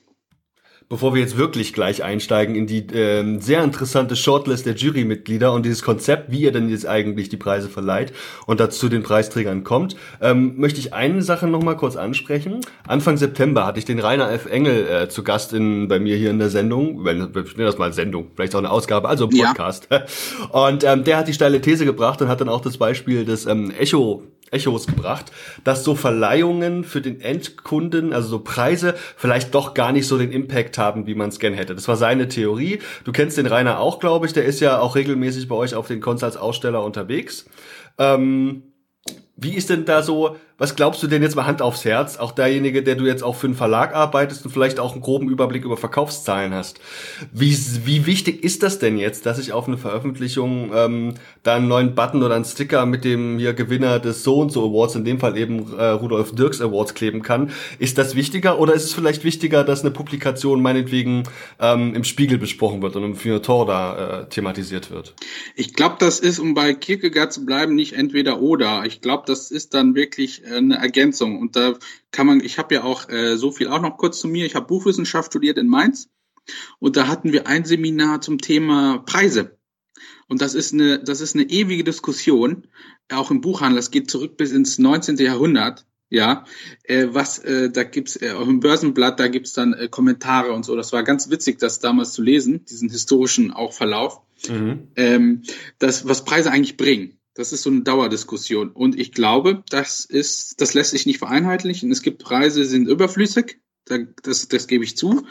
bevor 0.93 1.15
wir 1.15 1.21
jetzt 1.21 1.39
wirklich 1.39 1.73
gleich 1.73 2.03
einsteigen 2.03 2.53
in 2.53 2.67
die 2.67 2.85
ähm, 2.93 3.41
sehr 3.41 3.63
interessante 3.63 4.15
Shortlist 4.15 4.67
der 4.67 4.75
Jurymitglieder 4.75 5.51
und 5.51 5.65
dieses 5.65 5.81
Konzept, 5.81 6.31
wie 6.31 6.41
ihr 6.41 6.51
denn 6.51 6.69
jetzt 6.69 6.87
eigentlich 6.87 7.29
die 7.29 7.37
Preise 7.37 7.67
verleiht 7.67 8.13
und 8.45 8.59
dazu 8.59 8.89
den 8.89 9.01
Preisträgern 9.01 9.63
kommt, 9.63 9.95
ähm, 10.21 10.53
möchte 10.57 10.79
ich 10.79 10.93
eine 10.93 11.23
Sache 11.23 11.47
noch 11.47 11.63
mal 11.63 11.75
kurz 11.75 11.95
ansprechen. 11.95 12.61
Anfang 12.87 13.17
September 13.17 13.65
hatte 13.65 13.79
ich 13.79 13.85
den 13.85 13.97
Rainer 13.97 14.31
F. 14.31 14.45
Engel 14.45 14.87
äh, 14.87 15.09
zu 15.09 15.23
Gast 15.23 15.51
in, 15.53 15.87
bei 15.87 15.97
mir 15.97 16.15
hier 16.15 16.29
in 16.29 16.37
der 16.37 16.51
Sendung, 16.51 17.03
wenn 17.03 17.33
wir 17.33 17.65
das 17.65 17.79
mal 17.79 17.91
Sendung, 17.91 18.27
vielleicht 18.35 18.53
auch 18.53 18.59
eine 18.59 18.69
Ausgabe, 18.69 19.09
also 19.09 19.27
Podcast. 19.27 19.87
Ja. 19.89 20.05
Und 20.67 20.83
ähm, 20.83 21.03
der 21.05 21.17
hat 21.17 21.27
die 21.27 21.33
steile 21.33 21.59
These 21.59 21.85
gebracht 21.85 22.21
und 22.21 22.27
hat 22.27 22.39
dann 22.39 22.49
auch 22.49 22.61
das 22.61 22.77
Beispiel 22.77 23.25
des 23.25 23.47
ähm, 23.47 23.71
Echo 23.71 24.21
Echos 24.53 24.87
gebracht, 24.87 25.31
dass 25.63 25.83
so 25.83 25.95
Verleihungen 25.95 26.83
für 26.83 27.01
den 27.01 27.19
Endkunden, 27.21 28.13
also 28.13 28.27
so 28.29 28.39
Preise, 28.39 28.95
vielleicht 29.17 29.53
doch 29.53 29.73
gar 29.73 29.91
nicht 29.91 30.07
so 30.07 30.17
den 30.17 30.31
Impact 30.31 30.77
haben, 30.77 31.07
wie 31.07 31.15
man 31.15 31.29
es 31.29 31.39
gern 31.39 31.53
hätte. 31.53 31.75
Das 31.75 31.87
war 31.87 31.95
seine 31.95 32.27
Theorie. 32.27 32.79
Du 33.03 33.11
kennst 33.11 33.37
den 33.37 33.47
Rainer 33.47 33.79
auch, 33.79 33.99
glaube 33.99 34.25
ich. 34.25 34.33
Der 34.33 34.45
ist 34.45 34.59
ja 34.59 34.79
auch 34.79 34.95
regelmäßig 34.95 35.47
bei 35.47 35.55
euch 35.55 35.75
auf 35.75 35.87
den 35.87 36.03
als 36.03 36.37
Aussteller 36.37 36.83
unterwegs. 36.83 37.45
Ähm, 37.97 38.63
wie 39.35 39.55
ist 39.55 39.69
denn 39.69 39.85
da 39.85 40.03
so, 40.03 40.37
was 40.57 40.75
glaubst 40.75 41.01
du 41.01 41.07
denn 41.07 41.23
jetzt 41.23 41.35
mal 41.35 41.45
Hand 41.45 41.61
aufs 41.61 41.83
Herz, 41.83 42.17
auch 42.17 42.31
derjenige, 42.31 42.83
der 42.83 42.95
du 42.95 43.05
jetzt 43.05 43.23
auch 43.23 43.35
für 43.35 43.47
einen 43.47 43.55
Verlag 43.55 43.95
arbeitest 43.95 44.45
und 44.45 44.51
vielleicht 44.51 44.79
auch 44.79 44.93
einen 44.93 45.01
groben 45.01 45.29
Überblick 45.29 45.65
über 45.65 45.77
Verkaufszahlen 45.77 46.53
hast? 46.53 46.79
Wie, 47.31 47.57
wie 47.85 48.05
wichtig 48.05 48.43
ist 48.43 48.61
das 48.61 48.77
denn 48.77 48.97
jetzt, 48.97 49.25
dass 49.25 49.39
ich 49.39 49.51
auf 49.51 49.67
eine 49.67 49.77
Veröffentlichung 49.77 50.71
ähm, 50.73 51.15
da 51.41 51.55
einen 51.55 51.67
neuen 51.67 51.95
Button 51.95 52.21
oder 52.21 52.35
einen 52.35 52.45
Sticker 52.45 52.85
mit 52.85 53.03
dem 53.03 53.39
hier 53.39 53.53
Gewinner 53.53 53.99
des 53.99 54.23
So 54.23 54.39
und 54.39 54.51
so 54.51 54.69
Awards, 54.69 54.95
in 54.95 55.05
dem 55.05 55.19
Fall 55.19 55.37
eben 55.37 55.73
äh, 55.75 55.85
Rudolf 55.85 56.35
Dirks 56.35 56.61
Awards 56.61 56.93
kleben 56.93 57.23
kann? 57.23 57.51
Ist 57.79 57.97
das 57.97 58.15
wichtiger 58.15 58.59
oder 58.59 58.73
ist 58.73 58.83
es 58.83 58.93
vielleicht 58.93 59.23
wichtiger, 59.23 59.63
dass 59.63 59.81
eine 59.81 59.91
Publikation 59.91 60.61
meinetwegen 60.61 61.23
ähm, 61.59 61.95
im 61.95 62.03
Spiegel 62.03 62.37
besprochen 62.37 62.81
wird 62.81 62.95
und 62.95 63.03
im 63.03 63.15
Feuilleton 63.15 63.67
da 63.67 64.21
äh, 64.21 64.29
thematisiert 64.29 64.91
wird? 64.91 65.15
Ich 65.55 65.73
glaube, 65.73 65.95
das 65.99 66.19
ist, 66.19 66.37
um 66.37 66.53
bei 66.53 66.73
Kierkegaard 66.73 67.33
zu 67.33 67.45
bleiben, 67.45 67.73
nicht 67.73 67.93
entweder 67.93 68.39
oder. 68.39 68.83
Ich 68.85 69.01
glaube, 69.01 69.23
das 69.25 69.49
ist 69.49 69.73
dann 69.73 69.95
wirklich 69.95 70.42
äh, 70.43 70.57
eine 70.57 70.77
Ergänzung. 70.77 71.39
Und 71.39 71.55
da 71.55 71.77
kann 72.11 72.27
man, 72.27 72.41
ich 72.41 72.57
habe 72.57 72.75
ja 72.75 72.83
auch 72.83 73.09
äh, 73.09 73.37
so 73.37 73.51
viel 73.51 73.67
auch 73.67 73.81
noch 73.81 73.97
kurz 73.97 74.19
zu 74.19 74.27
mir. 74.27 74.45
Ich 74.45 74.55
habe 74.55 74.67
Buchwissenschaft 74.67 75.31
studiert 75.31 75.57
in 75.57 75.67
Mainz 75.67 76.09
und 76.79 76.97
da 76.97 77.07
hatten 77.07 77.31
wir 77.31 77.47
ein 77.47 77.65
Seminar 77.65 78.21
zum 78.21 78.39
Thema 78.39 78.99
Preise. 78.99 79.57
Und 80.27 80.41
das 80.41 80.55
ist 80.55 80.73
eine, 80.73 80.99
das 80.99 81.21
ist 81.21 81.35
eine 81.35 81.49
ewige 81.49 81.83
Diskussion, 81.83 82.67
auch 83.11 83.31
im 83.31 83.41
Buchhandel. 83.41 83.77
Das 83.77 83.91
geht 83.91 84.09
zurück 84.09 84.37
bis 84.37 84.51
ins 84.51 84.79
19. 84.79 85.17
Jahrhundert. 85.17 85.85
Ja, 86.09 86.45
äh, 86.83 87.07
was 87.09 87.39
äh, 87.39 87.71
da 87.71 87.83
gibt's 87.83 88.21
äh, 88.21 88.33
auch 88.33 88.47
im 88.47 88.59
Börsenblatt, 88.59 89.19
da 89.19 89.29
gibt's 89.29 89.53
dann 89.53 89.73
äh, 89.73 89.87
Kommentare 89.87 90.53
und 90.53 90.63
so. 90.63 90.75
Das 90.75 90.93
war 90.93 91.01
ganz 91.01 91.31
witzig, 91.31 91.57
das 91.57 91.79
damals 91.79 92.13
zu 92.13 92.21
lesen, 92.21 92.65
diesen 92.65 92.89
historischen 92.89 93.51
auch 93.51 93.73
Verlauf, 93.73 94.21
mhm. 94.47 94.89
ähm, 94.95 95.41
das 95.79 96.07
was 96.07 96.23
Preise 96.23 96.51
eigentlich 96.51 96.77
bringen. 96.77 97.17
Das 97.35 97.51
ist 97.51 97.63
so 97.63 97.69
eine 97.71 97.81
Dauerdiskussion. 97.81 98.69
Und 98.69 98.99
ich 98.99 99.11
glaube, 99.11 99.63
das 99.69 100.05
ist, 100.05 100.61
das 100.61 100.73
lässt 100.73 100.91
sich 100.91 101.05
nicht 101.05 101.17
vereinheitlichen. 101.17 101.91
Es 101.91 102.03
gibt 102.03 102.23
Preise, 102.23 102.61
die 102.61 102.67
sind 102.67 102.87
überflüssig. 102.87 103.59
Das, 103.85 104.47
das 104.47 104.67
gebe 104.67 104.83
ich 104.83 104.95
zu. 104.95 105.25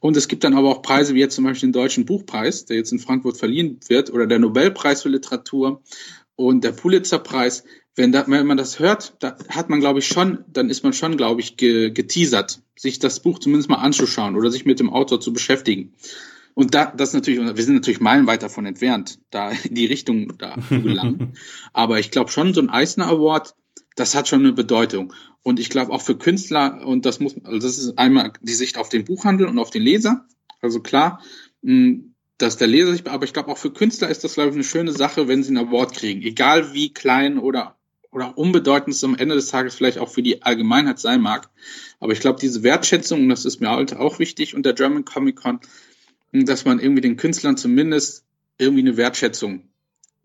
Und 0.00 0.16
es 0.16 0.28
gibt 0.28 0.44
dann 0.44 0.54
aber 0.54 0.68
auch 0.68 0.82
Preise, 0.82 1.14
wie 1.14 1.20
jetzt 1.20 1.36
zum 1.36 1.44
Beispiel 1.44 1.68
den 1.68 1.72
Deutschen 1.72 2.04
Buchpreis, 2.04 2.66
der 2.66 2.76
jetzt 2.76 2.92
in 2.92 2.98
Frankfurt 2.98 3.38
verliehen 3.38 3.80
wird, 3.88 4.12
oder 4.12 4.26
der 4.26 4.40
Nobelpreis 4.40 5.02
für 5.02 5.08
Literatur 5.08 5.82
und 6.36 6.64
der 6.64 6.72
Pulitzerpreis. 6.72 7.64
Wenn, 7.96 8.10
da, 8.10 8.24
wenn 8.26 8.46
man 8.46 8.56
das 8.56 8.80
hört, 8.80 9.14
da 9.20 9.36
hat 9.48 9.70
man, 9.70 9.78
glaube 9.78 10.00
ich, 10.00 10.08
schon, 10.08 10.44
dann 10.48 10.68
ist 10.68 10.82
man 10.82 10.92
schon, 10.92 11.16
glaube 11.16 11.40
ich, 11.40 11.56
geteasert, 11.56 12.60
sich 12.76 12.98
das 12.98 13.20
Buch 13.20 13.38
zumindest 13.38 13.70
mal 13.70 13.76
anzuschauen 13.76 14.36
oder 14.36 14.50
sich 14.50 14.66
mit 14.66 14.80
dem 14.80 14.90
Autor 14.90 15.20
zu 15.20 15.32
beschäftigen. 15.32 15.94
Und 16.54 16.74
da, 16.74 16.86
das 16.86 17.12
natürlich, 17.12 17.40
wir 17.40 17.64
sind 17.64 17.74
natürlich 17.74 18.00
meilenweit 18.00 18.42
davon 18.42 18.64
entfernt, 18.64 19.18
da 19.30 19.50
in 19.50 19.74
die 19.74 19.86
Richtung 19.86 20.38
da 20.38 20.56
zu 20.68 20.80
gelangen. 20.80 21.34
Aber 21.72 21.98
ich 21.98 22.10
glaube 22.10 22.30
schon, 22.30 22.54
so 22.54 22.60
ein 22.60 22.70
Eisner 22.70 23.08
Award, 23.08 23.54
das 23.96 24.14
hat 24.14 24.28
schon 24.28 24.40
eine 24.40 24.52
Bedeutung. 24.52 25.12
Und 25.42 25.60
ich 25.60 25.68
glaube 25.68 25.92
auch 25.92 26.00
für 26.00 26.16
Künstler, 26.16 26.86
und 26.86 27.06
das 27.06 27.20
muss, 27.20 27.34
also 27.44 27.58
das 27.58 27.78
ist 27.78 27.98
einmal 27.98 28.32
die 28.40 28.54
Sicht 28.54 28.78
auf 28.78 28.88
den 28.88 29.04
Buchhandel 29.04 29.46
und 29.46 29.58
auf 29.58 29.70
den 29.70 29.82
Leser. 29.82 30.26
Also 30.60 30.80
klar, 30.80 31.20
hm, 31.62 32.14
dass 32.38 32.56
der 32.56 32.68
Leser 32.68 32.92
sich, 32.92 33.06
aber 33.08 33.24
ich 33.24 33.32
glaube 33.32 33.50
auch 33.50 33.58
für 33.58 33.72
Künstler 33.72 34.08
ist 34.08 34.24
das, 34.24 34.34
glaube 34.34 34.50
ich, 34.50 34.54
eine 34.54 34.64
schöne 34.64 34.92
Sache, 34.92 35.28
wenn 35.28 35.42
sie 35.42 35.52
ein 35.52 35.58
Award 35.58 35.94
kriegen. 35.94 36.22
Egal 36.22 36.72
wie 36.72 36.92
klein 36.92 37.38
oder, 37.38 37.76
oder 38.10 38.38
unbedeutend 38.38 38.94
es 38.94 39.04
am 39.04 39.16
Ende 39.16 39.34
des 39.34 39.48
Tages 39.48 39.74
vielleicht 39.74 39.98
auch 39.98 40.08
für 40.08 40.22
die 40.22 40.42
Allgemeinheit 40.42 40.98
sein 40.98 41.20
mag. 41.20 41.50
Aber 42.00 42.12
ich 42.12 42.20
glaube, 42.20 42.40
diese 42.40 42.62
Wertschätzung, 42.62 43.22
und 43.22 43.28
das 43.28 43.44
ist 43.44 43.60
mir 43.60 43.70
halt 43.70 43.94
auch 43.96 44.18
wichtig 44.18 44.54
und 44.54 44.64
der 44.64 44.72
German 44.72 45.04
Comic 45.04 45.36
Con, 45.36 45.60
dass 46.42 46.64
man 46.64 46.80
irgendwie 46.80 47.02
den 47.02 47.16
Künstlern 47.16 47.56
zumindest 47.56 48.24
irgendwie 48.58 48.82
eine 48.82 48.96
Wertschätzung 48.96 49.68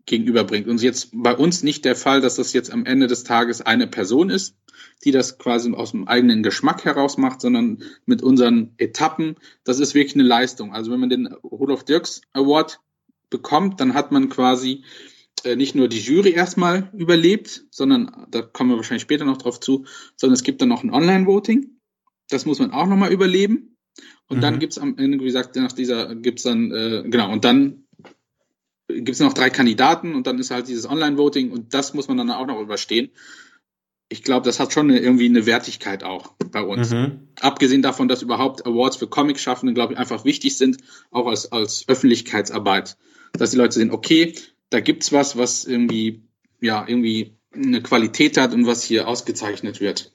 gegenüberbringt. 0.06 0.66
Und 0.66 0.82
jetzt 0.82 1.10
bei 1.12 1.36
uns 1.36 1.62
nicht 1.62 1.84
der 1.84 1.94
Fall, 1.94 2.20
dass 2.20 2.36
das 2.36 2.52
jetzt 2.52 2.72
am 2.72 2.84
Ende 2.84 3.06
des 3.06 3.22
Tages 3.24 3.60
eine 3.60 3.86
Person 3.86 4.28
ist, 4.28 4.56
die 5.04 5.12
das 5.12 5.38
quasi 5.38 5.72
aus 5.72 5.92
dem 5.92 6.08
eigenen 6.08 6.42
Geschmack 6.42 6.84
heraus 6.84 7.16
macht, 7.16 7.40
sondern 7.40 7.82
mit 8.06 8.22
unseren 8.22 8.74
Etappen. 8.78 9.36
Das 9.64 9.78
ist 9.78 9.94
wirklich 9.94 10.14
eine 10.14 10.24
Leistung. 10.24 10.74
Also 10.74 10.90
wenn 10.90 11.00
man 11.00 11.10
den 11.10 11.26
Rudolf 11.28 11.84
Dirks 11.84 12.22
Award 12.32 12.80
bekommt, 13.30 13.80
dann 13.80 13.94
hat 13.94 14.10
man 14.10 14.28
quasi 14.28 14.84
äh, 15.44 15.56
nicht 15.56 15.74
nur 15.74 15.88
die 15.88 16.00
Jury 16.00 16.32
erstmal 16.32 16.90
überlebt, 16.92 17.64
sondern 17.70 18.26
da 18.30 18.42
kommen 18.42 18.70
wir 18.70 18.76
wahrscheinlich 18.76 19.02
später 19.02 19.24
noch 19.24 19.38
drauf 19.38 19.60
zu, 19.60 19.84
sondern 20.16 20.34
es 20.34 20.42
gibt 20.42 20.60
dann 20.60 20.68
noch 20.68 20.82
ein 20.82 20.92
Online-Voting. 20.92 21.78
Das 22.28 22.46
muss 22.46 22.58
man 22.58 22.72
auch 22.72 22.86
nochmal 22.86 23.12
überleben. 23.12 23.69
Und 24.30 24.38
mhm. 24.38 24.40
dann 24.42 24.58
gibt's 24.60 24.78
am 24.78 24.96
Ende, 24.96 25.18
wie 25.18 25.24
gesagt, 25.24 25.56
nach 25.56 25.72
dieser 25.72 26.14
gibt's 26.14 26.44
dann, 26.44 26.70
äh, 26.70 27.02
genau, 27.04 27.32
und 27.32 27.44
dann 27.44 27.84
gibt's 28.88 29.18
noch 29.20 29.34
drei 29.34 29.50
Kandidaten 29.50 30.14
und 30.14 30.26
dann 30.26 30.38
ist 30.38 30.52
halt 30.52 30.68
dieses 30.68 30.88
Online-Voting 30.88 31.50
und 31.50 31.74
das 31.74 31.94
muss 31.94 32.08
man 32.08 32.16
dann 32.16 32.30
auch 32.30 32.46
noch 32.46 32.60
überstehen. 32.60 33.10
Ich 34.08 34.22
glaube, 34.22 34.44
das 34.44 34.60
hat 34.60 34.72
schon 34.72 34.88
eine, 34.88 35.00
irgendwie 35.00 35.26
eine 35.26 35.46
Wertigkeit 35.46 36.04
auch 36.04 36.34
bei 36.50 36.62
uns. 36.62 36.90
Mhm. 36.90 37.28
Abgesehen 37.40 37.82
davon, 37.82 38.08
dass 38.08 38.22
überhaupt 38.22 38.66
Awards 38.66 38.96
für 38.96 39.08
Comic-Schaffende, 39.08 39.74
glaube 39.74 39.92
ich, 39.92 39.98
einfach 39.98 40.24
wichtig 40.24 40.56
sind, 40.56 40.78
auch 41.10 41.26
als, 41.26 41.50
als 41.50 41.84
Öffentlichkeitsarbeit. 41.88 42.96
Dass 43.32 43.50
die 43.50 43.56
Leute 43.56 43.74
sehen, 43.74 43.90
okay, 43.90 44.34
da 44.70 44.80
gibt's 44.80 45.12
was, 45.12 45.36
was 45.36 45.64
irgendwie, 45.64 46.22
ja, 46.60 46.84
irgendwie 46.86 47.36
eine 47.52 47.82
Qualität 47.82 48.36
hat 48.36 48.54
und 48.54 48.66
was 48.66 48.82
hier 48.84 49.08
ausgezeichnet 49.08 49.80
wird. 49.80 50.12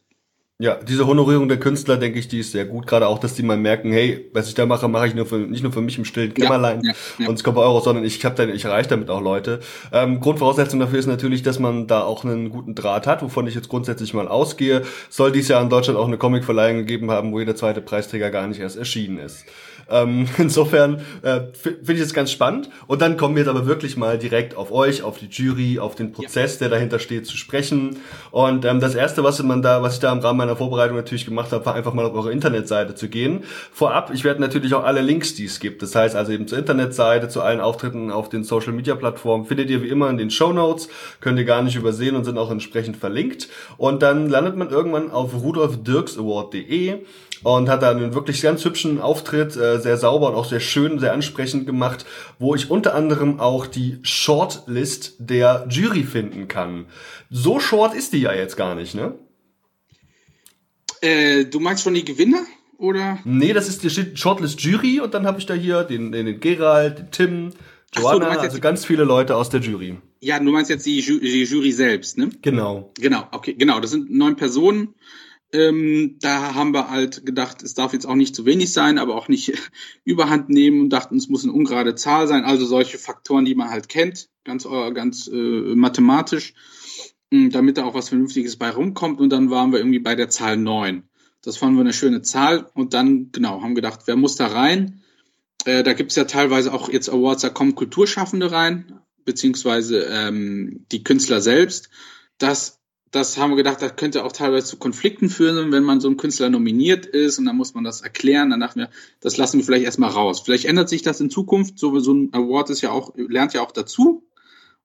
Ja, 0.58 0.76
diese 0.76 1.06
Honorierung 1.06 1.50
der 1.50 1.60
Künstler, 1.60 1.98
denke 1.98 2.18
ich, 2.18 2.30
die 2.30 2.40
ist 2.40 2.54
sehr 2.54 2.64
gut. 2.64 2.88
Gerade 2.88 3.10
auch, 3.10 3.20
dass 3.20 3.34
die 3.34 3.44
mal 3.44 3.58
merken, 3.58 3.92
hey, 3.92 4.30
was 4.32 4.48
ich 4.48 4.54
da 4.54 4.66
mache, 4.66 4.88
mache 4.88 5.08
ich 5.08 5.14
nur 5.14 5.26
für, 5.26 5.36
nicht 5.36 5.64
nur 5.64 5.74
für 5.74 5.82
mich 5.82 5.98
im 5.98 6.06
stillen 6.06 6.34
Kämmerlein 6.34 6.80
ja, 6.82 6.92
ja, 6.92 6.98
ja. 7.20 7.28
und 7.28 7.36
es 7.36 7.44
kommt 7.44 7.58
Euro, 7.58 7.82
sondern 7.82 8.06
ich 8.06 8.24
habe 8.24 8.52
ich 8.54 8.64
erreiche 8.64 8.88
damit 8.88 9.10
auch 9.10 9.20
Leute. 9.20 9.60
Ähm, 9.92 10.22
Grundvoraussetzung 10.22 10.80
dafür 10.80 10.98
ist 10.98 11.08
natürlich, 11.08 11.44
dass 11.44 11.60
man 11.60 11.88
da 11.88 12.04
auch 12.04 12.24
einen 12.24 12.52
guten 12.52 12.74
Draht 12.74 13.06
hat, 13.06 13.22
wovon 13.22 13.48
ich 13.48 13.56
jetzt 13.56 13.68
grundsätzlich 13.68 14.14
mal 14.14 14.30
ausgehe. 14.30 14.84
Soll 15.10 15.34
dies 15.34 15.50
Jahr 15.50 15.62
in 15.62 15.70
Deutschland 15.70 16.00
auch 16.00 16.08
eine 16.08 16.18
Comicverleihung 16.18 16.78
gegeben 16.78 17.12
haben, 17.12 17.34
wo 17.34 17.40
jeder 17.40 17.58
zweite 17.58 17.82
Preisträger 17.82 18.32
gar 18.32 18.48
nicht 18.48 18.62
erst 18.62 18.78
erschienen 18.78 19.18
ist. 19.18 19.46
Ähm, 19.90 20.28
insofern 20.38 21.02
äh, 21.22 21.42
finde 21.54 21.94
ich 21.94 22.02
es 22.02 22.14
ganz 22.14 22.32
spannend. 22.32 22.70
Und 22.88 23.02
dann 23.02 23.18
kommen 23.18 23.36
wir 23.36 23.42
jetzt 23.44 23.50
aber 23.50 23.66
wirklich 23.66 23.98
mal 23.98 24.18
direkt 24.18 24.56
auf 24.56 24.72
euch, 24.72 25.04
auf 25.04 25.18
die 25.18 25.28
Jury, 25.28 25.80
auf 25.80 25.96
den 25.96 26.12
Prozess, 26.12 26.54
ja. 26.54 26.68
der 26.68 26.70
dahinter 26.70 27.00
steht, 27.00 27.26
zu 27.26 27.38
sprechen. 27.38 27.98
Und 28.32 28.66
ähm, 28.66 28.80
das 28.80 28.96
erste, 28.96 29.24
was 29.24 29.42
man 29.44 29.62
da, 29.62 29.82
was 29.82 29.96
ich 29.96 30.00
da 30.00 30.12
im 30.12 30.20
Rahmen 30.20 30.38
meiner 30.38 30.56
Vorbereitung 30.56 30.96
natürlich 30.96 31.26
gemacht 31.26 31.52
habe, 31.52 31.66
war 31.66 31.76
einfach 31.76 31.94
mal 31.94 32.06
auf 32.06 32.14
eure 32.14 32.32
Internetseite 32.32 32.96
zu 32.96 33.10
gehen. 33.10 33.44
Vorab, 33.72 34.12
ich 34.14 34.24
werde 34.24 34.42
natürlich 34.42 34.74
auch 34.74 34.84
alle 34.84 35.02
Links, 35.02 35.36
die 35.36 35.46
es 35.46 35.60
gibt. 35.60 35.82
Das 35.82 35.96
heißt 35.96 36.16
also 36.16 36.32
eben 36.32 36.48
zur 36.48 36.58
Internetseite, 36.58 37.28
zu 37.30 37.42
allen 37.42 37.62
Auftritten 37.62 38.12
auf 38.12 38.30
den 38.30 38.44
Social 38.44 38.74
Media 38.74 38.96
Plattformen, 38.96 39.46
findet 39.46 39.70
ihr 39.70 39.82
wie 39.82 39.90
immer 39.90 40.10
in 40.10 40.18
den 40.18 40.32
Show 40.32 40.54
Notes, 40.54 40.90
könnt 41.22 41.40
ihr 41.40 41.46
gar 41.46 41.62
nicht 41.62 41.76
übersehen 41.76 42.16
und 42.16 42.24
sind 42.24 42.38
auch 42.38 42.52
entsprechend 42.52 42.98
verlinkt. 42.98 43.50
Und 43.78 44.02
dann 44.02 44.30
landet 44.30 44.56
man 44.56 44.70
irgendwann 44.70 45.12
auf 45.12 45.34
rudolfdirksaward.de 45.34 47.00
und 47.46 47.70
hat 47.70 47.84
da 47.84 47.92
einen 47.92 48.16
wirklich 48.16 48.42
ganz 48.42 48.66
hübschen 48.66 49.00
Auftritt, 49.00 49.56
äh, 49.56 49.80
sehr 49.80 49.98
sauber 49.98 50.30
und 50.30 50.36
auch 50.36 50.46
sehr 50.46 50.60
schön, 50.60 50.98
sehr 50.98 51.14
ansprechend 51.14 51.68
gemacht, 51.68 52.04
wo 52.40 52.56
ich 52.56 52.72
unter 52.72 52.96
anderem 52.96 53.40
auch 53.40 53.68
die 53.68 54.00
Shortlist 54.02 55.14
der 55.20 55.68
Jury 55.70 56.04
finden 56.04 56.48
kann. 56.48 56.88
So 57.30 57.60
short 57.60 57.94
ist 57.94 58.14
die 58.14 58.22
ja 58.22 58.34
jetzt 58.34 58.58
gar 58.58 58.74
nicht, 58.74 58.96
ne? 58.96 59.14
Äh, 61.02 61.46
du 61.46 61.60
meinst 61.60 61.84
schon 61.84 61.94
die 61.94 62.04
Gewinner? 62.04 62.42
Oder? 62.80 63.20
Nee, 63.26 63.54
das 63.54 63.70
ist 63.70 63.84
die 63.84 64.18
Shortlist 64.18 64.60
Jury 64.62 65.00
und 65.00 65.14
dann 65.14 65.28
habe 65.28 65.38
ich 65.38 65.46
da 65.46 65.54
hier 65.54 65.84
den, 65.84 66.12
den 66.12 66.40
Gerald, 66.40 66.98
den 66.98 67.12
Tim, 67.12 67.52
Joanna, 67.96 68.34
so, 68.34 68.40
also 68.40 68.60
ganz 68.60 68.86
viele 68.86 69.04
Leute 69.04 69.36
aus 69.36 69.52
der 69.52 69.60
Jury. 69.60 69.98
Ja, 70.20 70.40
du 70.40 70.50
meinst 70.52 70.72
jetzt 70.72 70.88
die, 70.88 71.00
Ju 71.00 71.20
die 71.20 71.44
Jury 71.44 71.72
selbst, 71.72 72.18
ne? 72.18 72.30
Genau. 72.42 72.92
Genau, 73.00 73.28
okay, 73.32 73.54
genau. 73.54 73.80
Das 73.80 73.92
sind 73.92 74.10
neun 74.10 74.36
Personen 74.36 74.96
ähm, 75.56 76.18
da 76.20 76.54
haben 76.54 76.74
wir 76.74 76.90
halt 76.90 77.26
gedacht, 77.26 77.64
es 77.64 77.74
darf 77.74 77.94
jetzt 77.94 78.06
auch 78.06 78.16
nicht 78.16 78.36
zu 78.36 78.46
wenig 78.46 78.74
sein, 78.74 78.98
aber 78.98 79.16
auch 79.16 79.28
nicht 79.28 79.54
überhand 80.04 80.50
nehmen 80.50 80.82
und 80.82 80.90
dachten, 80.90 81.16
es 81.16 81.30
muss 81.30 81.44
eine 81.44 81.54
ungerade 81.54 81.96
Zahl 81.96 82.28
sein. 82.28 82.44
Also 82.44 82.66
solche 82.66 82.98
Faktoren, 82.98 83.46
die 83.46 83.56
man 83.56 83.70
halt 83.70 83.90
kennt, 83.90 84.30
ganz, 84.44 84.66
äh, 84.66 84.92
ganz 84.92 85.28
äh, 85.28 85.76
mathematisch, 85.76 86.54
äh, 87.32 87.50
damit 87.50 87.78
da 87.78 87.86
auch 87.86 87.94
was 87.94 88.10
Vernünftiges 88.10 88.58
bei 88.58 88.70
rumkommt. 88.70 89.20
Und 89.20 89.30
dann 89.30 89.50
waren 89.50 89.72
wir 89.72 89.80
irgendwie 89.80 90.00
bei 90.00 90.16
der 90.16 90.30
Zahl 90.30 90.58
neun. 90.58 91.04
Das 91.42 91.58
fanden 91.58 91.78
wir 91.78 91.82
eine 91.82 91.94
schöne 91.94 92.22
Zahl. 92.22 92.70
Und 92.74 92.94
dann, 92.94 93.32
genau, 93.32 93.62
haben 93.62 93.76
gedacht, 93.76 94.02
wer 94.06 94.16
muss 94.16 94.36
da 94.36 94.48
rein? 94.48 95.02
Äh, 95.66 95.84
da 95.84 95.94
gibt's 95.94 96.16
ja 96.16 96.26
teilweise 96.26 96.74
auch 96.74 96.90
jetzt 96.90 97.10
Awards, 97.10 97.42
da 97.42 97.50
kommen 97.50 97.76
Kulturschaffende 97.76 98.52
rein, 98.52 99.00
beziehungsweise 99.24 100.08
ähm, 100.10 100.86
die 100.92 101.04
Künstler 101.04 101.42
selbst. 101.42 101.90
Das 102.38 102.80
das 103.12 103.38
haben 103.38 103.52
wir 103.52 103.58
gedacht, 103.58 103.82
das 103.82 103.96
könnte 103.96 104.26
auch 104.26 104.32
teilweise 104.32 104.68
zu 104.68 104.78
Konflikten 104.78 105.30
führen, 105.30 105.72
wenn 105.72 105.84
man 105.84 106.02
so 106.02 106.10
ein 106.10 106.18
Künstler 106.18 106.50
nominiert 106.50 107.06
ist 107.06 107.40
und 107.40 107.46
dann 107.46 107.56
muss 107.56 107.74
man 107.74 107.84
das 107.84 108.02
erklären. 108.02 108.50
Dann 108.50 108.60
dachten 108.60 108.82
wir, 108.82 108.90
das 109.22 109.38
lassen 109.38 109.58
wir 109.58 109.66
vielleicht 109.66 109.86
erstmal 109.86 110.12
raus. 110.12 110.42
Vielleicht 110.42 110.66
ändert 110.66 110.90
sich 110.90 111.02
das 111.02 111.22
in 111.22 111.30
Zukunft. 111.30 111.80
So, 111.80 111.98
so 112.00 112.14
ein 112.14 112.34
Award 112.34 112.70
ist 112.72 112.82
ja 112.82 112.92
auch, 112.92 113.14
lernt 113.16 113.54
ja 113.54 113.62
auch 113.62 113.72
dazu. 113.72 114.24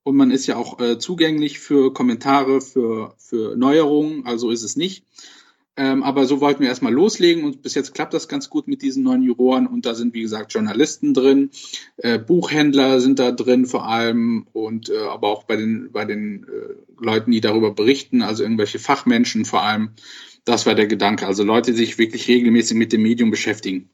Und 0.03 0.17
man 0.17 0.31
ist 0.31 0.47
ja 0.47 0.57
auch 0.57 0.81
äh, 0.81 0.99
zugänglich 0.99 1.59
für 1.59 1.93
Kommentare, 1.93 2.61
für, 2.61 3.15
für 3.19 3.57
Neuerungen. 3.57 4.25
Also 4.27 4.51
ist 4.51 4.63
es 4.63 4.77
nicht. 4.77 5.05
Ähm, 5.77 6.03
aber 6.03 6.27
so 6.27 6.41
wollten 6.41 6.61
wir 6.61 6.69
erstmal 6.69 6.93
loslegen 6.93 7.45
und 7.45 7.63
bis 7.63 7.75
jetzt 7.75 7.95
klappt 7.95 8.13
das 8.13 8.29
ganz 8.29 8.51
gut 8.51 8.67
mit 8.67 8.83
diesen 8.83 9.05
neuen 9.05 9.23
Juroren 9.23 9.67
und 9.67 9.87
da 9.87 9.95
sind 9.95 10.15
wie 10.15 10.23
gesagt 10.23 10.53
Journalisten 10.53 11.15
drin, 11.15 11.51
äh, 11.99 12.19
Buchhändler 12.19 13.01
sind 13.01 13.19
da 13.19 13.31
drin 13.31 13.67
vor 13.67 13.87
allem 13.87 14.47
und 14.53 14.91
äh, 14.91 14.99
aber 14.99 15.29
auch 15.29 15.45
bei 15.45 15.57
den 15.57 15.91
bei 15.93 16.05
den 16.05 16.45
äh, 16.45 16.75
Leuten, 17.03 17.31
die 17.31 17.41
darüber 17.41 17.73
berichten, 17.73 18.23
also 18.23 18.43
irgendwelche 18.43 18.79
Fachmenschen 18.79 19.45
vor 19.45 19.63
allem. 19.63 19.91
Das 20.45 20.67
war 20.67 20.75
der 20.75 20.87
Gedanke, 20.87 21.27
also 21.27 21.45
Leute, 21.45 21.73
die 21.73 21.79
sich 21.79 21.99
wirklich 21.99 22.27
regelmäßig 22.29 22.77
mit 22.77 22.93
dem 22.93 23.03
Medium 23.03 23.31
beschäftigen. 23.31 23.91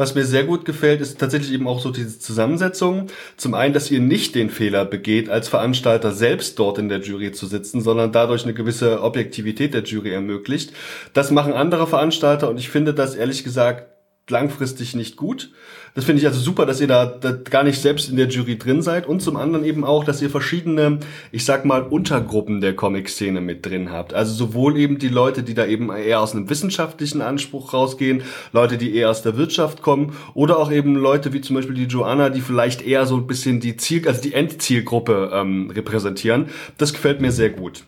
Was 0.00 0.14
mir 0.14 0.24
sehr 0.24 0.44
gut 0.44 0.64
gefällt, 0.64 1.02
ist 1.02 1.20
tatsächlich 1.20 1.52
eben 1.52 1.68
auch 1.68 1.78
so 1.78 1.90
diese 1.90 2.18
Zusammensetzung. 2.18 3.08
Zum 3.36 3.52
einen, 3.52 3.74
dass 3.74 3.90
ihr 3.90 4.00
nicht 4.00 4.34
den 4.34 4.48
Fehler 4.48 4.86
begeht, 4.86 5.28
als 5.28 5.48
Veranstalter 5.48 6.12
selbst 6.12 6.58
dort 6.58 6.78
in 6.78 6.88
der 6.88 7.00
Jury 7.00 7.32
zu 7.32 7.44
sitzen, 7.44 7.82
sondern 7.82 8.10
dadurch 8.10 8.44
eine 8.44 8.54
gewisse 8.54 9.02
Objektivität 9.02 9.74
der 9.74 9.82
Jury 9.82 10.12
ermöglicht. 10.12 10.72
Das 11.12 11.30
machen 11.30 11.52
andere 11.52 11.86
Veranstalter 11.86 12.48
und 12.48 12.58
ich 12.58 12.70
finde 12.70 12.94
das 12.94 13.14
ehrlich 13.14 13.44
gesagt 13.44 13.88
langfristig 14.30 14.94
nicht 14.94 15.16
gut. 15.16 15.50
Das 15.94 16.04
finde 16.04 16.20
ich 16.20 16.26
also 16.26 16.40
super, 16.40 16.66
dass 16.66 16.80
ihr 16.80 16.86
da, 16.86 17.06
da, 17.06 17.32
gar 17.32 17.64
nicht 17.64 17.80
selbst 17.80 18.08
in 18.08 18.16
der 18.16 18.28
Jury 18.28 18.56
drin 18.56 18.80
seid 18.80 19.06
und 19.06 19.20
zum 19.20 19.36
anderen 19.36 19.64
eben 19.64 19.84
auch, 19.84 20.04
dass 20.04 20.22
ihr 20.22 20.30
verschiedene, 20.30 21.00
ich 21.32 21.44
sag 21.44 21.64
mal, 21.64 21.82
Untergruppen 21.82 22.60
der 22.60 22.76
Comic-Szene 22.76 23.40
mit 23.40 23.66
drin 23.66 23.90
habt. 23.90 24.14
Also 24.14 24.32
sowohl 24.32 24.76
eben 24.76 24.98
die 24.98 25.08
Leute, 25.08 25.42
die 25.42 25.54
da 25.54 25.66
eben 25.66 25.90
eher 25.90 26.20
aus 26.20 26.34
einem 26.34 26.48
wissenschaftlichen 26.48 27.22
Anspruch 27.22 27.72
rausgehen, 27.72 28.22
Leute, 28.52 28.78
die 28.78 28.94
eher 28.94 29.10
aus 29.10 29.22
der 29.22 29.36
Wirtschaft 29.36 29.82
kommen 29.82 30.14
oder 30.34 30.58
auch 30.58 30.70
eben 30.70 30.94
Leute 30.94 31.32
wie 31.32 31.40
zum 31.40 31.56
Beispiel 31.56 31.74
die 31.74 31.84
Joanna, 31.84 32.30
die 32.30 32.40
vielleicht 32.40 32.82
eher 32.82 33.06
so 33.06 33.16
ein 33.16 33.26
bisschen 33.26 33.60
die 33.60 33.76
Ziel, 33.76 34.06
also 34.06 34.22
die 34.22 34.34
Endzielgruppe 34.34 35.30
ähm, 35.34 35.70
repräsentieren. 35.70 36.46
Das 36.78 36.92
gefällt 36.92 37.20
mir 37.20 37.32
sehr 37.32 37.50
gut. 37.50 37.84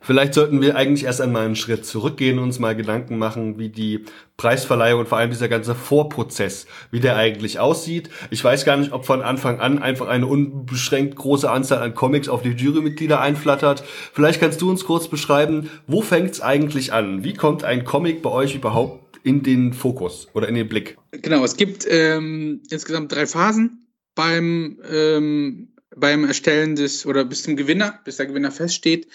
Vielleicht 0.00 0.34
sollten 0.34 0.60
wir 0.60 0.76
eigentlich 0.76 1.04
erst 1.04 1.20
einmal 1.20 1.44
einen 1.44 1.56
Schritt 1.56 1.86
zurückgehen 1.86 2.38
und 2.38 2.44
uns 2.44 2.58
mal 2.58 2.74
Gedanken 2.74 3.18
machen, 3.18 3.58
wie 3.58 3.68
die 3.68 4.04
Preisverleihung 4.36 5.00
und 5.00 5.08
vor 5.08 5.18
allem 5.18 5.30
dieser 5.30 5.48
ganze 5.48 5.74
Vorprozess, 5.74 6.66
wie 6.90 7.00
der 7.00 7.16
eigentlich 7.16 7.58
aussieht. 7.58 8.10
Ich 8.30 8.42
weiß 8.42 8.64
gar 8.64 8.76
nicht, 8.76 8.92
ob 8.92 9.04
von 9.04 9.22
Anfang 9.22 9.60
an 9.60 9.78
einfach 9.78 10.08
eine 10.08 10.26
unbeschränkt 10.26 11.16
große 11.16 11.50
Anzahl 11.50 11.82
an 11.82 11.94
Comics 11.94 12.28
auf 12.28 12.42
die 12.42 12.50
Jurymitglieder 12.50 13.20
einflattert. 13.20 13.84
Vielleicht 14.12 14.40
kannst 14.40 14.60
du 14.60 14.70
uns 14.70 14.84
kurz 14.84 15.08
beschreiben, 15.08 15.70
wo 15.86 16.02
fängt's 16.02 16.40
eigentlich 16.40 16.92
an? 16.92 17.24
Wie 17.24 17.34
kommt 17.34 17.64
ein 17.64 17.84
Comic 17.84 18.22
bei 18.22 18.30
euch 18.30 18.54
überhaupt 18.54 19.20
in 19.24 19.42
den 19.42 19.72
Fokus 19.72 20.28
oder 20.34 20.48
in 20.48 20.54
den 20.54 20.68
Blick? 20.68 20.98
Genau, 21.12 21.44
es 21.44 21.56
gibt 21.56 21.86
ähm, 21.88 22.62
insgesamt 22.70 23.12
drei 23.12 23.26
Phasen 23.26 23.86
beim 24.14 24.78
ähm, 24.90 25.68
beim 25.96 26.24
Erstellen 26.24 26.76
des 26.76 27.06
oder 27.06 27.24
bis 27.24 27.42
zum 27.42 27.56
Gewinner, 27.56 28.00
bis 28.04 28.16
der 28.16 28.26
Gewinner 28.26 28.50
feststeht. 28.50 29.08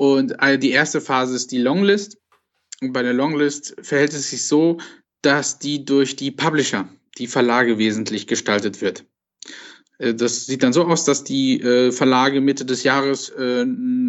Und 0.00 0.34
die 0.62 0.70
erste 0.70 1.02
Phase 1.02 1.36
ist 1.36 1.52
die 1.52 1.58
Longlist. 1.58 2.16
Und 2.80 2.94
bei 2.94 3.02
der 3.02 3.12
Longlist 3.12 3.76
verhält 3.82 4.14
es 4.14 4.30
sich 4.30 4.46
so, 4.46 4.78
dass 5.20 5.58
die 5.58 5.84
durch 5.84 6.16
die 6.16 6.30
Publisher, 6.30 6.88
die 7.18 7.26
Verlage 7.26 7.76
wesentlich 7.76 8.26
gestaltet 8.26 8.80
wird. 8.80 9.04
Äh, 9.98 10.14
das 10.14 10.46
sieht 10.46 10.62
dann 10.62 10.72
so 10.72 10.84
aus, 10.86 11.04
dass 11.04 11.22
die 11.22 11.60
äh, 11.60 11.92
Verlage 11.92 12.40
Mitte 12.40 12.64
des 12.64 12.82
Jahres 12.82 13.28
äh, 13.28 13.66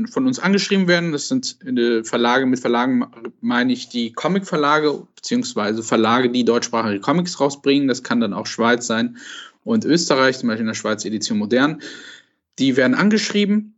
von 0.10 0.28
uns 0.28 0.40
angeschrieben 0.40 0.88
werden. 0.88 1.12
Das 1.12 1.28
sind 1.28 1.58
Verlage, 2.04 2.46
mit 2.46 2.62
Verlagen 2.62 3.12
meine 3.42 3.74
ich 3.74 3.90
die 3.90 4.14
Comic-Verlage, 4.14 5.06
beziehungsweise 5.18 5.84
Verlage, 5.84 6.30
die 6.30 6.46
deutschsprachige 6.46 7.02
Comics 7.02 7.38
rausbringen. 7.38 7.90
Das 7.90 8.02
kann 8.02 8.22
dann 8.22 8.32
auch 8.34 8.46
Schweiz 8.46 8.88
sein 8.88 9.18
und 9.66 9.84
Österreich, 9.84 10.40
zum 10.40 10.48
Beispiel 10.48 10.62
in 10.62 10.68
der 10.68 10.74
Schweiz 10.74 11.04
Edition 11.04 11.38
Modern. 11.38 11.82
Die 12.60 12.78
werden 12.78 12.96
angeschrieben 12.96 13.76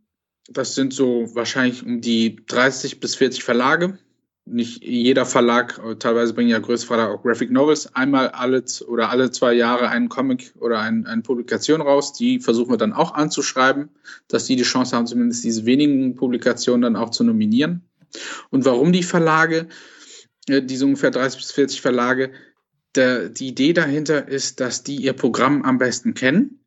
das 0.48 0.74
sind 0.74 0.92
so 0.92 1.34
wahrscheinlich 1.34 1.84
um 1.84 2.00
die 2.00 2.44
30 2.46 3.00
bis 3.00 3.14
40 3.16 3.44
Verlage. 3.44 3.98
Nicht 4.46 4.84
jeder 4.84 5.24
Verlag, 5.24 5.80
teilweise 6.00 6.34
bringen 6.34 6.50
ja 6.50 6.58
größere 6.58 6.88
Verlage 6.88 7.14
auch 7.14 7.22
Graphic 7.22 7.50
Novels, 7.50 7.94
einmal 7.94 8.28
alle 8.28 8.62
oder 8.86 9.08
alle 9.08 9.30
zwei 9.30 9.54
Jahre 9.54 9.88
einen 9.88 10.10
Comic 10.10 10.52
oder 10.60 10.80
ein, 10.80 11.06
eine 11.06 11.22
Publikation 11.22 11.80
raus. 11.80 12.12
Die 12.12 12.40
versuchen 12.40 12.70
wir 12.70 12.76
dann 12.76 12.92
auch 12.92 13.14
anzuschreiben, 13.14 13.88
dass 14.28 14.44
die 14.44 14.56
die 14.56 14.62
Chance 14.64 14.94
haben, 14.94 15.06
zumindest 15.06 15.44
diese 15.44 15.64
wenigen 15.64 16.14
Publikationen 16.14 16.82
dann 16.82 16.96
auch 16.96 17.08
zu 17.08 17.24
nominieren. 17.24 17.88
Und 18.50 18.66
warum 18.66 18.92
die 18.92 19.02
Verlage, 19.02 19.68
äh, 20.46 20.60
diese 20.60 20.84
ungefähr 20.84 21.10
30 21.10 21.40
bis 21.40 21.52
40 21.52 21.80
Verlage, 21.80 22.30
der, 22.94 23.30
die 23.30 23.48
Idee 23.48 23.72
dahinter 23.72 24.28
ist, 24.28 24.60
dass 24.60 24.82
die 24.82 24.96
ihr 24.96 25.14
Programm 25.14 25.62
am 25.62 25.78
besten 25.78 26.12
kennen 26.12 26.60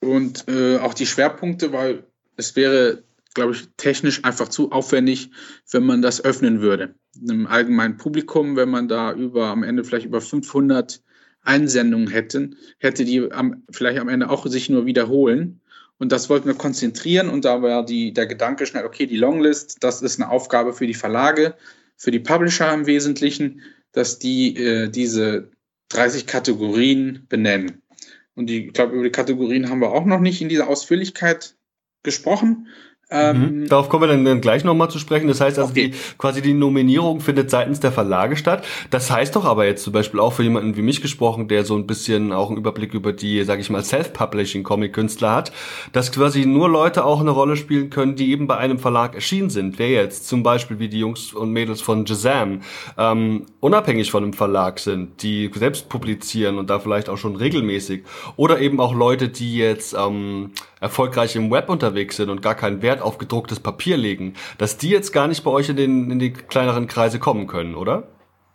und 0.00 0.48
äh, 0.48 0.78
auch 0.78 0.92
die 0.92 1.06
Schwerpunkte, 1.06 1.72
weil 1.72 2.04
es 2.36 2.56
wäre, 2.56 3.02
glaube 3.34 3.52
ich, 3.52 3.68
technisch 3.76 4.24
einfach 4.24 4.48
zu 4.48 4.72
aufwendig, 4.72 5.30
wenn 5.70 5.84
man 5.84 6.02
das 6.02 6.24
öffnen 6.24 6.60
würde. 6.60 6.94
Einem 7.28 7.46
allgemeinen 7.46 7.96
Publikum, 7.96 8.56
wenn 8.56 8.70
man 8.70 8.88
da 8.88 9.12
über 9.12 9.48
am 9.48 9.62
Ende 9.62 9.84
vielleicht 9.84 10.06
über 10.06 10.20
500 10.20 11.02
Einsendungen 11.42 12.08
hätten, 12.08 12.56
hätte 12.78 13.04
die 13.04 13.30
am, 13.30 13.62
vielleicht 13.70 13.98
am 14.00 14.08
Ende 14.08 14.30
auch 14.30 14.46
sich 14.46 14.68
nur 14.68 14.86
wiederholen. 14.86 15.60
Und 15.98 16.12
das 16.12 16.28
wollten 16.28 16.48
wir 16.48 16.54
konzentrieren 16.54 17.28
und 17.30 17.44
da 17.44 17.62
war 17.62 17.84
die, 17.84 18.12
der 18.12 18.26
Gedanke 18.26 18.66
schnell, 18.66 18.84
okay, 18.84 19.06
die 19.06 19.16
Longlist, 19.16 19.78
das 19.80 20.02
ist 20.02 20.20
eine 20.20 20.30
Aufgabe 20.30 20.74
für 20.74 20.86
die 20.86 20.94
Verlage, 20.94 21.54
für 21.96 22.10
die 22.10 22.20
Publisher 22.20 22.72
im 22.74 22.86
Wesentlichen, 22.86 23.62
dass 23.92 24.18
die 24.18 24.56
äh, 24.56 24.88
diese 24.90 25.50
30 25.88 26.26
Kategorien 26.26 27.24
benennen. 27.28 27.82
Und 28.34 28.50
die, 28.50 28.66
ich 28.66 28.72
glaube, 28.74 28.94
über 28.94 29.04
die 29.04 29.10
Kategorien 29.10 29.70
haben 29.70 29.80
wir 29.80 29.92
auch 29.92 30.04
noch 30.04 30.20
nicht 30.20 30.42
in 30.42 30.50
dieser 30.50 30.68
Ausführlichkeit 30.68 31.56
gesprochen. 32.06 32.68
Ähm, 33.08 33.60
mhm. 33.60 33.68
Darauf 33.68 33.88
kommen 33.88 34.02
wir 34.02 34.08
dann, 34.08 34.24
dann 34.24 34.40
gleich 34.40 34.64
nochmal 34.64 34.90
zu 34.90 34.98
sprechen. 34.98 35.28
Das 35.28 35.40
heißt 35.40 35.60
also, 35.60 35.70
okay. 35.70 35.90
die, 35.90 36.16
quasi 36.18 36.42
die 36.42 36.54
Nominierung 36.54 37.20
findet 37.20 37.50
seitens 37.50 37.78
der 37.78 37.92
Verlage 37.92 38.36
statt. 38.36 38.64
Das 38.90 39.12
heißt 39.12 39.36
doch 39.36 39.44
aber 39.44 39.64
jetzt 39.64 39.84
zum 39.84 39.92
Beispiel 39.92 40.18
auch 40.18 40.32
für 40.32 40.42
jemanden 40.42 40.76
wie 40.76 40.82
mich 40.82 41.02
gesprochen, 41.02 41.46
der 41.46 41.64
so 41.64 41.76
ein 41.76 41.86
bisschen 41.86 42.32
auch 42.32 42.48
einen 42.48 42.58
Überblick 42.58 42.94
über 42.94 43.12
die, 43.12 43.44
sag 43.44 43.60
ich 43.60 43.70
mal, 43.70 43.84
Self-Publishing-Comic-Künstler 43.84 45.32
hat, 45.32 45.52
dass 45.92 46.10
quasi 46.10 46.46
nur 46.46 46.68
Leute 46.68 47.04
auch 47.04 47.20
eine 47.20 47.30
Rolle 47.30 47.56
spielen 47.56 47.90
können, 47.90 48.16
die 48.16 48.32
eben 48.32 48.48
bei 48.48 48.56
einem 48.56 48.80
Verlag 48.80 49.14
erschienen 49.14 49.50
sind. 49.50 49.78
Wer 49.78 49.90
jetzt 49.90 50.26
zum 50.26 50.42
Beispiel 50.42 50.80
wie 50.80 50.88
die 50.88 50.98
Jungs 50.98 51.32
und 51.32 51.52
Mädels 51.52 51.80
von 51.80 52.06
Jazam 52.06 52.62
ähm, 52.98 53.46
unabhängig 53.60 54.10
von 54.10 54.24
einem 54.24 54.32
Verlag 54.32 54.80
sind, 54.80 55.22
die 55.22 55.48
selbst 55.54 55.88
publizieren 55.88 56.58
und 56.58 56.70
da 56.70 56.80
vielleicht 56.80 57.08
auch 57.08 57.18
schon 57.18 57.36
regelmäßig. 57.36 58.02
Oder 58.34 58.60
eben 58.60 58.80
auch 58.80 58.94
Leute, 58.94 59.28
die 59.28 59.56
jetzt 59.56 59.94
ähm, 59.94 60.50
erfolgreich 60.80 61.36
im 61.36 61.50
Web 61.50 61.68
unterwegs 61.68 62.16
sind 62.16 62.28
und 62.28 62.42
gar 62.42 62.54
keinen 62.54 62.82
Wert 62.82 62.95
auf 63.02 63.18
gedrucktes 63.18 63.60
Papier 63.60 63.96
legen, 63.96 64.34
dass 64.58 64.78
die 64.78 64.90
jetzt 64.90 65.12
gar 65.12 65.28
nicht 65.28 65.44
bei 65.44 65.50
euch 65.50 65.68
in, 65.68 65.76
den, 65.76 66.10
in 66.10 66.18
die 66.18 66.32
kleineren 66.32 66.86
Kreise 66.86 67.18
kommen 67.18 67.46
können, 67.46 67.74
oder? 67.74 68.08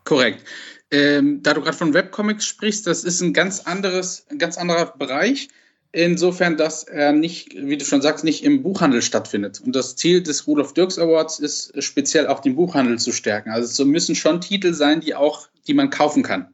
Korrekt. 0.05 0.43
Ähm, 0.91 1.41
da 1.41 1.53
du 1.53 1.61
gerade 1.61 1.77
von 1.77 1.93
Webcomics 1.93 2.45
sprichst, 2.45 2.85
das 2.85 3.03
ist 3.03 3.21
ein 3.21 3.33
ganz 3.33 3.61
anderes, 3.61 4.25
ein 4.29 4.37
ganz 4.37 4.57
anderer 4.57 4.93
Bereich. 4.97 5.47
Insofern, 5.93 6.55
dass 6.55 6.83
er 6.83 7.11
nicht, 7.11 7.53
wie 7.53 7.77
du 7.77 7.83
schon 7.83 8.01
sagst, 8.01 8.23
nicht 8.23 8.45
im 8.45 8.63
Buchhandel 8.63 9.01
stattfindet. 9.01 9.59
Und 9.59 9.75
das 9.75 9.97
Ziel 9.97 10.23
des 10.23 10.47
Rudolf 10.47 10.73
Dirks 10.73 10.97
Awards 10.97 11.39
ist 11.39 11.83
speziell 11.83 12.27
auch 12.27 12.39
den 12.39 12.55
Buchhandel 12.55 12.97
zu 12.97 13.11
stärken. 13.11 13.49
Also 13.49 13.67
so 13.67 13.85
müssen 13.85 14.15
schon 14.15 14.39
Titel 14.39 14.73
sein, 14.73 15.01
die 15.01 15.15
auch, 15.15 15.49
die 15.67 15.73
man 15.73 15.89
kaufen 15.89 16.23
kann 16.23 16.53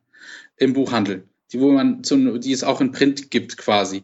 im 0.58 0.74
Buchhandel, 0.74 1.24
die 1.52 1.60
wo 1.60 1.72
man, 1.72 2.04
zum, 2.04 2.40
die 2.42 2.52
es 2.52 2.64
auch 2.64 2.82
in 2.82 2.92
Print 2.92 3.30
gibt 3.30 3.58
quasi. 3.58 4.04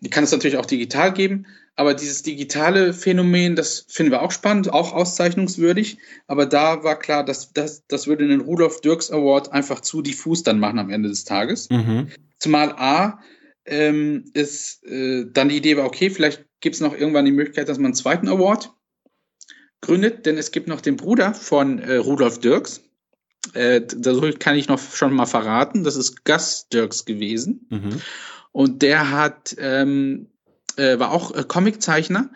Die 0.00 0.10
kann 0.10 0.24
es 0.24 0.32
natürlich 0.32 0.56
auch 0.56 0.66
digital 0.66 1.12
geben, 1.12 1.46
aber 1.74 1.94
dieses 1.94 2.22
digitale 2.22 2.92
Phänomen, 2.92 3.56
das 3.56 3.86
finden 3.88 4.12
wir 4.12 4.22
auch 4.22 4.30
spannend, 4.30 4.72
auch 4.72 4.92
auszeichnungswürdig. 4.92 5.98
Aber 6.26 6.44
da 6.46 6.84
war 6.84 6.98
klar, 6.98 7.24
dass 7.24 7.52
das, 7.52 7.86
das 7.86 8.06
würde 8.06 8.28
den 8.28 8.40
Rudolf 8.40 8.80
Dirks 8.82 9.10
Award 9.10 9.52
einfach 9.52 9.80
zu 9.80 10.02
diffus 10.02 10.42
dann 10.42 10.58
machen 10.58 10.78
am 10.78 10.90
Ende 10.90 11.08
des 11.08 11.24
Tages. 11.24 11.70
Mhm. 11.70 12.08
Zumal 12.38 12.72
A 12.72 13.20
ähm, 13.64 14.24
ist 14.34 14.84
äh, 14.84 15.24
dann 15.32 15.48
die 15.48 15.56
Idee 15.56 15.76
war, 15.76 15.86
okay, 15.86 16.10
vielleicht 16.10 16.44
gibt 16.60 16.74
es 16.74 16.80
noch 16.80 16.94
irgendwann 16.94 17.24
die 17.24 17.32
Möglichkeit, 17.32 17.68
dass 17.68 17.78
man 17.78 17.86
einen 17.86 17.94
zweiten 17.94 18.28
Award 18.28 18.72
gründet, 19.80 20.26
denn 20.26 20.36
es 20.36 20.50
gibt 20.50 20.68
noch 20.68 20.80
den 20.80 20.96
Bruder 20.96 21.32
von 21.32 21.78
äh, 21.78 21.96
Rudolf 21.96 22.38
Dirks. 22.38 22.82
Äh, 23.54 23.80
das 23.82 24.18
kann 24.38 24.56
ich 24.56 24.68
noch 24.68 24.78
schon 24.78 25.14
mal 25.14 25.26
verraten. 25.26 25.84
Das 25.84 25.96
ist 25.96 26.24
Gus 26.24 26.68
Dirks 26.72 27.04
gewesen. 27.04 27.66
Mhm. 27.70 28.00
Und 28.52 28.82
der 28.82 29.10
hat, 29.10 29.56
ähm, 29.58 30.28
äh, 30.78 30.98
war 30.98 31.12
auch 31.12 31.34
äh, 31.34 31.44
Comiczeichner, 31.44 32.30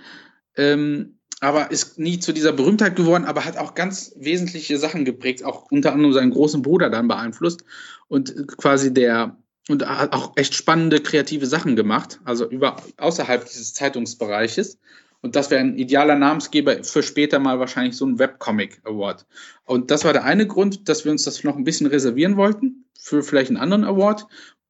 ähm, 0.56 1.18
aber 1.40 1.70
ist 1.70 1.98
nie 1.98 2.18
zu 2.18 2.32
dieser 2.32 2.52
Berühmtheit 2.52 2.96
geworden, 2.96 3.24
aber 3.24 3.44
hat 3.44 3.58
auch 3.58 3.74
ganz 3.74 4.12
wesentliche 4.16 4.78
Sachen 4.78 5.04
geprägt, 5.04 5.44
auch 5.44 5.70
unter 5.70 5.92
anderem 5.92 6.12
seinen 6.12 6.30
großen 6.30 6.62
Bruder 6.62 6.88
dann 6.88 7.08
beeinflusst 7.08 7.64
und 8.08 8.48
quasi 8.56 8.92
der 8.92 9.36
und 9.68 9.86
hat 9.86 10.12
auch 10.12 10.32
echt 10.36 10.54
spannende 10.54 11.00
kreative 11.00 11.46
Sachen 11.46 11.74
gemacht, 11.74 12.20
also 12.24 12.48
über 12.48 12.76
außerhalb 12.98 13.44
dieses 13.44 13.74
Zeitungsbereiches. 13.74 14.78
Und 15.22 15.34
das 15.34 15.50
wäre 15.50 15.60
ein 15.60 15.76
idealer 15.76 16.14
Namensgeber 16.14 16.84
für 16.84 17.02
später 17.02 17.40
mal 17.40 17.58
wahrscheinlich 17.58 17.96
so 17.96 18.06
ein 18.06 18.20
Webcomic 18.20 18.80
Award. 18.84 19.26
Und 19.64 19.90
das 19.90 20.04
war 20.04 20.12
der 20.12 20.22
eine 20.22 20.46
Grund, 20.46 20.88
dass 20.88 21.04
wir 21.04 21.10
uns 21.10 21.24
das 21.24 21.42
noch 21.42 21.56
ein 21.56 21.64
bisschen 21.64 21.88
reservieren 21.88 22.36
wollten 22.36 22.84
für 22.96 23.24
vielleicht 23.24 23.50
einen 23.50 23.56
anderen 23.56 23.82
Award 23.82 24.26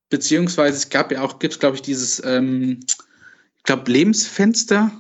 beziehungsweise 0.09 0.76
es 0.76 0.88
gab 0.88 1.11
ja 1.12 1.22
auch, 1.22 1.38
gibt 1.38 1.55
es 1.55 1.61
glaube 1.61 1.76
ich 1.76 1.83
dieses, 1.83 2.22
ähm, 2.24 2.81
glaube 3.66 3.90
Lebensfenster. 3.90 4.90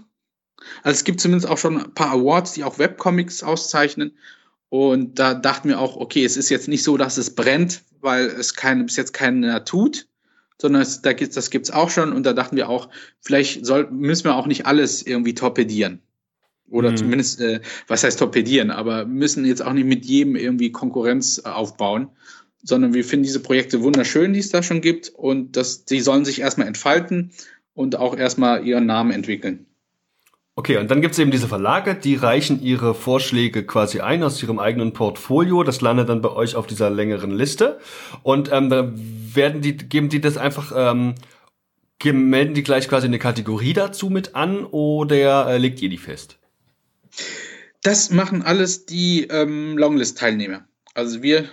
Also 0.82 0.96
es 0.96 1.04
gibt 1.04 1.20
zumindest 1.20 1.48
auch 1.48 1.58
schon 1.58 1.80
ein 1.80 1.94
paar 1.94 2.10
Awards, 2.10 2.52
die 2.52 2.64
auch 2.64 2.78
Webcomics 2.78 3.42
auszeichnen. 3.42 4.16
Und 4.68 5.18
da 5.18 5.34
dachten 5.34 5.68
wir 5.68 5.80
auch, 5.80 5.96
okay, 5.96 6.24
es 6.24 6.36
ist 6.36 6.50
jetzt 6.50 6.68
nicht 6.68 6.82
so, 6.82 6.96
dass 6.96 7.16
es 7.16 7.34
brennt, 7.34 7.82
weil 8.00 8.26
es 8.26 8.54
keine, 8.54 8.84
bis 8.84 8.96
jetzt 8.96 9.12
keiner 9.12 9.64
tut, 9.64 10.08
sondern 10.60 10.82
es, 10.82 11.02
da 11.02 11.12
gibt's, 11.12 11.34
das 11.34 11.50
gibt's 11.50 11.70
auch 11.70 11.90
schon. 11.90 12.12
Und 12.12 12.26
da 12.26 12.32
dachten 12.32 12.56
wir 12.56 12.68
auch, 12.68 12.88
vielleicht 13.20 13.64
soll, 13.64 13.88
müssen 13.90 14.24
wir 14.24 14.34
auch 14.34 14.46
nicht 14.46 14.66
alles 14.66 15.06
irgendwie 15.06 15.34
torpedieren. 15.34 16.02
Oder 16.68 16.90
mhm. 16.90 16.96
zumindest, 16.96 17.40
äh, 17.40 17.60
was 17.86 18.02
heißt 18.02 18.18
torpedieren, 18.18 18.72
aber 18.72 19.06
müssen 19.06 19.44
jetzt 19.44 19.62
auch 19.62 19.72
nicht 19.72 19.86
mit 19.86 20.04
jedem 20.04 20.34
irgendwie 20.34 20.72
Konkurrenz 20.72 21.40
äh, 21.44 21.48
aufbauen, 21.48 22.08
sondern 22.62 22.92
wir 22.92 23.04
finden 23.04 23.22
diese 23.22 23.40
Projekte 23.40 23.82
wunderschön, 23.82 24.32
die 24.32 24.40
es 24.40 24.50
da 24.50 24.64
schon 24.64 24.80
gibt 24.80 25.10
und 25.10 25.56
das, 25.56 25.84
die 25.84 26.00
sollen 26.00 26.24
sich 26.24 26.40
erstmal 26.40 26.66
entfalten 26.66 27.30
und 27.76 27.96
auch 27.96 28.16
erstmal 28.16 28.66
ihren 28.66 28.86
Namen 28.86 29.12
entwickeln. 29.12 29.66
Okay, 30.58 30.78
und 30.78 30.90
dann 30.90 31.02
gibt 31.02 31.12
es 31.12 31.18
eben 31.18 31.30
diese 31.30 31.48
Verlage, 31.48 31.94
die 31.94 32.16
reichen 32.16 32.62
ihre 32.62 32.94
Vorschläge 32.94 33.66
quasi 33.66 34.00
ein 34.00 34.22
aus 34.22 34.42
ihrem 34.42 34.58
eigenen 34.58 34.94
Portfolio. 34.94 35.62
Das 35.62 35.82
landet 35.82 36.08
dann 36.08 36.22
bei 36.22 36.30
euch 36.30 36.56
auf 36.56 36.66
dieser 36.66 36.88
längeren 36.88 37.30
Liste. 37.30 37.78
Und 38.22 38.50
ähm, 38.50 38.70
da 38.70 38.90
werden 38.94 39.60
die, 39.60 39.76
geben 39.76 40.08
die 40.08 40.22
das 40.22 40.38
einfach, 40.38 40.72
ähm, 40.74 41.14
melden 42.02 42.54
die 42.54 42.62
gleich 42.62 42.88
quasi 42.88 43.06
eine 43.06 43.18
Kategorie 43.18 43.74
dazu 43.74 44.08
mit 44.08 44.34
an 44.34 44.64
oder 44.64 45.46
äh, 45.46 45.58
legt 45.58 45.82
ihr 45.82 45.90
die 45.90 45.98
fest? 45.98 46.38
Das 47.82 48.10
machen 48.10 48.42
alles 48.42 48.86
die 48.86 49.24
ähm, 49.24 49.76
Longlist-Teilnehmer. 49.76 50.64
Also 50.94 51.22
wir 51.22 51.50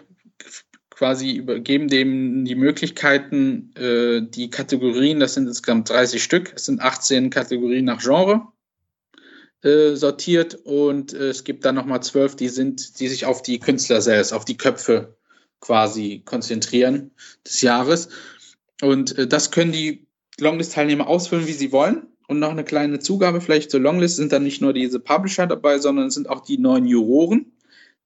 quasi 0.94 1.32
übergeben 1.32 1.88
dem 1.88 2.46
die 2.46 2.56
Möglichkeiten, 2.56 3.74
äh, 3.76 4.22
die 4.22 4.50
Kategorien, 4.50 5.20
das 5.20 5.34
sind 5.34 5.48
insgesamt 5.48 5.90
30 5.90 6.24
Stück, 6.24 6.54
es 6.56 6.66
sind 6.66 6.82
18 6.82 7.32
Kategorien 7.32 7.86
nach 7.86 8.02
Genre 8.02 8.48
äh, 9.64 9.96
sortiert 9.96 10.56
und 10.66 11.14
äh, 11.14 11.30
es 11.30 11.44
gibt 11.44 11.66
dann 11.66 11.76
nochmal 11.76 12.04
zwölf, 12.04 12.36
die 12.36 12.50
sind, 12.50 13.00
die 13.00 13.08
sich 13.08 13.26
auf 13.26 13.42
die 13.42 13.60
Künstler 13.60 14.02
selbst, 14.02 14.34
auf 14.34 14.46
die 14.46 14.58
Köpfe 14.58 15.18
quasi 15.62 16.22
konzentrieren 16.26 17.12
des 17.46 17.62
Jahres. 17.62 18.10
Und 18.82 19.18
äh, 19.18 19.28
das 19.28 19.50
können 19.50 19.72
die 19.72 20.06
Longlist-Teilnehmer 20.40 21.08
ausfüllen, 21.08 21.48
wie 21.48 21.54
sie 21.54 21.72
wollen. 21.72 22.08
Und 22.28 22.40
noch 22.40 22.52
eine 22.52 22.64
kleine 22.64 23.00
Zugabe 23.00 23.42
vielleicht 23.42 23.72
zur 23.72 23.80
Longlist 23.80 24.18
sind 24.18 24.32
dann 24.32 24.44
nicht 24.44 24.62
nur 24.62 24.74
diese 24.74 25.00
Publisher 25.00 25.48
dabei, 25.48 25.80
sondern 25.80 26.08
es 26.08 26.14
sind 26.14 26.30
auch 26.30 26.42
die 26.42 26.58
neuen 26.58 26.86
Juroren. 26.86 27.52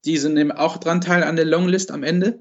Die 0.06 0.18
sind 0.18 0.38
eben 0.38 0.52
auch 0.52 0.78
dran 0.78 1.02
teil 1.02 1.24
an 1.24 1.36
der 1.36 1.46
Longlist 1.46 1.92
am 1.92 2.04
Ende. 2.04 2.40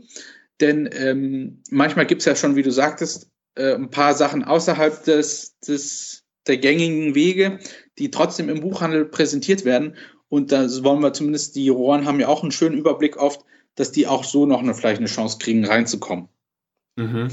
Denn 0.61 0.89
ähm, 0.93 1.63
manchmal 1.71 2.07
gibt 2.07 2.21
es 2.23 2.27
ja 2.27 2.35
schon, 2.35 2.57
wie 2.57 2.63
du 2.63 2.71
sagtest, 2.71 3.31
äh, 3.57 3.75
ein 3.75 3.91
paar 3.91 4.15
Sachen 4.15 4.45
außerhalb 4.45 5.05
des, 5.05 5.59
des, 5.61 6.25
der 6.47 6.57
gängigen 6.59 7.15
Wege, 7.15 7.59
die 7.99 8.11
trotzdem 8.11 8.49
im 8.49 8.61
Buchhandel 8.61 9.05
präsentiert 9.05 9.65
werden. 9.65 9.97
Und 10.29 10.53
da 10.53 10.67
wollen 10.83 11.03
wir 11.03 11.13
zumindest, 11.13 11.57
die 11.57 11.69
Rohren 11.69 12.07
haben 12.07 12.21
ja 12.21 12.29
auch 12.29 12.43
einen 12.43 12.53
schönen 12.53 12.77
Überblick 12.77 13.17
oft, 13.17 13.45
dass 13.75 13.93
die 13.93 14.07
auch 14.07 14.25
so 14.25 14.47
noch 14.47 14.61
eine, 14.61 14.75
vielleicht 14.75 14.99
eine 14.99 15.09
Chance 15.09 15.39
kriegen, 15.39 15.65
reinzukommen. 15.67 16.29
Mhm. 16.97 17.29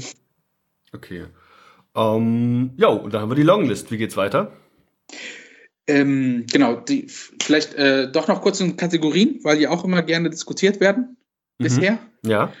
Okay. 0.92 1.24
Ähm, 1.96 2.72
ja, 2.76 2.88
und 2.88 3.14
dann 3.14 3.22
haben 3.22 3.30
wir 3.30 3.36
die 3.36 3.42
Longlist. 3.42 3.90
Wie 3.90 3.96
geht's 3.96 4.16
weiter? 4.16 4.52
Ähm, 5.86 6.44
genau, 6.50 6.76
die, 6.76 7.06
vielleicht 7.08 7.74
äh, 7.74 8.10
doch 8.10 8.28
noch 8.28 8.42
kurz 8.42 8.60
in 8.60 8.76
Kategorien, 8.76 9.40
weil 9.42 9.58
die 9.58 9.68
auch 9.68 9.84
immer 9.84 10.02
gerne 10.02 10.30
diskutiert 10.30 10.80
werden 10.80 11.16
mhm. 11.58 11.64
bisher. 11.64 11.98
Ja 12.24 12.52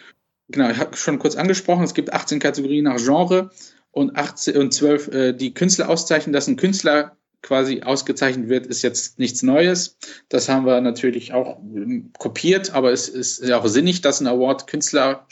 genau, 0.48 0.70
ich 0.70 0.78
habe 0.78 0.96
schon 0.96 1.18
kurz 1.18 1.36
angesprochen, 1.36 1.84
es 1.84 1.94
gibt 1.94 2.12
18 2.12 2.38
Kategorien 2.38 2.84
nach 2.84 2.98
Genre 2.98 3.50
und, 3.90 4.16
18, 4.16 4.56
und 4.56 4.72
12, 4.72 5.08
äh, 5.08 5.32
die 5.32 5.54
Künstler 5.54 5.88
auszeichnen, 5.88 6.32
dass 6.32 6.48
ein 6.48 6.56
Künstler 6.56 7.16
quasi 7.44 7.82
ausgezeichnet 7.82 8.48
wird, 8.48 8.66
ist 8.66 8.82
jetzt 8.82 9.18
nichts 9.18 9.42
Neues. 9.42 9.98
Das 10.28 10.48
haben 10.48 10.66
wir 10.66 10.80
natürlich 10.80 11.32
auch 11.32 11.58
ähm, 11.58 12.10
kopiert, 12.18 12.72
aber 12.72 12.90
es 12.90 13.08
ist 13.08 13.44
ja 13.44 13.58
auch 13.58 13.66
sinnig, 13.66 14.00
dass 14.00 14.20
ein 14.20 14.26
Award 14.26 14.66
Künstler 14.66 15.26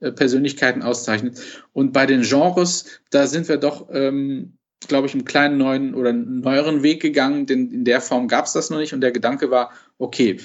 äh, 0.00 0.10
Persönlichkeiten 0.10 0.82
auszeichnet. 0.82 1.40
Und 1.72 1.92
bei 1.92 2.06
den 2.06 2.22
Genres, 2.22 2.86
da 3.10 3.26
sind 3.26 3.48
wir 3.48 3.58
doch, 3.58 3.88
ähm, 3.92 4.56
glaube 4.88 5.06
ich, 5.06 5.14
einen 5.14 5.24
kleinen 5.24 5.58
neuen 5.58 5.94
oder 5.94 6.12
neueren 6.12 6.82
Weg 6.82 7.02
gegangen, 7.02 7.46
denn 7.46 7.70
in 7.70 7.84
der 7.84 8.00
Form 8.00 8.26
gab 8.26 8.46
es 8.46 8.54
das 8.54 8.70
noch 8.70 8.78
nicht. 8.78 8.94
Und 8.94 9.02
der 9.02 9.12
Gedanke 9.12 9.50
war, 9.50 9.70
okay, 9.98 10.38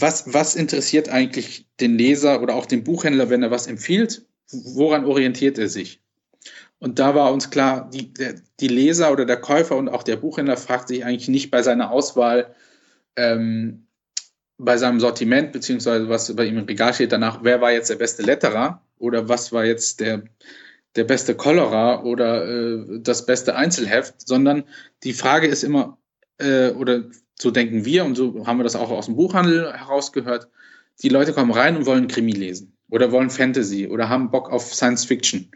was, 0.00 0.32
was 0.32 0.56
interessiert 0.56 1.08
eigentlich 1.08 1.66
den 1.80 1.96
Leser 1.96 2.42
oder 2.42 2.54
auch 2.54 2.66
den 2.66 2.82
Buchhändler, 2.82 3.30
wenn 3.30 3.42
er 3.42 3.50
was 3.50 3.66
empfiehlt? 3.66 4.26
Woran 4.50 5.04
orientiert 5.04 5.56
er 5.58 5.68
sich? 5.68 6.00
Und 6.78 6.98
da 6.98 7.14
war 7.14 7.32
uns 7.32 7.50
klar, 7.50 7.88
die, 7.90 8.12
der, 8.12 8.34
die 8.60 8.68
Leser 8.68 9.12
oder 9.12 9.24
der 9.24 9.40
Käufer 9.40 9.76
und 9.76 9.88
auch 9.88 10.02
der 10.02 10.16
Buchhändler 10.16 10.56
fragt 10.56 10.88
sich 10.88 11.04
eigentlich 11.04 11.28
nicht 11.28 11.50
bei 11.50 11.62
seiner 11.62 11.90
Auswahl, 11.90 12.54
ähm, 13.16 13.86
bei 14.58 14.76
seinem 14.76 15.00
Sortiment, 15.00 15.52
beziehungsweise 15.52 16.08
was 16.08 16.34
bei 16.34 16.44
ihm 16.44 16.58
im 16.58 16.64
Regal 16.64 16.92
steht, 16.92 17.12
danach, 17.12 17.40
wer 17.42 17.60
war 17.60 17.72
jetzt 17.72 17.90
der 17.90 17.96
beste 17.96 18.22
Letterer 18.22 18.82
oder 18.98 19.28
was 19.28 19.52
war 19.52 19.64
jetzt 19.64 20.00
der, 20.00 20.24
der 20.96 21.04
beste 21.04 21.34
Cholera 21.36 22.02
oder 22.02 22.46
äh, 22.46 23.00
das 23.00 23.26
beste 23.26 23.54
Einzelheft, 23.54 24.26
sondern 24.26 24.64
die 25.04 25.12
Frage 25.12 25.46
ist 25.46 25.62
immer, 25.62 25.98
äh, 26.38 26.70
oder 26.70 27.04
so 27.40 27.50
denken 27.50 27.84
wir 27.84 28.04
und 28.04 28.14
so 28.14 28.46
haben 28.46 28.58
wir 28.58 28.64
das 28.64 28.76
auch 28.76 28.90
aus 28.90 29.06
dem 29.06 29.16
Buchhandel 29.16 29.72
herausgehört. 29.72 30.48
Die 31.02 31.08
Leute 31.08 31.32
kommen 31.32 31.50
rein 31.50 31.76
und 31.76 31.86
wollen 31.86 32.08
Krimi 32.08 32.32
lesen 32.32 32.76
oder 32.90 33.10
wollen 33.10 33.30
Fantasy 33.30 33.88
oder 33.88 34.08
haben 34.08 34.30
Bock 34.30 34.50
auf 34.50 34.72
Science 34.72 35.04
Fiction. 35.04 35.50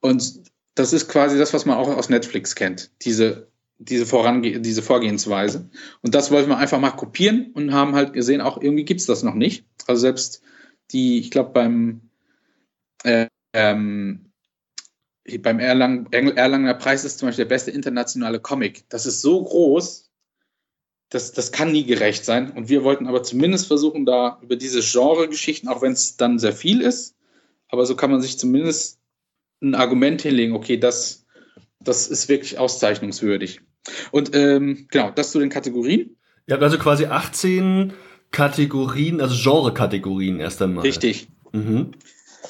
Und 0.00 0.42
das 0.74 0.92
ist 0.92 1.08
quasi 1.08 1.38
das, 1.38 1.52
was 1.52 1.66
man 1.66 1.76
auch 1.76 1.88
aus 1.88 2.08
Netflix 2.08 2.54
kennt, 2.54 2.90
diese, 3.02 3.48
diese, 3.78 4.06
Vorange 4.06 4.60
diese 4.60 4.82
Vorgehensweise. 4.82 5.68
Und 6.00 6.14
das 6.14 6.30
wollten 6.30 6.48
wir 6.48 6.58
einfach 6.58 6.80
mal 6.80 6.90
kopieren 6.90 7.50
und 7.52 7.74
haben 7.74 7.94
halt 7.94 8.12
gesehen, 8.12 8.40
auch 8.40 8.60
irgendwie 8.60 8.84
gibt's 8.84 9.06
das 9.06 9.22
noch 9.22 9.34
nicht. 9.34 9.66
Also 9.86 10.00
selbst 10.00 10.42
die, 10.92 11.18
ich 11.18 11.30
glaube, 11.30 11.50
beim, 11.50 12.00
äh, 13.04 13.26
ähm, 13.52 14.32
beim 15.40 15.60
Erlang, 15.60 16.10
Erlanger 16.10 16.74
Preis 16.74 17.04
ist 17.04 17.18
zum 17.18 17.28
Beispiel 17.28 17.44
der 17.44 17.50
beste 17.50 17.70
internationale 17.70 18.40
Comic. 18.40 18.88
Das 18.88 19.06
ist 19.06 19.20
so 19.20 19.42
groß, 19.42 20.10
das, 21.12 21.32
das 21.32 21.52
kann 21.52 21.72
nie 21.72 21.84
gerecht 21.84 22.24
sein. 22.24 22.52
Und 22.52 22.70
wir 22.70 22.84
wollten 22.84 23.06
aber 23.06 23.22
zumindest 23.22 23.66
versuchen, 23.66 24.06
da 24.06 24.38
über 24.42 24.56
diese 24.56 24.80
Genre-Geschichten, 24.80 25.68
auch 25.68 25.82
wenn 25.82 25.92
es 25.92 26.16
dann 26.16 26.38
sehr 26.38 26.54
viel 26.54 26.80
ist, 26.80 27.14
aber 27.68 27.84
so 27.84 27.96
kann 27.96 28.10
man 28.10 28.22
sich 28.22 28.38
zumindest 28.38 28.98
ein 29.60 29.74
Argument 29.74 30.22
hinlegen, 30.22 30.54
okay, 30.54 30.78
das, 30.78 31.26
das 31.80 32.06
ist 32.06 32.28
wirklich 32.28 32.58
auszeichnungswürdig. 32.58 33.60
Und 34.10 34.34
ähm, 34.34 34.86
genau, 34.90 35.10
das 35.10 35.32
zu 35.32 35.38
den 35.38 35.50
Kategorien. 35.50 36.16
Ihr 36.46 36.54
habt 36.54 36.62
also 36.62 36.78
quasi 36.78 37.04
18 37.06 37.92
Kategorien, 38.30 39.20
also 39.20 39.36
Genre-Kategorien 39.36 40.40
erst 40.40 40.62
einmal. 40.62 40.82
Richtig. 40.82 41.28
Mhm. 41.52 41.92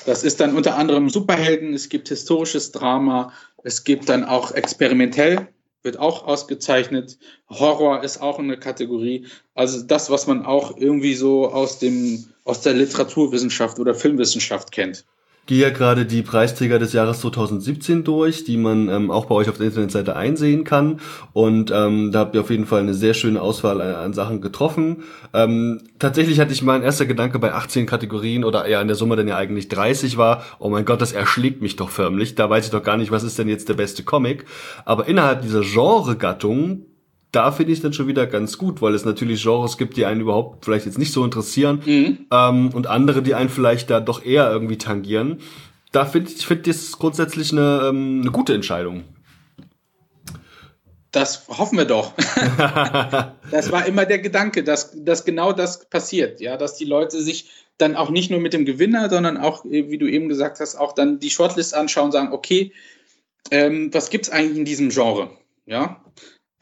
Das 0.06 0.22
ist 0.22 0.40
dann 0.40 0.56
unter 0.56 0.76
anderem 0.76 1.10
Superhelden, 1.10 1.74
es 1.74 1.88
gibt 1.88 2.08
historisches 2.08 2.70
Drama, 2.70 3.32
es 3.64 3.82
gibt 3.82 4.08
dann 4.08 4.24
auch 4.24 4.52
experimentell, 4.52 5.48
wird 5.82 5.98
auch 5.98 6.26
ausgezeichnet. 6.26 7.18
Horror 7.48 8.02
ist 8.02 8.20
auch 8.20 8.38
eine 8.38 8.56
Kategorie. 8.56 9.26
Also 9.54 9.82
das, 9.82 10.10
was 10.10 10.26
man 10.26 10.44
auch 10.46 10.76
irgendwie 10.76 11.14
so 11.14 11.48
aus 11.50 11.78
dem, 11.78 12.24
aus 12.44 12.60
der 12.60 12.74
Literaturwissenschaft 12.74 13.78
oder 13.78 13.94
Filmwissenschaft 13.94 14.72
kennt 14.72 15.04
gehe 15.46 15.60
ja 15.60 15.70
gerade 15.70 16.06
die 16.06 16.22
Preisträger 16.22 16.78
des 16.78 16.92
Jahres 16.92 17.20
2017 17.20 18.04
durch, 18.04 18.44
die 18.44 18.56
man 18.56 18.88
ähm, 18.88 19.10
auch 19.10 19.26
bei 19.26 19.34
euch 19.34 19.48
auf 19.48 19.56
der 19.56 19.66
Internetseite 19.66 20.14
einsehen 20.14 20.62
kann. 20.64 21.00
Und 21.32 21.72
ähm, 21.74 22.12
da 22.12 22.20
habt 22.20 22.34
ihr 22.34 22.42
auf 22.42 22.50
jeden 22.50 22.66
Fall 22.66 22.80
eine 22.80 22.94
sehr 22.94 23.14
schöne 23.14 23.40
Auswahl 23.40 23.80
an, 23.80 23.94
an 23.94 24.12
Sachen 24.12 24.40
getroffen. 24.40 25.02
Ähm, 25.34 25.80
tatsächlich 25.98 26.38
hatte 26.38 26.52
ich 26.52 26.62
mein 26.62 26.82
erster 26.82 27.06
Gedanke 27.06 27.40
bei 27.40 27.52
18 27.52 27.86
Kategorien 27.86 28.44
oder 28.44 28.66
eher 28.66 28.80
in 28.80 28.86
der 28.86 28.96
Summe 28.96 29.16
dann 29.16 29.28
ja 29.28 29.36
eigentlich 29.36 29.68
30 29.68 30.16
war, 30.16 30.44
oh 30.60 30.68
mein 30.68 30.84
Gott, 30.84 31.00
das 31.00 31.12
erschlägt 31.12 31.60
mich 31.60 31.74
doch 31.74 31.90
förmlich. 31.90 32.36
Da 32.36 32.48
weiß 32.48 32.66
ich 32.66 32.70
doch 32.70 32.84
gar 32.84 32.96
nicht, 32.96 33.10
was 33.10 33.24
ist 33.24 33.38
denn 33.38 33.48
jetzt 33.48 33.68
der 33.68 33.74
beste 33.74 34.04
Comic. 34.04 34.44
Aber 34.84 35.08
innerhalb 35.08 35.42
dieser 35.42 35.62
Genre-Gattung 35.62 36.86
da 37.32 37.50
finde 37.50 37.72
ich 37.72 37.80
dann 37.80 37.94
schon 37.94 38.06
wieder 38.06 38.26
ganz 38.26 38.58
gut, 38.58 38.82
weil 38.82 38.94
es 38.94 39.06
natürlich 39.06 39.42
Genres 39.42 39.78
gibt, 39.78 39.96
die 39.96 40.04
einen 40.04 40.20
überhaupt 40.20 40.66
vielleicht 40.66 40.84
jetzt 40.84 40.98
nicht 40.98 41.12
so 41.12 41.24
interessieren 41.24 41.82
mhm. 41.84 42.26
ähm, 42.30 42.70
und 42.74 42.86
andere, 42.86 43.22
die 43.22 43.34
einen 43.34 43.48
vielleicht 43.48 43.88
da 43.90 44.00
doch 44.00 44.24
eher 44.24 44.50
irgendwie 44.50 44.76
tangieren. 44.76 45.40
Da 45.92 46.04
finde 46.04 46.30
ich, 46.30 46.46
finde 46.46 46.70
das 46.70 46.92
grundsätzlich 46.92 47.50
eine, 47.52 47.88
ähm, 47.88 48.20
eine 48.20 48.30
gute 48.30 48.54
Entscheidung. 48.54 49.04
Das 51.10 51.48
hoffen 51.48 51.76
wir 51.78 51.84
doch. 51.86 52.12
das 53.50 53.72
war 53.72 53.86
immer 53.86 54.06
der 54.06 54.18
Gedanke, 54.18 54.62
dass, 54.62 54.92
dass 54.94 55.24
genau 55.24 55.52
das 55.52 55.88
passiert, 55.88 56.40
ja, 56.40 56.56
dass 56.56 56.76
die 56.76 56.86
Leute 56.86 57.20
sich 57.20 57.50
dann 57.78 57.96
auch 57.96 58.10
nicht 58.10 58.30
nur 58.30 58.40
mit 58.40 58.52
dem 58.52 58.64
Gewinner, 58.64 59.08
sondern 59.08 59.38
auch, 59.38 59.64
wie 59.64 59.98
du 59.98 60.06
eben 60.06 60.28
gesagt 60.28 60.60
hast, 60.60 60.76
auch 60.76 60.92
dann 60.92 61.18
die 61.18 61.30
Shortlist 61.30 61.74
anschauen 61.74 62.06
und 62.06 62.12
sagen, 62.12 62.32
okay, 62.32 62.72
ähm, 63.50 63.92
was 63.92 64.10
gibt's 64.10 64.30
eigentlich 64.30 64.58
in 64.58 64.64
diesem 64.64 64.90
Genre? 64.90 65.30
Ja, 65.66 66.01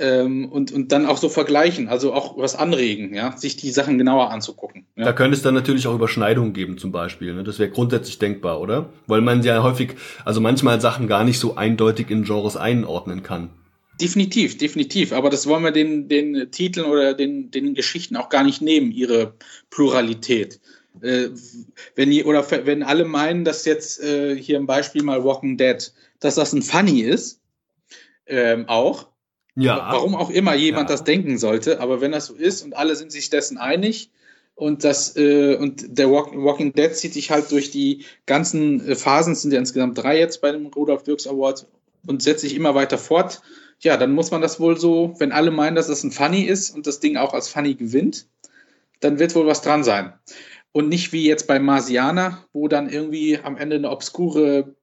und, 0.01 0.73
und 0.73 0.93
dann 0.93 1.07
auch 1.07 1.19
so 1.19 1.29
vergleichen, 1.29 1.89
also 1.89 2.13
auch 2.15 2.39
was 2.39 2.57
anregen, 2.57 3.15
ja, 3.15 3.37
sich 3.37 3.57
die 3.57 3.71
Sachen 3.71 3.99
genauer 3.99 4.31
anzugucken. 4.31 4.87
Ja. 4.97 5.05
Da 5.05 5.13
könnte 5.13 5.37
es 5.37 5.43
dann 5.43 5.55
natürlich 5.55 5.87
auch 5.87 5.95
Überschneidungen 5.95 6.53
geben, 6.53 6.79
zum 6.79 6.91
Beispiel. 6.91 7.35
Ne? 7.35 7.45
Das 7.45 7.59
wäre 7.59 7.71
grundsätzlich 7.71 8.19
denkbar, 8.19 8.61
oder? 8.61 8.89
Weil 9.07 9.21
man 9.21 9.43
ja 9.43 9.63
häufig, 9.63 9.97
also 10.25 10.41
manchmal 10.41 10.81
Sachen 10.81 11.07
gar 11.07 11.25
nicht 11.25 11.39
so 11.39 11.57
eindeutig 11.57 12.11
in 12.11 12.25
Genres 12.25 12.57
einordnen 12.57 13.23
kann. 13.23 13.51
Definitiv, 14.01 14.57
definitiv. 14.57 15.13
Aber 15.13 15.29
das 15.29 15.47
wollen 15.47 15.63
wir 15.63 15.73
den, 15.73 16.09
den 16.09 16.51
Titeln 16.51 16.87
oder 16.87 17.13
den, 17.13 17.51
den 17.51 17.75
Geschichten 17.75 18.17
auch 18.17 18.31
gar 18.31 18.43
nicht 18.43 18.63
nehmen, 18.63 18.93
ihre 18.93 19.35
Pluralität. 19.69 20.61
Äh, 21.03 21.29
wenn 21.95 22.11
die, 22.11 22.25
oder 22.25 22.47
wenn 22.65 22.83
alle 22.83 23.05
meinen, 23.05 23.45
dass 23.45 23.67
jetzt 23.67 24.03
äh, 24.03 24.35
hier 24.35 24.57
im 24.57 24.67
Beispiel 24.67 25.03
mal 25.03 25.23
Walking 25.23 25.59
Dead, 25.59 25.93
dass 26.19 26.35
das 26.35 26.53
ein 26.53 26.63
Funny 26.63 27.01
ist, 27.01 27.41
ähm, 28.27 28.69
auch, 28.69 29.10
ja. 29.61 29.89
Warum 29.93 30.15
auch 30.15 30.31
immer 30.31 30.55
jemand 30.55 30.89
ja. 30.89 30.95
das 30.97 31.05
denken 31.05 31.39
sollte, 31.39 31.81
aber 31.81 32.01
wenn 32.01 32.13
das 32.13 32.27
so 32.27 32.35
ist 32.35 32.63
und 32.63 32.75
alle 32.75 32.97
sind 32.97 33.13
sich 33.13 33.31
dessen 33.31 33.59
einig 33.59 34.11
und 34.55 34.85
das 34.85 35.17
äh, 35.17 35.57
und 35.57 35.99
der 35.99 36.11
Walk 36.11 36.33
Walking 36.35 36.73
Dead 36.73 36.95
zieht 36.95 37.15
sich 37.15 37.31
halt 37.31 37.51
durch 37.51 37.71
die 37.71 38.05
ganzen 38.27 38.87
äh, 38.87 38.95
Phasen, 38.95 39.35
sind 39.35 39.53
ja 39.53 39.59
insgesamt 39.59 39.99
drei 39.99 40.19
jetzt 40.19 40.41
bei 40.41 40.53
dem 40.53 40.67
Rudolf 40.67 41.03
Dirks 41.03 41.27
Award 41.27 41.67
und 42.07 42.23
setzt 42.23 42.43
sich 42.43 42.55
immer 42.55 42.75
weiter 42.75 42.99
fort. 42.99 43.41
Ja, 43.81 43.97
dann 43.97 44.13
muss 44.13 44.31
man 44.31 44.43
das 44.43 44.61
wohl 44.61 44.79
so, 44.79 45.15
wenn 45.19 45.33
alle 45.33 45.51
meinen, 45.51 45.75
dass 45.77 45.87
das 45.87 46.05
ein 46.05 46.13
Funny 46.13 46.43
ist 46.43 46.71
und 46.71 46.87
das 46.87 47.01
Ding 47.01 47.17
auch 47.17 47.33
als 47.33 47.49
Funny 47.49 47.75
gewinnt, 47.75 48.27
dann 49.01 49.19
wird 49.19 49.35
wohl 49.35 49.47
was 49.47 49.63
dran 49.63 49.85
sein. 49.85 50.13
Und 50.73 50.89
nicht 50.89 51.13
wie 51.13 51.27
jetzt 51.27 51.47
bei 51.47 51.59
Marsianer, 51.59 52.45
wo 52.53 52.69
dann 52.69 52.91
irgendwie 52.91 53.39
am 53.43 53.57
Ende 53.57 53.77
eine 53.77 53.91
obskure 53.91 54.75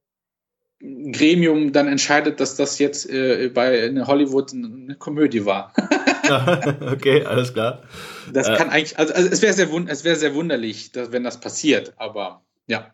Gremium 0.80 1.72
dann 1.72 1.88
entscheidet, 1.88 2.40
dass 2.40 2.56
das 2.56 2.78
jetzt 2.80 3.10
äh, 3.10 3.50
bei 3.54 3.92
Hollywood 4.06 4.54
eine 4.54 4.96
Komödie 4.96 5.46
war. 5.46 5.74
okay, 6.92 7.24
alles 7.26 7.54
klar. 7.54 7.84
Das 8.32 8.48
äh, 8.48 8.56
kann 8.56 8.70
eigentlich, 8.70 8.98
also, 8.98 9.14
also 9.14 9.30
es 9.30 9.42
wäre 9.42 9.54
sehr, 9.54 9.70
es 9.88 10.04
wäre 10.04 10.16
sehr 10.16 10.34
wunderlich, 10.34 10.92
dass, 10.92 11.12
wenn 11.12 11.24
das 11.24 11.40
passiert, 11.40 11.94
aber 11.98 12.44
ja. 12.68 12.94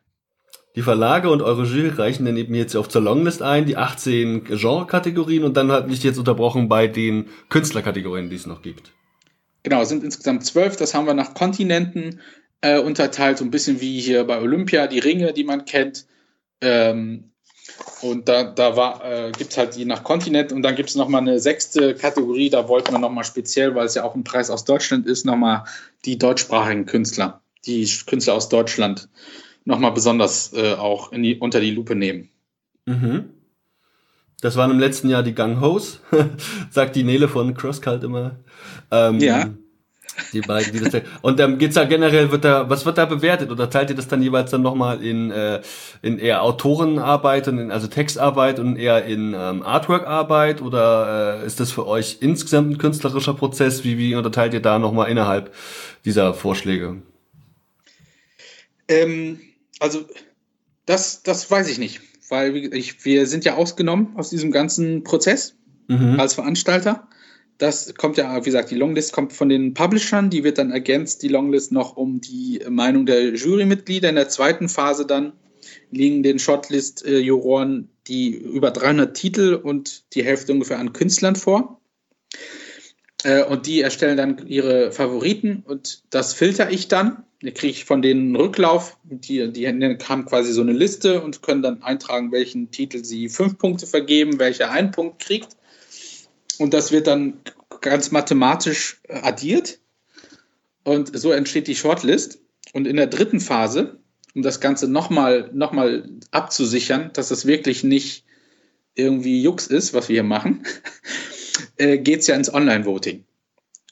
Die 0.76 0.82
Verlage 0.82 1.30
und 1.30 1.41
eure 1.41 1.65
Jury 1.65 1.89
reichen 1.89 2.26
dann 2.26 2.38
eben 2.38 2.56
jetzt 2.56 2.76
auf 2.76 2.89
zur 2.89 3.02
Longlist 3.02 3.41
ein, 3.41 3.65
die 3.65 3.78
18 3.78 4.46
Genre-Kategorien 4.46 5.43
und 5.43 5.56
dann 5.56 5.72
hat 5.72 5.88
mich 5.88 6.04
jetzt 6.04 6.17
unterbrochen 6.17 6.67
bei 6.67 6.88
den 6.88 7.30
Künstlerkategorien, 7.50 8.30
die 8.30 8.36
es 8.36 8.48
noch 8.48 8.62
gibt. 8.62 8.91
Genau, 9.62 9.82
es 9.82 9.89
sind 9.89 10.04
insgesamt 10.04 10.46
zwölf, 10.46 10.76
das 10.76 10.93
haben 10.93 11.06
wir 11.06 11.13
nach 11.13 11.36
Kontinenten 11.36 12.22
äh, 12.62 12.80
unterteilt, 12.80 13.38
so 13.38 13.46
ein 13.46 13.52
bisschen 13.52 13.82
wie 13.82 14.00
hier 14.00 14.24
bei 14.24 14.41
Olympia, 14.41 14.88
die 14.88 15.00
Ringe, 15.00 15.34
die 15.34 15.43
man 15.43 15.65
kennt. 15.65 16.08
Ähm, 16.60 17.33
und 18.02 18.28
da, 18.28 18.43
da 18.43 18.76
war, 18.76 19.04
äh, 19.04 19.32
gibt 19.32 19.52
es 19.52 19.58
halt 19.58 19.76
je 19.76 19.86
nach 19.86 20.04
Kontinent 20.04 20.52
und 20.52 20.62
dann 20.62 20.76
gibt 20.76 20.89
es 20.89 20.96
nochmal 20.96 21.22
eine 21.22 21.39
sechste 21.39 21.96
Kategorie, 21.96 22.50
da 22.50 22.67
wollten 22.67 22.91
wir 22.91 23.00
nochmal 23.00 23.24
speziell, 23.24 23.76
weil 23.76 23.86
es 23.86 23.96
ja 23.96 24.04
auch 24.04 24.15
ein 24.15 24.24
Preis 24.24 24.50
aus 24.50 24.65
Deutschland 24.65 25.08
ist, 25.08 25.26
nochmal 25.26 25.63
die 26.06 26.17
deutschsprachigen 26.17 26.86
Künstler, 26.86 27.41
die 27.65 27.89
Künstler 28.06 28.36
aus 28.36 28.50
Deutschland 28.50 29.10
nochmal 29.65 29.91
besonders 29.91 30.54
äh, 30.54 30.74
auch 30.74 31.12
in 31.12 31.24
die, 31.24 31.38
unter 31.38 31.60
die 31.60 31.72
Lupe 31.72 31.96
nehmen. 31.96 32.30
Mhm. 32.86 33.30
Das 34.41 34.58
waren 34.58 34.72
im 34.72 34.80
letzten 34.80 35.10
Jahr 35.10 35.24
die 35.24 35.34
Gang 35.34 35.62
Hos, 35.62 36.02
sagt 36.69 36.98
die 36.98 37.04
Nele 37.04 37.30
von 37.30 37.54
Crosscult 37.54 38.04
immer. 38.04 38.36
Ähm, 38.91 39.19
ja. 39.19 39.50
Die 40.32 40.41
beiden, 40.41 40.73
die 40.73 40.80
das 40.80 41.02
Und 41.21 41.39
dann 41.39 41.58
geht's 41.58 41.76
ja 41.76 41.86
generell, 41.86 42.32
wird 42.32 42.45
da, 42.45 42.69
was 42.69 42.86
wird 42.86 42.97
da 42.97 43.06
bewertet? 43.06 43.52
Oder 43.52 43.69
teilt 43.69 43.89
ihr 43.89 43.95
das 43.95 44.08
dann 44.08 44.21
jeweils 44.21 44.52
dann 44.52 44.62
nochmal 44.62 45.04
in, 45.04 45.32
äh, 45.32 45.62
in 46.02 46.19
eher 46.19 46.43
Autorenarbeit 46.43 47.47
und 47.47 47.58
in, 47.58 47.71
also 47.71 47.88
Textarbeit 47.88 48.60
und 48.60 48.78
eher 48.78 49.06
in 49.06 49.34
ähm, 49.34 49.63
Artworkarbeit? 49.63 50.62
Oder 50.62 51.41
äh, 51.41 51.47
ist 51.47 51.60
das 51.60 51.71
für 51.71 51.88
euch 51.88 52.17
insgesamt 52.21 52.71
ein 52.71 52.78
künstlerischer 52.78 53.34
Prozess? 53.34 53.84
Wie, 53.84 53.97
wie 53.97 54.15
unterteilt 54.15 54.54
ihr 54.54 54.62
da 54.62 54.80
nochmal 54.80 55.10
innerhalb 55.10 55.54
dieser 56.06 56.34
Vorschläge? 56.34 57.02
Ähm, 58.88 59.39
also, 59.80 60.06
das, 60.86 61.23
das 61.23 61.49
weiß 61.49 61.69
ich 61.69 61.80
nicht. 61.80 62.02
Weil 62.30 62.56
ich, 62.73 63.04
wir 63.06 63.28
sind 63.28 63.45
ja 63.45 63.56
ausgenommen 63.56 64.13
aus 64.15 64.30
diesem 64.30 64.52
ganzen 64.52 65.04
Prozess 65.04 65.56
mhm. 65.88 66.19
als 66.19 66.36
Veranstalter. 66.36 67.08
Das 67.63 67.95
kommt 67.95 68.17
ja, 68.17 68.36
wie 68.41 68.43
gesagt, 68.43 68.71
die 68.71 68.76
Longlist 68.76 69.13
kommt 69.13 69.32
von 69.32 69.47
den 69.47 69.73
Publishern, 69.73 70.30
die 70.30 70.43
wird 70.43 70.58
dann 70.58 70.71
ergänzt, 70.71 71.23
die 71.23 71.30
Longlist 71.30 71.71
noch 71.71 71.95
um 71.95 72.19
die 72.19 72.60
Meinung 72.69 73.06
der 73.06 73.34
Jurymitglieder. 73.36 74.10
In 74.10 74.15
der 74.15 74.28
zweiten 74.28 74.67
Phase 74.67 75.06
dann 75.06 75.32
liegen 75.89 76.23
den 76.23 76.39
Shortlist-Juroren 76.39 77.88
die 78.08 78.32
über 78.32 78.69
300 78.69 79.15
Titel 79.15 79.54
und 79.54 80.13
die 80.13 80.26
Hälfte 80.26 80.52
ungefähr 80.52 80.78
an 80.78 80.91
Künstlern 80.91 81.38
vor. 81.38 81.80
Äh, 83.23 83.45
und 83.45 83.65
die 83.65 83.80
erstellen 83.80 84.17
dann 84.17 84.46
ihre 84.46 84.92
Favoriten 84.92 85.63
und 85.65 86.04
das 86.10 86.33
filter 86.33 86.69
ich 86.69 86.90
dann. 86.90 87.23
Da 87.42 87.52
kriege 87.52 87.71
ich 87.71 87.85
von 87.85 88.02
denen 88.02 88.35
einen 88.35 88.35
Rücklauf. 88.35 88.98
Die, 89.06 89.54
die 89.54 89.67
haben 89.69 90.25
quasi 90.25 90.52
so 90.52 90.63
eine 90.63 90.73
Liste 90.73 91.21
und 91.21 91.42
können 91.42 91.62
dann 91.62 91.81
eintragen, 91.81 92.33
welchen 92.33 92.71
Titel 92.71 93.06
sie 93.06 93.29
fünf 93.29 93.58
Punkte 93.58 93.87
vergeben, 93.87 94.37
welcher 94.37 94.69
einen 94.69 94.92
Punkt 94.92 95.19
kriegt 95.19 95.56
und 96.60 96.73
das 96.73 96.91
wird 96.91 97.08
dann 97.08 97.41
ganz 97.81 98.12
mathematisch 98.12 99.01
addiert 99.10 99.79
und 100.83 101.17
so 101.17 101.31
entsteht 101.31 101.67
die 101.67 101.75
Shortlist. 101.75 102.39
Und 102.73 102.87
in 102.87 102.95
der 102.95 103.08
dritten 103.08 103.39
Phase, 103.39 103.99
um 104.35 104.41
das 104.41 104.60
Ganze 104.60 104.87
nochmal 104.87 105.49
noch 105.54 105.71
mal 105.71 106.10
abzusichern, 106.31 107.12
dass 107.13 107.31
es 107.31 107.45
wirklich 107.45 107.83
nicht 107.83 108.25
irgendwie 108.95 109.41
Jux 109.41 109.67
ist, 109.67 109.93
was 109.93 110.10
wir 110.10 110.15
hier 110.15 110.23
machen, 110.23 110.63
äh, 111.77 111.97
geht 111.97 112.21
es 112.21 112.27
ja 112.27 112.35
ins 112.35 112.54
Online-Voting. 112.54 113.25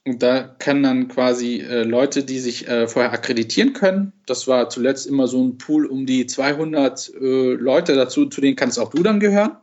Und 0.03 0.24
da 0.24 0.41
können 0.41 0.82
dann 0.82 1.07
quasi 1.09 1.59
äh, 1.59 1.84
Leute, 1.84 2.24
die 2.24 2.39
sich 2.39 2.68
äh, 2.68 2.88
vorher 2.88 3.12
akkreditieren 3.12 3.74
können, 3.74 4.14
das 4.26 4.47
war 4.47 4.70
zuletzt 4.70 5.05
immer 5.05 5.28
so 5.28 5.43
ein 5.43 5.59
Pool 5.59 5.86
um 5.86 6.07
die 6.07 6.26
200 6.26 7.14
äh, 7.14 7.53
Leute 7.53 7.95
dazu, 7.95 8.26
zu 8.26 8.41
denen 8.41 8.55
kannst 8.55 8.80
auch 8.80 8.89
du 8.89 9.03
dann 9.03 9.20
gehören. 9.20 9.57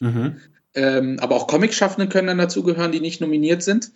Mhm. 0.00 0.36
Ähm, 0.74 1.18
aber 1.20 1.36
auch 1.36 1.46
Comic-Schaffende 1.46 2.08
können 2.08 2.28
dann 2.28 2.38
dazugehören, 2.38 2.92
die 2.92 3.00
nicht 3.00 3.20
nominiert 3.20 3.62
sind. 3.62 3.90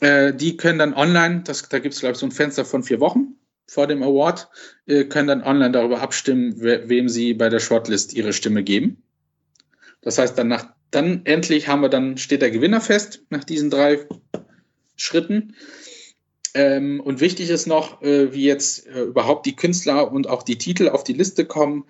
Äh, 0.00 0.34
die 0.34 0.56
können 0.56 0.78
dann 0.78 0.94
online, 0.94 1.42
das, 1.44 1.68
da 1.68 1.78
gibt 1.78 1.94
es, 1.94 2.00
glaube 2.00 2.12
ich, 2.12 2.18
so 2.18 2.26
ein 2.26 2.32
Fenster 2.32 2.64
von 2.64 2.82
vier 2.82 3.00
Wochen 3.00 3.36
vor 3.66 3.86
dem 3.86 4.02
Award, 4.02 4.48
äh, 4.86 5.04
können 5.04 5.28
dann 5.28 5.42
online 5.42 5.70
darüber 5.70 6.00
abstimmen, 6.00 6.60
we 6.60 6.88
wem 6.88 7.08
sie 7.08 7.34
bei 7.34 7.48
der 7.48 7.60
Shortlist 7.60 8.12
ihre 8.12 8.32
Stimme 8.32 8.62
geben. 8.62 9.02
Das 10.02 10.18
heißt, 10.18 10.36
dann, 10.36 10.48
nach, 10.48 10.74
dann 10.90 11.24
endlich 11.24 11.68
haben 11.68 11.80
wir 11.80 11.88
dann, 11.88 12.18
steht 12.18 12.42
der 12.42 12.50
Gewinner 12.50 12.80
fest 12.80 13.24
nach 13.30 13.44
diesen 13.44 13.70
drei 13.70 14.00
Schritten. 14.96 15.54
Ähm, 16.54 17.00
und 17.00 17.20
wichtig 17.20 17.48
ist 17.48 17.66
noch, 17.66 18.02
äh, 18.02 18.32
wie 18.34 18.44
jetzt 18.44 18.86
äh, 18.88 19.02
überhaupt 19.02 19.46
die 19.46 19.56
Künstler 19.56 20.12
und 20.12 20.28
auch 20.28 20.42
die 20.42 20.58
Titel 20.58 20.88
auf 20.88 21.02
die 21.04 21.14
Liste 21.14 21.46
kommen. 21.46 21.84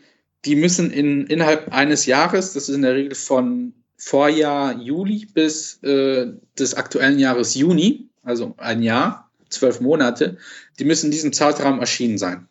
Die 0.44 0.56
müssen 0.56 0.90
in, 0.90 1.26
innerhalb 1.26 1.72
eines 1.72 2.06
Jahres, 2.06 2.52
das 2.52 2.68
ist 2.68 2.74
in 2.74 2.82
der 2.82 2.94
Regel 2.94 3.14
von 3.14 3.74
Vorjahr 3.96 4.76
Juli 4.80 5.26
bis 5.32 5.80
äh, 5.82 6.32
des 6.58 6.74
aktuellen 6.74 7.18
Jahres 7.18 7.54
Juni, 7.54 8.08
also 8.24 8.54
ein 8.56 8.82
Jahr, 8.82 9.30
zwölf 9.48 9.80
Monate, 9.80 10.38
die 10.78 10.84
müssen 10.84 11.06
in 11.06 11.12
diesem 11.12 11.32
Zeitraum 11.32 11.78
erschienen 11.78 12.18
sein. 12.18 12.48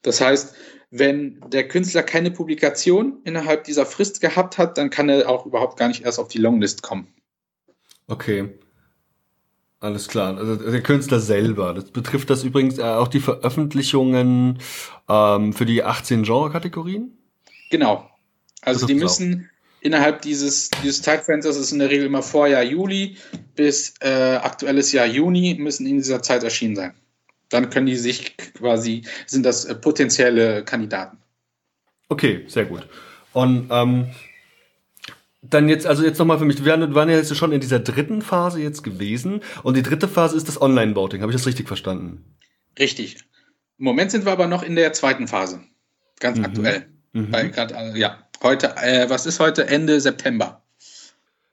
Das 0.00 0.20
heißt, 0.20 0.54
wenn 0.90 1.40
der 1.48 1.68
Künstler 1.68 2.02
keine 2.02 2.30
Publikation 2.30 3.20
innerhalb 3.24 3.64
dieser 3.64 3.86
Frist 3.86 4.20
gehabt 4.20 4.58
hat, 4.58 4.78
dann 4.78 4.90
kann 4.90 5.08
er 5.08 5.28
auch 5.28 5.46
überhaupt 5.46 5.78
gar 5.78 5.88
nicht 5.88 6.04
erst 6.04 6.18
auf 6.18 6.28
die 6.28 6.38
Longlist 6.38 6.82
kommen. 6.82 7.08
Okay. 8.08 8.50
Alles 9.82 10.06
klar. 10.06 10.38
Also 10.38 10.54
der 10.54 10.80
Künstler 10.80 11.18
selber. 11.18 11.74
Das 11.74 11.90
betrifft 11.90 12.30
das 12.30 12.44
übrigens 12.44 12.78
äh, 12.78 12.82
auch 12.82 13.08
die 13.08 13.18
Veröffentlichungen 13.18 14.60
ähm, 15.08 15.52
für 15.52 15.66
die 15.66 15.82
18 15.82 16.22
Genre-Kategorien? 16.22 17.18
Genau. 17.68 18.08
Also 18.60 18.86
die 18.86 18.94
müssen 18.94 19.50
auch. 19.50 19.84
innerhalb 19.84 20.22
dieses, 20.22 20.70
dieses 20.84 21.02
Zeitfensters, 21.02 21.56
das 21.56 21.66
ist 21.66 21.72
in 21.72 21.80
der 21.80 21.90
Regel 21.90 22.06
immer 22.06 22.22
Vorjahr 22.22 22.62
Juli 22.62 23.16
bis 23.56 23.94
äh, 24.00 24.36
aktuelles 24.36 24.92
Jahr 24.92 25.06
Juni, 25.06 25.56
müssen 25.58 25.84
in 25.84 25.96
dieser 25.96 26.22
Zeit 26.22 26.44
erschienen 26.44 26.76
sein. 26.76 26.94
Dann 27.48 27.68
können 27.68 27.86
die 27.86 27.96
sich 27.96 28.36
quasi, 28.36 29.02
sind 29.26 29.44
das 29.44 29.64
äh, 29.64 29.74
potenzielle 29.74 30.64
Kandidaten. 30.64 31.18
Okay, 32.08 32.44
sehr 32.46 32.66
gut. 32.66 32.86
Und 33.32 33.66
ähm, 33.72 34.06
dann 35.42 35.68
jetzt, 35.68 35.86
also 35.86 36.04
jetzt 36.04 36.18
nochmal 36.18 36.38
für 36.38 36.44
mich, 36.44 36.64
wir 36.64 36.94
waren 36.94 37.08
ja 37.08 37.16
jetzt 37.16 37.36
schon 37.36 37.52
in 37.52 37.60
dieser 37.60 37.80
dritten 37.80 38.22
Phase 38.22 38.60
jetzt 38.60 38.82
gewesen 38.82 39.40
und 39.64 39.76
die 39.76 39.82
dritte 39.82 40.06
Phase 40.08 40.36
ist 40.36 40.48
das 40.48 40.60
Online-Voting. 40.60 41.20
Habe 41.20 41.32
ich 41.32 41.36
das 41.36 41.46
richtig 41.46 41.66
verstanden? 41.66 42.24
Richtig. 42.78 43.16
Im 43.78 43.84
Moment 43.84 44.12
sind 44.12 44.24
wir 44.24 44.32
aber 44.32 44.46
noch 44.46 44.62
in 44.62 44.76
der 44.76 44.92
zweiten 44.92 45.26
Phase. 45.26 45.60
Ganz 46.20 46.38
mhm. 46.38 46.44
aktuell. 46.44 46.86
Mhm. 47.12 47.32
Weil 47.32 47.50
grad, 47.50 47.72
also, 47.72 47.96
ja, 47.98 48.18
heute, 48.42 48.76
äh, 48.76 49.10
was 49.10 49.26
ist 49.26 49.40
heute? 49.40 49.66
Ende 49.66 50.00
September. 50.00 50.62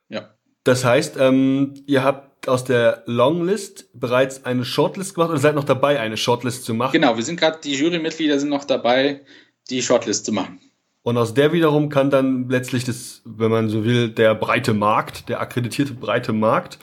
Ja. 0.07 0.35
Das 0.63 0.85
heißt, 0.85 1.17
ähm, 1.19 1.73
ihr 1.87 2.03
habt 2.03 2.47
aus 2.47 2.63
der 2.63 3.03
Longlist 3.07 3.89
bereits 3.93 4.45
eine 4.45 4.65
Shortlist 4.65 5.15
gemacht 5.15 5.31
oder 5.31 5.39
seid 5.39 5.55
noch 5.55 5.63
dabei, 5.63 5.99
eine 5.99 6.15
Shortlist 6.15 6.63
zu 6.63 6.75
machen? 6.75 6.93
Genau, 6.93 7.17
wir 7.17 7.23
sind 7.23 7.39
gerade, 7.39 7.59
die 7.63 7.73
Jurymitglieder 7.73 8.39
sind 8.39 8.49
noch 8.49 8.65
dabei, 8.65 9.21
die 9.69 9.81
Shortlist 9.81 10.25
zu 10.25 10.31
machen. 10.31 10.59
Und 11.01 11.17
aus 11.17 11.33
der 11.33 11.53
wiederum 11.53 11.89
kann 11.89 12.09
dann 12.09 12.49
letztlich 12.49 12.83
das, 12.83 13.21
wenn 13.25 13.51
man 13.51 13.69
so 13.69 13.85
will, 13.85 14.09
der 14.09 14.35
breite 14.35 14.73
Markt, 14.73 15.29
der 15.29 15.39
akkreditierte 15.39 15.93
breite 15.93 16.33
Markt, 16.33 16.77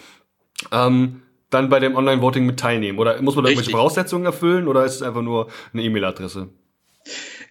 ähm, 0.73 1.23
dann 1.51 1.69
bei 1.69 1.79
dem 1.81 1.95
Online-Voting 1.95 2.47
mit 2.47 2.59
teilnehmen? 2.59 2.99
Oder 2.99 3.21
muss 3.23 3.35
man 3.35 3.45
da 3.45 3.51
irgendwelche 3.51 3.71
Voraussetzungen 3.71 4.25
erfüllen 4.25 4.69
oder 4.69 4.85
ist 4.85 4.97
es 4.97 5.03
einfach 5.03 5.23
nur 5.23 5.49
eine 5.73 5.83
E-Mail-Adresse? 5.83 6.49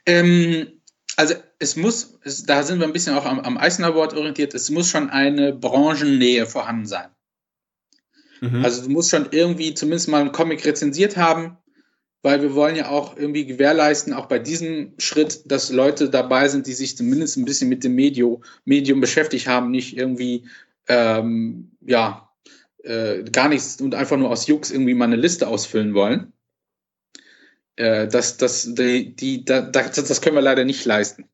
Ähm, 0.06 0.68
also 1.16 1.36
es 1.60 1.76
muss, 1.76 2.18
es, 2.24 2.44
da 2.44 2.64
sind 2.64 2.80
wir 2.80 2.88
ein 2.88 2.94
bisschen 2.94 3.16
auch 3.16 3.26
am, 3.26 3.40
am 3.40 3.58
Eisner 3.58 3.88
Award 3.88 4.16
orientiert, 4.16 4.54
es 4.54 4.70
muss 4.70 4.90
schon 4.90 5.10
eine 5.10 5.54
Branchennähe 5.54 6.46
vorhanden 6.46 6.86
sein. 6.86 7.10
Mhm. 8.42 8.66
Also 8.66 8.84
du 8.84 8.90
musst 8.90 9.12
schon 9.12 9.28
irgendwie 9.32 9.74
zumindest 9.74 10.10
mal 10.10 10.22
einen 10.22 10.32
Comic 10.32 10.66
rezensiert 10.66 11.16
haben, 11.16 11.58
weil 12.26 12.42
wir 12.42 12.56
wollen 12.56 12.76
ja 12.76 12.90
auch 12.90 13.16
irgendwie 13.16 13.46
gewährleisten, 13.46 14.12
auch 14.12 14.26
bei 14.26 14.40
diesem 14.40 14.94
Schritt, 14.98 15.44
dass 15.46 15.70
Leute 15.70 16.10
dabei 16.10 16.48
sind, 16.48 16.66
die 16.66 16.74
sich 16.74 16.98
zumindest 16.98 17.38
ein 17.38 17.46
bisschen 17.46 17.70
mit 17.70 17.84
dem 17.84 17.94
Medium, 17.94 18.44
Medium 18.64 19.00
beschäftigt 19.00 19.46
haben, 19.46 19.70
nicht 19.70 19.96
irgendwie, 19.96 20.46
ähm, 20.88 21.70
ja, 21.86 22.28
äh, 22.82 23.22
gar 23.26 23.48
nichts 23.48 23.80
und 23.80 23.94
einfach 23.94 24.18
nur 24.18 24.32
aus 24.32 24.48
Jux 24.48 24.72
irgendwie 24.72 24.96
mal 24.96 25.06
eine 25.06 25.18
Liste 25.18 25.48
ausfüllen 25.48 25.94
wollen. 25.94 26.34
Äh, 27.76 28.08
das, 28.08 28.38
das, 28.38 28.74
die, 28.74 29.16
die, 29.16 29.46
das, 29.46 29.70
das 29.72 30.22
können 30.22 30.36
wir 30.36 30.42
leider 30.42 30.66
nicht 30.66 30.84
leisten. 30.84 31.26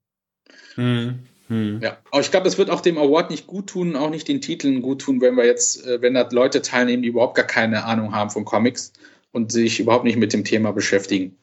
Hm. 0.75 1.19
Hm. 1.47 1.79
Ja, 1.81 1.99
aber 2.11 2.19
ich 2.19 2.31
glaube, 2.31 2.49
es 2.49 2.57
wird 2.57 2.69
auch 2.69 2.81
dem 2.81 2.97
Award 2.97 3.29
nicht 3.29 3.47
gut 3.47 3.67
tun, 3.67 3.95
auch 3.95 4.09
nicht 4.09 4.27
den 4.27 4.41
Titeln 4.41 4.81
gut 4.81 5.03
tun, 5.03 5.21
wenn 5.21 5.35
wir 5.37 5.45
jetzt, 5.45 5.87
äh, 5.87 6.01
wenn 6.01 6.15
da 6.15 6.27
Leute 6.31 6.61
teilnehmen, 6.61 7.01
die 7.01 7.09
überhaupt 7.09 7.35
gar 7.35 7.47
keine 7.47 7.85
Ahnung 7.85 8.13
haben 8.13 8.29
von 8.29 8.43
Comics 8.43 8.91
und 9.31 9.51
sich 9.51 9.79
überhaupt 9.79 10.03
nicht 10.03 10.17
mit 10.17 10.33
dem 10.33 10.43
Thema 10.43 10.71
beschäftigen. 10.71 11.37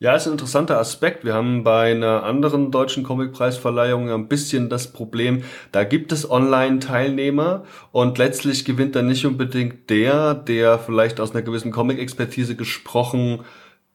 Ja, 0.00 0.16
ist 0.16 0.26
ein 0.26 0.32
interessanter 0.32 0.78
Aspekt. 0.78 1.24
Wir 1.24 1.34
haben 1.34 1.62
bei 1.62 1.92
einer 1.92 2.24
anderen 2.24 2.70
deutschen 2.70 3.04
Comicpreisverleihung 3.04 4.10
ein 4.10 4.28
bisschen 4.28 4.68
das 4.68 4.92
Problem, 4.92 5.44
da 5.72 5.84
gibt 5.84 6.12
es 6.12 6.28
Online-Teilnehmer 6.28 7.64
und 7.92 8.18
letztlich 8.18 8.64
gewinnt 8.64 8.96
dann 8.96 9.06
nicht 9.06 9.24
unbedingt 9.24 9.88
der, 9.88 10.34
der 10.34 10.78
vielleicht 10.78 11.20
aus 11.20 11.30
einer 11.30 11.42
gewissen 11.42 11.70
Comic-Expertise 11.70 12.56
gesprochen 12.56 13.44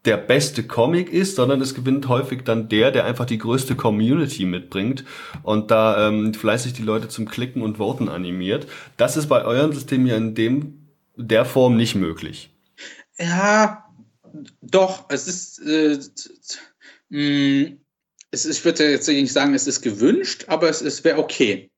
der 0.06 0.18
beste 0.18 0.64
Comic 0.64 1.12
ist, 1.12 1.36
sondern 1.36 1.60
es 1.60 1.76
gewinnt 1.76 2.08
häufig 2.08 2.43
dann 2.43 2.70
der, 2.70 2.91
der 2.91 3.06
einfach 3.06 3.26
die 3.26 3.38
größte 3.38 3.76
Community 3.76 4.45
mitbringt 4.45 5.04
und 5.43 5.72
da 5.72 6.08
ähm, 6.08 6.34
fleißig 6.34 6.74
die 6.74 6.84
Leute 6.84 7.10
zum 7.10 7.28
Klicken 7.28 7.62
und 7.62 7.78
Voten 7.78 8.08
animiert. 8.08 8.68
Das 8.95 9.18
ist 9.18 9.28
bei 9.28 9.43
eurem 9.43 9.74
System 9.74 10.08
ja 10.08 10.16
in 10.16 10.36
dem 10.36 10.88
der 11.18 11.43
Form 11.43 11.76
nicht 11.76 11.95
möglich. 11.95 12.50
Ja, 13.20 13.86
doch, 14.61 15.05
es 15.09 15.28
ist, 15.28 15.59
äh, 15.59 15.99
mh, 17.09 17.20
mm, 17.20 17.78
es 18.32 18.45
ist, 18.45 18.59
ich 18.59 18.65
würde 18.65 18.89
jetzt 18.89 19.07
nicht 19.07 19.34
sagen, 19.34 19.55
es 19.55 19.67
ist 19.67 19.82
gewünscht, 19.82 20.45
aber 20.47 20.70
es, 20.70 20.82
es 20.82 21.03
wäre 21.03 21.17
okay. 21.17 21.72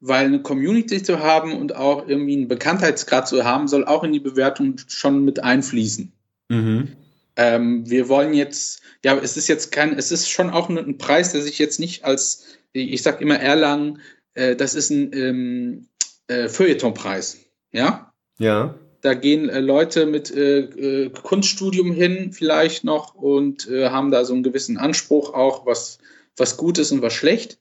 Weil 0.00 0.26
eine 0.26 0.42
Community 0.42 1.02
zu 1.02 1.20
haben 1.20 1.56
und 1.56 1.76
auch 1.76 2.08
irgendwie 2.08 2.34
einen 2.34 2.48
Bekanntheitsgrad 2.48 3.28
zu 3.28 3.44
haben, 3.44 3.68
soll 3.68 3.84
auch 3.84 4.02
in 4.02 4.12
die 4.12 4.20
Bewertung 4.20 4.76
schon 4.88 5.24
mit 5.24 5.44
einfließen. 5.44 6.12
Mhm. 6.48 6.88
Ähm, 7.36 7.88
wir 7.88 8.08
wollen 8.08 8.34
jetzt, 8.34 8.82
ja, 9.04 9.16
es 9.16 9.36
ist 9.36 9.48
jetzt 9.48 9.70
kein, 9.70 9.96
es 9.96 10.10
ist 10.10 10.28
schon 10.28 10.50
auch 10.50 10.68
ein 10.68 10.98
Preis, 10.98 11.32
der 11.32 11.42
sich 11.42 11.58
jetzt 11.58 11.78
nicht 11.78 12.04
als, 12.04 12.44
ich 12.72 13.02
sag 13.02 13.20
immer 13.20 13.38
Erlangen, 13.38 14.00
äh, 14.34 14.56
das 14.56 14.74
ist 14.74 14.90
ein 14.90 15.12
ähm, 15.12 15.88
äh, 16.26 16.48
Feuilletonpreis, 16.48 17.38
ja? 17.70 18.12
Ja. 18.38 18.74
Da 19.02 19.14
gehen 19.14 19.48
äh, 19.48 19.60
Leute 19.60 20.06
mit 20.06 20.30
äh, 20.34 20.60
äh, 20.60 21.10
Kunststudium 21.10 21.92
hin 21.92 22.32
vielleicht 22.32 22.84
noch 22.84 23.14
und 23.14 23.68
äh, 23.68 23.90
haben 23.90 24.10
da 24.12 24.24
so 24.24 24.32
einen 24.32 24.44
gewissen 24.44 24.78
Anspruch 24.78 25.34
auch, 25.34 25.66
was, 25.66 25.98
was 26.36 26.56
gut 26.56 26.78
ist 26.78 26.92
und 26.92 27.02
was 27.02 27.12
schlecht. 27.12 27.58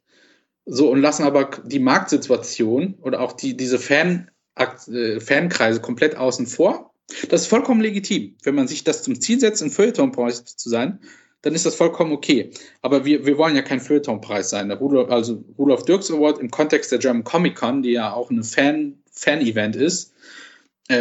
So 0.66 0.90
und 0.90 1.02
lassen 1.02 1.24
aber 1.24 1.50
die 1.66 1.80
Marktsituation 1.80 2.94
oder 3.02 3.20
auch 3.20 3.34
die, 3.34 3.58
diese 3.58 3.80
Fan, 3.80 4.30
äh, 4.56 5.20
Fankreise 5.20 5.82
komplett 5.82 6.16
außen 6.16 6.46
vor. 6.46 6.94
Das 7.30 7.42
ist 7.42 7.48
vollkommen 7.48 7.82
legitim. 7.82 8.38
Wenn 8.44 8.56
man 8.56 8.68
sich 8.68 8.84
das 8.84 9.02
zum 9.02 9.20
Ziel 9.20 9.40
setzt, 9.40 9.64
ein 9.64 9.72
Feuilletonpreis 9.72 10.46
zu 10.46 10.70
sein, 10.70 11.00
dann 11.42 11.56
ist 11.56 11.66
das 11.66 11.74
vollkommen 11.74 12.12
okay. 12.12 12.52
Aber 12.84 13.04
wir, 13.04 13.26
wir 13.26 13.40
wollen 13.40 13.56
ja 13.56 13.64
kein 13.64 13.80
Feuilletonpreis 13.80 14.52
sein. 14.52 14.70
Der 14.70 14.78
Rudolf, 14.78 15.10
also 15.10 15.44
Rudolf 15.58 15.86
Dirks 15.86 16.12
Award 16.12 16.38
im 16.38 16.52
Kontext 16.52 16.92
der 16.92 17.00
German 17.00 17.24
Comic 17.24 17.56
Con, 17.56 17.82
die 17.82 17.94
ja 17.94 18.14
auch 18.14 18.30
ein 18.30 18.44
Fan, 18.44 19.02
Fan-Event 19.12 19.76
ist, 19.76 20.12
äh, 20.12 20.22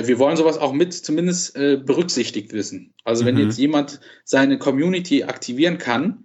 wir 0.06 0.18
wollen 0.18 0.36
sowas 0.36 0.58
auch 0.58 0.72
mit 0.72 0.92
zumindest 0.92 1.56
äh, 1.56 1.76
berücksichtigt 1.76 2.52
wissen. 2.52 2.94
Also 3.04 3.24
wenn 3.24 3.34
mhm. 3.34 3.42
jetzt 3.42 3.58
jemand 3.58 4.00
seine 4.24 4.58
Community 4.58 5.24
aktivieren 5.24 5.78
kann, 5.78 6.24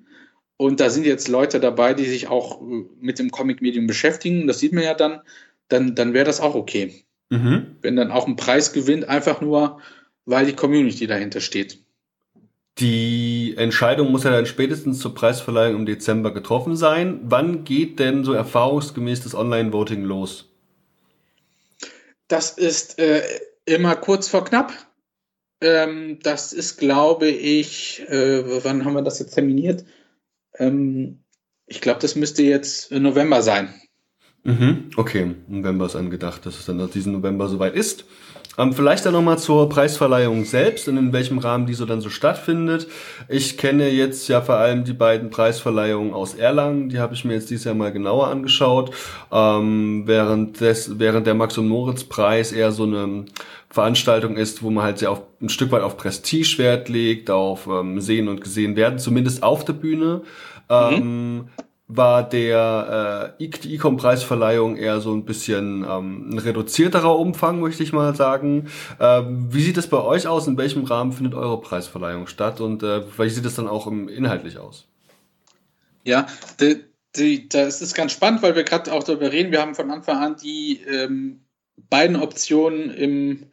und 0.57 0.79
da 0.79 0.89
sind 0.89 1.05
jetzt 1.05 1.27
Leute 1.27 1.59
dabei, 1.59 1.93
die 1.93 2.05
sich 2.05 2.27
auch 2.27 2.61
äh, 2.61 2.85
mit 2.99 3.19
dem 3.19 3.31
Comic-Medium 3.31 3.87
beschäftigen, 3.87 4.47
das 4.47 4.59
sieht 4.59 4.73
man 4.73 4.83
ja 4.83 4.93
dann, 4.93 5.21
dann, 5.67 5.95
dann 5.95 6.13
wäre 6.13 6.25
das 6.25 6.39
auch 6.39 6.55
okay. 6.55 7.03
Mhm. 7.29 7.77
Wenn 7.81 7.95
dann 7.95 8.11
auch 8.11 8.27
ein 8.27 8.35
Preis 8.35 8.71
gewinnt, 8.71 9.09
einfach 9.09 9.41
nur, 9.41 9.81
weil 10.25 10.45
die 10.45 10.53
Community 10.53 11.07
dahinter 11.07 11.41
steht. 11.41 11.79
Die 12.77 13.53
Entscheidung 13.57 14.11
muss 14.11 14.25
ja 14.25 14.31
dann 14.31 14.45
spätestens 14.45 14.99
zur 14.99 15.15
Preisverleihung 15.15 15.77
im 15.77 15.85
Dezember 15.85 16.33
getroffen 16.33 16.75
sein. 16.75 17.21
Wann 17.23 17.63
geht 17.63 17.99
denn 17.99 18.25
so 18.25 18.33
erfahrungsgemäß 18.33 19.23
das 19.23 19.33
Online-Voting 19.33 20.03
los? 20.03 20.49
Das 22.27 22.51
ist 22.51 22.99
äh, 22.99 23.21
immer 23.65 23.95
kurz 23.95 24.27
vor 24.27 24.45
knapp. 24.45 24.73
Ähm, 25.61 26.19
das 26.21 26.53
ist, 26.53 26.77
glaube 26.77 27.27
ich, 27.27 28.01
äh, 28.09 28.63
wann 28.63 28.85
haben 28.85 28.93
wir 28.93 29.01
das 29.01 29.19
jetzt 29.19 29.33
terminiert? 29.33 29.85
Ähm, 30.57 31.23
ich 31.65 31.81
glaube, 31.81 31.99
das 31.99 32.15
müsste 32.15 32.43
jetzt 32.43 32.91
November 32.91 33.41
sein. 33.41 33.73
Mhm, 34.43 34.91
okay, 34.95 35.35
November 35.47 35.87
ist 35.87 35.95
angedacht, 35.95 36.45
dass 36.45 36.59
es 36.59 36.65
dann 36.65 36.89
diesen 36.91 37.13
November 37.13 37.47
soweit 37.47 37.73
ist. 37.73 38.05
Ähm, 38.57 38.73
vielleicht 38.73 39.05
dann 39.05 39.13
nochmal 39.13 39.37
zur 39.37 39.69
Preisverleihung 39.69 40.45
selbst 40.45 40.87
und 40.87 40.97
in 40.97 41.13
welchem 41.13 41.37
Rahmen 41.37 41.65
die 41.65 41.73
so 41.73 41.85
dann 41.85 42.01
so 42.01 42.09
stattfindet. 42.09 42.87
Ich 43.27 43.57
kenne 43.57 43.89
jetzt 43.89 44.27
ja 44.27 44.41
vor 44.41 44.55
allem 44.55 44.83
die 44.83 44.93
beiden 44.93 45.29
Preisverleihungen 45.29 46.13
aus 46.13 46.35
Erlangen, 46.35 46.89
die 46.89 46.99
habe 46.99 47.13
ich 47.13 47.25
mir 47.25 47.33
jetzt 47.33 47.49
dieses 47.49 47.65
Jahr 47.65 47.75
mal 47.75 47.91
genauer 47.91 48.27
angeschaut, 48.27 48.91
ähm, 49.31 50.03
während, 50.05 50.61
des, 50.61 50.99
während 50.99 51.27
der 51.27 51.33
Max- 51.33 51.57
und 51.57 51.67
Moritz-Preis 51.67 52.51
eher 52.51 52.71
so 52.71 52.83
eine 52.83 53.25
Veranstaltung 53.69 54.37
ist, 54.37 54.63
wo 54.63 54.69
man 54.69 54.85
halt 54.85 54.99
sehr 54.99 55.11
auf, 55.11 55.21
ein 55.41 55.49
Stück 55.49 55.71
weit 55.71 55.81
auf 55.81 55.97
Prestige 55.97 56.57
Wert 56.57 56.87
legt, 56.87 57.29
auf 57.29 57.67
ähm, 57.67 57.99
Sehen 57.99 58.29
und 58.29 58.41
Gesehen 58.41 58.75
werden, 58.75 58.99
zumindest 58.99 59.43
auf 59.43 59.65
der 59.65 59.73
Bühne. 59.73 60.21
Mhm. 60.69 60.95
Ähm, 60.95 61.49
war 61.87 62.27
der 62.27 63.35
äh, 63.39 63.47
die 63.47 63.75
Ecom-Preisverleihung 63.75 64.75
eher 64.75 65.01
so 65.01 65.13
ein 65.13 65.23
bisschen 65.23 65.85
ähm, 65.87 66.29
ein 66.31 66.39
reduzierterer 66.39 67.17
Umfang, 67.17 67.59
möchte 67.59 67.83
ich 67.83 67.93
mal 67.93 68.15
sagen. 68.15 68.69
Ähm, 68.99 69.47
wie 69.51 69.61
sieht 69.61 69.77
es 69.77 69.87
bei 69.87 70.01
euch 70.01 70.27
aus? 70.27 70.47
In 70.47 70.57
welchem 70.57 70.83
Rahmen 70.85 71.13
findet 71.13 71.35
eure 71.35 71.61
Preisverleihung 71.61 72.25
statt? 72.27 72.59
Und 72.59 72.81
äh, 72.81 73.03
wie 73.17 73.29
sieht 73.29 73.45
es 73.45 73.55
dann 73.55 73.67
auch 73.67 73.85
im, 73.85 74.09
inhaltlich 74.09 74.57
aus? 74.57 74.87
Ja, 76.03 76.25
die, 76.59 76.83
die, 77.15 77.49
das 77.49 77.81
ist 77.81 77.93
ganz 77.93 78.13
spannend, 78.13 78.41
weil 78.41 78.55
wir 78.55 78.63
gerade 78.63 78.91
auch 78.91 79.03
darüber 79.03 79.31
reden. 79.31 79.51
Wir 79.51 79.61
haben 79.61 79.75
von 79.75 79.91
Anfang 79.91 80.17
an 80.17 80.35
die 80.41 80.81
ähm, 80.81 81.45
beiden 81.89 82.15
Optionen 82.15 82.89
im, 82.89 83.45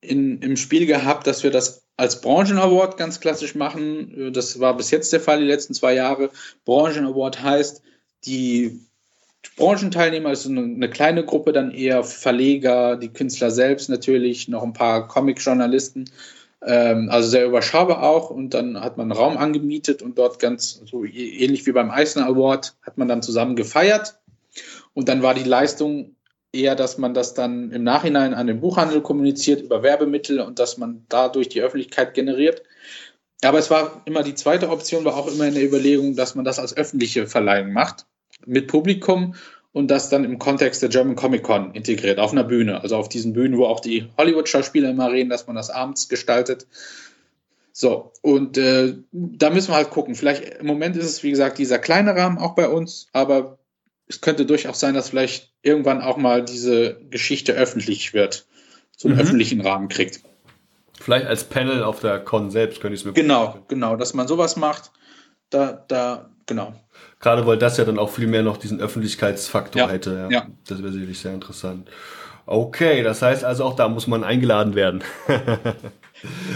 in, 0.00 0.40
im 0.42 0.56
Spiel 0.56 0.86
gehabt, 0.86 1.28
dass 1.28 1.44
wir 1.44 1.52
das 1.52 1.87
als 1.98 2.20
Branchen-Award 2.20 2.96
ganz 2.96 3.20
klassisch 3.20 3.54
machen. 3.54 4.32
Das 4.32 4.60
war 4.60 4.76
bis 4.76 4.90
jetzt 4.90 5.12
der 5.12 5.20
Fall 5.20 5.40
die 5.40 5.46
letzten 5.46 5.74
zwei 5.74 5.94
Jahre. 5.94 6.30
Branchen-Award 6.64 7.42
heißt, 7.42 7.82
die 8.24 8.80
Branchenteilnehmer 9.56 10.30
ist 10.30 10.46
eine, 10.46 10.62
eine, 10.62 10.88
kleine 10.88 11.24
Gruppe, 11.24 11.52
dann 11.52 11.72
eher 11.72 12.04
Verleger, 12.04 12.96
die 12.96 13.12
Künstler 13.12 13.50
selbst 13.50 13.88
natürlich, 13.88 14.46
noch 14.46 14.62
ein 14.62 14.72
paar 14.72 15.08
Comic-Journalisten. 15.08 16.08
Ähm, 16.64 17.08
also 17.10 17.28
sehr 17.28 17.46
überschaubar 17.46 18.04
auch. 18.04 18.30
Und 18.30 18.54
dann 18.54 18.80
hat 18.80 18.96
man 18.96 19.10
einen 19.10 19.18
Raum 19.18 19.36
angemietet 19.36 20.00
und 20.00 20.18
dort 20.18 20.38
ganz 20.38 20.80
so 20.88 21.04
ähnlich 21.04 21.66
wie 21.66 21.72
beim 21.72 21.90
Eisner 21.90 22.26
Award 22.26 22.76
hat 22.82 22.96
man 22.96 23.08
dann 23.08 23.22
zusammen 23.22 23.56
gefeiert. 23.56 24.20
Und 24.94 25.08
dann 25.08 25.22
war 25.22 25.34
die 25.34 25.44
Leistung 25.44 26.14
eher, 26.52 26.74
dass 26.74 26.98
man 26.98 27.14
das 27.14 27.34
dann 27.34 27.70
im 27.70 27.82
Nachhinein 27.84 28.34
an 28.34 28.46
den 28.46 28.60
Buchhandel 28.60 29.00
kommuniziert 29.00 29.62
über 29.62 29.82
Werbemittel 29.82 30.40
und 30.40 30.58
dass 30.58 30.78
man 30.78 31.04
dadurch 31.08 31.48
die 31.48 31.62
Öffentlichkeit 31.62 32.14
generiert. 32.14 32.62
Aber 33.42 33.58
es 33.58 33.70
war 33.70 34.02
immer 34.04 34.22
die 34.22 34.34
zweite 34.34 34.70
Option, 34.70 35.04
war 35.04 35.16
auch 35.16 35.32
immer 35.32 35.46
in 35.46 35.54
der 35.54 35.64
Überlegung, 35.64 36.16
dass 36.16 36.34
man 36.34 36.44
das 36.44 36.58
als 36.58 36.76
öffentliche 36.76 37.26
Verleihung 37.26 37.72
macht, 37.72 38.06
mit 38.46 38.66
Publikum 38.66 39.34
und 39.72 39.90
das 39.90 40.08
dann 40.08 40.24
im 40.24 40.38
Kontext 40.38 40.82
der 40.82 40.88
German 40.88 41.14
Comic 41.14 41.42
Con 41.42 41.72
integriert, 41.72 42.18
auf 42.18 42.32
einer 42.32 42.44
Bühne. 42.44 42.80
Also 42.80 42.96
auf 42.96 43.08
diesen 43.08 43.32
Bühnen, 43.32 43.58
wo 43.58 43.66
auch 43.66 43.80
die 43.80 44.08
Hollywood-Schauspieler 44.16 44.90
immer 44.90 45.12
reden, 45.12 45.30
dass 45.30 45.46
man 45.46 45.54
das 45.54 45.70
abends 45.70 46.08
gestaltet. 46.08 46.66
So, 47.72 48.12
und 48.22 48.58
äh, 48.58 48.94
da 49.12 49.50
müssen 49.50 49.70
wir 49.70 49.76
halt 49.76 49.90
gucken. 49.90 50.16
Vielleicht 50.16 50.58
im 50.58 50.66
Moment 50.66 50.96
ist 50.96 51.04
es, 51.04 51.22
wie 51.22 51.30
gesagt, 51.30 51.58
dieser 51.58 51.78
kleine 51.78 52.16
Rahmen 52.16 52.38
auch 52.38 52.56
bei 52.56 52.68
uns, 52.68 53.06
aber 53.12 53.57
es 54.08 54.20
könnte 54.20 54.46
durchaus 54.46 54.80
sein, 54.80 54.94
dass 54.94 55.10
vielleicht 55.10 55.52
irgendwann 55.62 56.00
auch 56.00 56.16
mal 56.16 56.44
diese 56.44 56.98
Geschichte 57.10 57.52
öffentlich 57.52 58.14
wird, 58.14 58.46
so 58.96 59.08
einen 59.08 59.16
mhm. 59.16 59.22
öffentlichen 59.22 59.60
Rahmen 59.60 59.88
kriegt. 59.88 60.20
Vielleicht 61.00 61.26
als 61.26 61.44
Panel 61.44 61.82
auf 61.84 62.00
der 62.00 62.18
Con 62.18 62.50
selbst 62.50 62.80
könnte 62.80 62.94
ich 62.94 63.02
es 63.02 63.04
mir 63.04 63.12
Genau, 63.12 63.44
vorstellen. 63.44 63.64
genau, 63.68 63.96
dass 63.96 64.14
man 64.14 64.26
sowas 64.26 64.56
macht. 64.56 64.90
Da, 65.50 65.84
da, 65.88 66.30
genau. 66.46 66.74
Gerade 67.20 67.46
weil 67.46 67.58
das 67.58 67.76
ja 67.76 67.84
dann 67.84 67.98
auch 67.98 68.10
viel 68.10 68.26
mehr 68.26 68.42
noch 68.42 68.56
diesen 68.56 68.80
Öffentlichkeitsfaktor 68.80 69.82
ja, 69.82 69.88
hätte. 69.88 70.28
Ja. 70.30 70.30
ja. 70.30 70.46
Das 70.66 70.82
wäre 70.82 70.92
sicherlich 70.92 71.20
sehr 71.20 71.34
interessant. 71.34 71.88
Okay, 72.46 73.02
das 73.02 73.22
heißt 73.22 73.44
also 73.44 73.64
auch 73.64 73.76
da 73.76 73.88
muss 73.88 74.06
man 74.06 74.24
eingeladen 74.24 74.74
werden. 74.74 75.04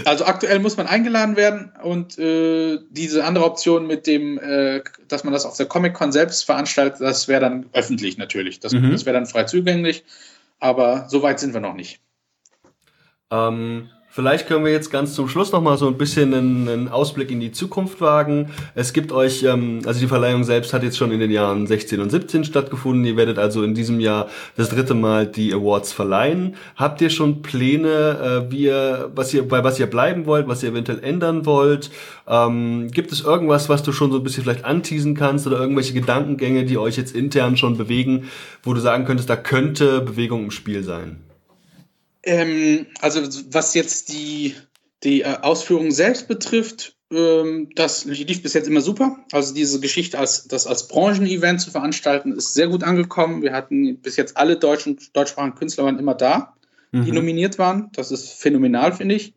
Also 0.05 0.25
aktuell 0.25 0.59
muss 0.59 0.77
man 0.77 0.87
eingeladen 0.87 1.35
werden 1.35 1.71
und 1.81 2.17
äh, 2.17 2.79
diese 2.89 3.23
andere 3.23 3.45
Option 3.45 3.87
mit 3.87 4.07
dem, 4.07 4.37
äh, 4.37 4.81
dass 5.07 5.23
man 5.23 5.33
das 5.33 5.45
auf 5.45 5.57
der 5.57 5.65
Comic-Con 5.65 6.11
selbst 6.11 6.45
veranstaltet, 6.45 7.01
das 7.01 7.27
wäre 7.27 7.41
dann 7.41 7.69
öffentlich 7.73 8.17
natürlich. 8.17 8.59
Das, 8.59 8.73
mhm. 8.73 8.91
das 8.91 9.05
wäre 9.05 9.13
dann 9.13 9.25
frei 9.25 9.43
zugänglich, 9.43 10.03
aber 10.59 11.07
so 11.09 11.21
weit 11.21 11.39
sind 11.39 11.53
wir 11.53 11.61
noch 11.61 11.75
nicht. 11.75 12.01
Ähm, 13.31 13.89
Vielleicht 14.15 14.47
können 14.47 14.63
wir 14.63 14.71
jetzt 14.71 14.91
ganz 14.91 15.15
zum 15.15 15.27
Schluss 15.27 15.51
noch 15.51 15.63
mal 15.63 15.75
so 15.75 15.87
ein 15.87 15.97
bisschen 15.97 16.35
einen, 16.35 16.69
einen 16.69 16.87
Ausblick 16.87 17.31
in 17.31 17.39
die 17.39 17.51
Zukunft 17.51 17.99
wagen. 17.99 18.51
Es 18.75 18.93
gibt 18.93 19.11
euch, 19.11 19.41
ähm, 19.41 19.81
also 19.87 19.99
die 19.99 20.05
Verleihung 20.05 20.43
selbst 20.43 20.71
hat 20.71 20.83
jetzt 20.83 20.99
schon 20.99 21.11
in 21.11 21.19
den 21.19 21.31
Jahren 21.31 21.65
16 21.65 21.99
und 21.99 22.11
17 22.11 22.43
stattgefunden. 22.43 23.03
Ihr 23.05 23.17
werdet 23.17 23.39
also 23.39 23.63
in 23.63 23.73
diesem 23.73 23.99
Jahr 23.99 24.29
das 24.55 24.69
dritte 24.69 24.93
Mal 24.93 25.25
die 25.25 25.51
Awards 25.51 25.93
verleihen. 25.93 26.57
Habt 26.75 27.01
ihr 27.01 27.09
schon 27.09 27.41
Pläne, 27.41 28.45
äh, 28.47 28.51
wie 28.51 28.65
ihr, 28.65 29.09
was 29.15 29.33
ihr, 29.33 29.47
bei 29.47 29.63
was 29.63 29.79
ihr 29.79 29.87
bleiben 29.87 30.27
wollt, 30.27 30.47
was 30.47 30.61
ihr 30.61 30.69
eventuell 30.69 30.99
ändern 31.03 31.47
wollt? 31.47 31.89
Ähm, 32.27 32.91
gibt 32.91 33.11
es 33.11 33.21
irgendwas, 33.21 33.67
was 33.67 33.81
du 33.81 33.91
schon 33.91 34.11
so 34.11 34.17
ein 34.17 34.23
bisschen 34.23 34.43
vielleicht 34.43 34.63
anteasen 34.63 35.15
kannst 35.15 35.47
oder 35.47 35.59
irgendwelche 35.59 35.95
Gedankengänge, 35.95 36.65
die 36.65 36.77
euch 36.77 36.97
jetzt 36.97 37.15
intern 37.15 37.57
schon 37.57 37.79
bewegen, 37.79 38.29
wo 38.61 38.75
du 38.75 38.79
sagen 38.79 39.05
könntest, 39.05 39.31
da 39.31 39.37
könnte 39.37 40.01
Bewegung 40.01 40.43
im 40.43 40.51
Spiel 40.51 40.83
sein? 40.83 41.32
Ähm, 42.23 42.87
also 43.01 43.21
was 43.51 43.73
jetzt 43.73 44.11
die, 44.11 44.55
die 45.03 45.21
äh, 45.21 45.37
Ausführung 45.41 45.91
selbst 45.91 46.27
betrifft, 46.27 46.95
ähm, 47.11 47.69
das 47.75 48.05
lief 48.05 48.41
bis 48.41 48.53
jetzt 48.53 48.67
immer 48.67 48.81
super. 48.81 49.17
Also 49.31 49.53
diese 49.53 49.79
Geschichte, 49.79 50.17
als, 50.17 50.47
das 50.47 50.65
als 50.65 50.87
Branchenevent 50.87 51.61
zu 51.61 51.71
veranstalten, 51.71 52.31
ist 52.31 52.53
sehr 52.53 52.67
gut 52.67 52.83
angekommen. 52.83 53.41
Wir 53.41 53.53
hatten 53.53 53.97
bis 53.97 54.15
jetzt 54.15 54.37
alle 54.37 54.57
deutschen, 54.57 54.97
deutschsprachigen 55.13 55.55
Künstler 55.55 55.85
waren 55.85 55.99
immer 55.99 56.15
da, 56.15 56.55
die 56.91 56.97
mhm. 56.97 57.15
nominiert 57.15 57.59
waren. 57.59 57.89
Das 57.93 58.11
ist 58.11 58.29
phänomenal, 58.29 58.93
finde 58.93 59.15
ich. 59.15 59.33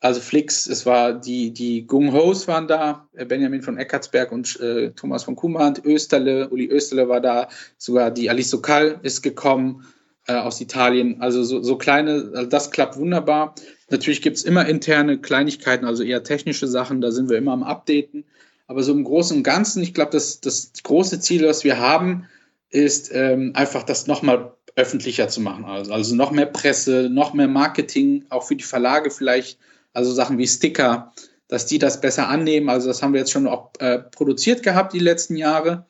Also 0.00 0.20
Flix, 0.20 0.66
es 0.66 0.86
war 0.86 1.14
die, 1.14 1.52
die 1.52 1.86
Gung 1.86 2.12
Hos 2.12 2.46
waren 2.46 2.68
da, 2.68 3.08
äh, 3.14 3.24
Benjamin 3.24 3.62
von 3.62 3.78
Eckartsberg 3.78 4.30
und 4.30 4.60
äh, 4.60 4.90
Thomas 4.90 5.24
von 5.24 5.36
Kumand, 5.36 5.84
Österle, 5.84 6.48
Uli 6.50 6.66
Österle 6.66 7.08
war 7.08 7.20
da, 7.20 7.48
sogar 7.78 8.10
die 8.10 8.30
Alice 8.30 8.50
Sokal 8.50 9.00
ist 9.02 9.22
gekommen 9.22 9.84
äh, 10.26 10.34
aus 10.34 10.60
Italien. 10.60 11.20
Also 11.20 11.42
so, 11.42 11.62
so 11.62 11.76
kleine, 11.76 12.30
also 12.34 12.48
das 12.48 12.70
klappt 12.70 12.96
wunderbar. 12.96 13.54
Natürlich 13.90 14.22
gibt 14.22 14.36
es 14.36 14.44
immer 14.44 14.66
interne 14.66 15.18
Kleinigkeiten, 15.18 15.84
also 15.84 16.02
eher 16.02 16.22
technische 16.24 16.66
Sachen, 16.66 17.00
da 17.00 17.10
sind 17.12 17.28
wir 17.28 17.38
immer 17.38 17.52
am 17.52 17.62
Updaten. 17.62 18.24
Aber 18.66 18.82
so 18.82 18.92
im 18.92 19.04
Großen 19.04 19.36
und 19.36 19.42
Ganzen, 19.44 19.82
ich 19.82 19.94
glaube, 19.94 20.10
das, 20.10 20.40
das 20.40 20.72
große 20.82 21.20
Ziel, 21.20 21.46
was 21.46 21.62
wir 21.62 21.78
haben, 21.78 22.26
ist 22.70 23.10
ähm, 23.12 23.52
einfach 23.54 23.84
das 23.84 24.08
nochmal 24.08 24.52
öffentlicher 24.74 25.28
zu 25.28 25.40
machen. 25.40 25.64
Also, 25.64 25.92
also 25.92 26.14
noch 26.16 26.32
mehr 26.32 26.46
Presse, 26.46 27.08
noch 27.10 27.32
mehr 27.32 27.48
Marketing, 27.48 28.24
auch 28.28 28.42
für 28.42 28.56
die 28.56 28.64
Verlage 28.64 29.10
vielleicht, 29.10 29.58
also 29.92 30.12
Sachen 30.12 30.36
wie 30.36 30.46
Sticker, 30.46 31.12
dass 31.48 31.66
die 31.66 31.78
das 31.78 32.00
besser 32.00 32.28
annehmen. 32.28 32.68
Also 32.68 32.88
das 32.88 33.02
haben 33.02 33.12
wir 33.12 33.20
jetzt 33.20 33.30
schon 33.30 33.46
auch 33.46 33.70
äh, 33.78 33.98
produziert 33.98 34.62
gehabt 34.62 34.92
die 34.92 34.98
letzten 34.98 35.36
Jahre. 35.36 35.86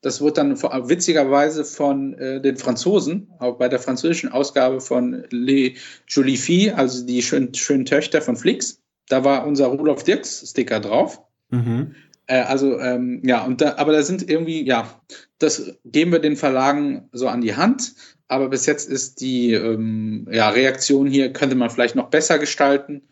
Das 0.00 0.20
wurde 0.20 0.34
dann 0.34 0.62
witzigerweise 0.88 1.64
von 1.64 2.14
äh, 2.14 2.40
den 2.40 2.56
Franzosen, 2.56 3.32
auch 3.40 3.58
bei 3.58 3.68
der 3.68 3.80
französischen 3.80 4.30
Ausgabe 4.30 4.80
von 4.80 5.24
Les 5.30 5.76
Jolies 6.06 6.44
Filles, 6.44 6.74
also 6.74 7.04
die 7.04 7.20
schönen, 7.22 7.52
schönen 7.54 7.84
Töchter 7.84 8.22
von 8.22 8.36
Flix. 8.36 8.80
Da 9.08 9.24
war 9.24 9.46
unser 9.46 9.66
Rudolf 9.66 10.04
Dirks 10.04 10.48
Sticker 10.48 10.78
drauf. 10.80 11.20
Mhm. 11.50 11.94
Äh, 12.26 12.42
also, 12.42 12.78
ähm, 12.78 13.22
ja, 13.24 13.44
und 13.44 13.60
da, 13.60 13.74
aber 13.76 13.92
da 13.92 14.02
sind 14.02 14.28
irgendwie, 14.28 14.64
ja, 14.64 15.00
das 15.38 15.74
geben 15.84 16.12
wir 16.12 16.20
den 16.20 16.36
Verlagen 16.36 17.08
so 17.12 17.26
an 17.26 17.40
die 17.40 17.56
Hand. 17.56 17.94
Aber 18.28 18.48
bis 18.48 18.66
jetzt 18.66 18.88
ist 18.88 19.20
die 19.20 19.54
ähm, 19.54 20.28
ja, 20.30 20.50
Reaktion 20.50 21.08
hier, 21.08 21.32
könnte 21.32 21.56
man 21.56 21.70
vielleicht 21.70 21.96
noch 21.96 22.10
besser 22.10 22.38
gestalten 22.38 23.02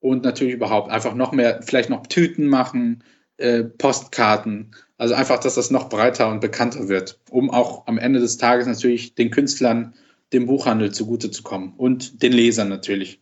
und 0.00 0.24
natürlich 0.24 0.54
überhaupt 0.54 0.90
einfach 0.90 1.14
noch 1.14 1.32
mehr, 1.32 1.60
vielleicht 1.62 1.90
noch 1.90 2.06
Tüten 2.06 2.46
machen, 2.46 3.04
äh, 3.36 3.62
Postkarten. 3.62 4.74
Also 5.02 5.14
einfach, 5.14 5.40
dass 5.40 5.56
das 5.56 5.72
noch 5.72 5.88
breiter 5.88 6.30
und 6.30 6.40
bekannter 6.40 6.88
wird, 6.88 7.18
um 7.28 7.50
auch 7.50 7.88
am 7.88 7.98
Ende 7.98 8.20
des 8.20 8.36
Tages 8.36 8.68
natürlich 8.68 9.16
den 9.16 9.32
Künstlern, 9.32 9.94
dem 10.32 10.46
Buchhandel 10.46 10.92
zugute 10.92 11.32
zu 11.32 11.42
kommen 11.42 11.74
und 11.76 12.22
den 12.22 12.32
Lesern 12.32 12.68
natürlich. 12.68 13.20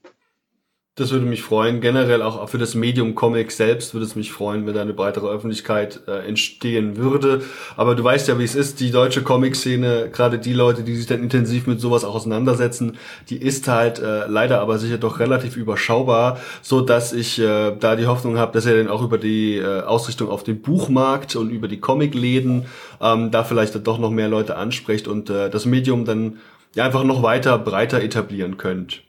Das 1.01 1.12
würde 1.12 1.24
mich 1.24 1.42
freuen. 1.42 1.80
Generell 1.80 2.20
auch 2.20 2.46
für 2.51 2.59
das 2.59 2.74
Medium 2.74 3.14
Comic 3.14 3.53
selbst 3.53 3.94
würde 3.94 4.05
es 4.05 4.16
mich 4.16 4.32
freuen, 4.32 4.66
wenn 4.66 4.74
da 4.74 4.82
eine 4.82 4.92
breitere 4.92 5.30
Öffentlichkeit 5.30 6.01
äh, 6.07 6.28
entstehen 6.28 6.98
würde. 6.98 7.40
Aber 7.74 7.94
du 7.94 8.05
weißt 8.05 8.28
ja, 8.28 8.38
wie 8.38 8.44
es 8.44 8.55
ist. 8.55 8.80
Die 8.80 8.90
deutsche 8.90 9.22
Comic-Szene, 9.22 10.11
gerade 10.12 10.38
die 10.38 10.53
Leute, 10.53 10.82
die 10.82 10.94
sich 10.94 11.07
dann 11.07 11.22
intensiv 11.22 11.66
mit 11.66 11.80
sowas 11.80 12.05
auch 12.05 12.16
auseinandersetzen, 12.16 12.98
die 13.30 13.38
ist 13.38 13.66
halt 13.66 13.98
äh, 13.98 14.26
leider 14.26 14.61
aber 14.61 14.76
sicher 14.76 14.98
doch 14.98 15.20
relativ 15.20 15.57
überschaubar, 15.57 16.38
so 16.61 16.82
dass 16.82 17.14
ich 17.14 17.38
äh, 17.38 17.74
da 17.80 17.96
die 17.96 18.07
Hoffnung 18.07 18.36
habe, 18.36 18.53
dass 18.53 18.66
er 18.66 18.76
dann 18.76 18.88
auch 18.88 19.01
über 19.01 19.16
die 19.16 19.57
äh, 19.57 19.80
Ausrichtung 19.80 20.28
auf 20.28 20.44
den 20.44 20.61
Buchmarkt 20.61 21.34
und 21.34 21.48
über 21.48 21.66
die 21.66 21.80
Comicläden 21.80 22.66
ähm, 23.01 23.30
da 23.30 23.42
vielleicht 23.42 23.74
dann 23.74 23.84
doch 23.84 23.98
noch 23.98 24.11
mehr 24.11 24.28
Leute 24.28 24.59
anspricht 24.59 25.09
und 25.09 25.30
äh, 25.30 25.48
das 25.48 25.64
Medium 25.64 26.05
dann 26.05 26.40
ja 26.74 26.84
einfach 26.84 27.05
noch 27.05 27.22
weiter 27.22 27.57
breiter 27.57 28.03
etablieren 28.03 28.59
könnt. 28.59 29.03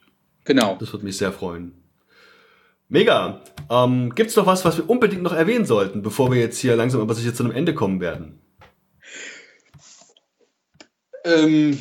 Genau. 0.46 0.78
Das 0.80 0.94
würde 0.94 1.04
mich 1.04 1.18
sehr 1.18 1.34
freuen. 1.34 1.81
Mega. 2.92 3.42
Ähm, 3.70 4.14
Gibt 4.16 4.32
es 4.32 4.36
noch 4.36 4.46
was, 4.46 4.66
was 4.66 4.76
wir 4.76 4.90
unbedingt 4.90 5.24
noch 5.24 5.32
erwähnen 5.32 5.66
sollten, 5.66 6.02
bevor 6.02 6.30
wir 6.30 6.42
jetzt 6.42 6.60
hier 6.60 6.76
langsam 6.76 7.00
aber 7.00 7.14
sicher 7.14 7.34
zu 7.34 7.44
einem 7.44 7.54
Ende 7.54 7.74
kommen 7.74 8.02
werden? 8.02 8.42
Ähm, 11.24 11.80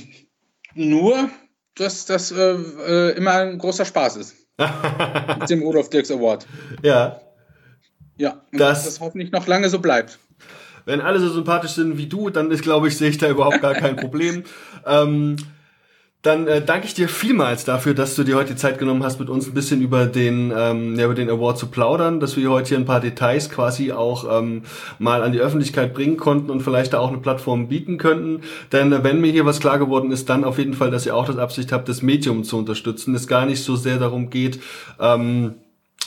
nur, 0.75 1.29
dass 1.75 2.07
das 2.07 2.31
äh, 2.31 2.53
äh, 2.53 3.17
immer 3.17 3.33
ein 3.33 3.59
großer 3.59 3.85
Spaß 3.85 4.19
ist. 4.19 4.37
mit 5.41 5.51
dem 5.51 5.63
Rudolf 5.63 5.91
Dirks 5.91 6.13
Award. 6.13 6.47
Ja. 6.85 7.21
Ja, 8.17 8.45
und 8.53 8.61
das, 8.61 8.85
dass 8.85 8.95
das 8.95 9.01
hoffentlich 9.01 9.33
noch 9.33 9.49
lange 9.49 9.69
so 9.69 9.81
bleibt. 9.81 10.21
Wenn 10.85 11.01
alle 11.01 11.19
so 11.19 11.29
sympathisch 11.29 11.73
sind 11.73 11.99
wie 11.99 12.07
du, 12.07 12.31
dann 12.31 12.53
ist, 12.53 12.63
glaube 12.63 12.87
ich, 12.87 12.97
sehe 12.97 13.11
ich 13.11 13.19
da 13.19 13.29
überhaupt 13.29 13.63
gar 13.63 13.75
kein 13.75 13.97
Problem. 13.97 14.45
ähm, 14.87 15.37
dann 16.23 16.47
äh, 16.47 16.63
danke 16.63 16.87
ich 16.87 16.93
dir 16.93 17.09
vielmals 17.09 17.65
dafür, 17.65 17.95
dass 17.95 18.15
du 18.15 18.25
dir 18.25 18.37
heute 18.37 18.53
die 18.53 18.57
Zeit 18.57 18.79
genommen 18.79 19.03
hast, 19.03 19.19
mit 19.19 19.31
uns 19.31 19.47
ein 19.47 19.55
bisschen 19.55 19.81
über 19.81 20.05
den, 20.05 20.53
ähm, 20.55 20.99
ja, 20.99 21.07
über 21.07 21.15
den 21.15 21.31
Award 21.31 21.57
zu 21.57 21.69
plaudern, 21.69 22.21
dass 22.21 22.37
wir 22.37 22.51
heute 22.51 22.69
hier 22.69 22.79
ein 22.79 22.85
paar 22.85 23.01
Details 23.01 23.49
quasi 23.49 23.93
auch 23.93 24.27
ähm, 24.39 24.63
mal 24.99 25.23
an 25.23 25.33
die 25.33 25.41
Öffentlichkeit 25.41 25.95
bringen 25.95 26.19
konnten 26.19 26.51
und 26.51 26.61
vielleicht 26.61 26.93
da 26.93 26.99
auch 26.99 27.09
eine 27.09 27.19
Plattform 27.19 27.69
bieten 27.69 27.97
könnten. 27.97 28.43
Denn 28.71 28.93
äh, 28.93 29.03
wenn 29.03 29.23
mir 29.23 29.33
hier 29.33 29.47
was 29.47 29.61
klar 29.61 29.79
geworden 29.79 30.13
ist, 30.13 30.29
dann 30.29 30.45
auf 30.45 30.59
jeden 30.59 30.75
Fall, 30.75 30.91
dass 30.91 31.07
ihr 31.07 31.17
auch 31.17 31.27
das 31.27 31.39
Absicht 31.39 31.73
habt, 31.73 31.89
das 31.89 32.03
Medium 32.03 32.45
zu 32.45 32.59
unterstützen. 32.59 33.15
Es 33.15 33.27
gar 33.27 33.47
nicht 33.47 33.65
so 33.65 33.77
sehr 33.77 33.97
darum 33.99 34.29
geht, 34.29 34.61
ähm, 35.01 35.55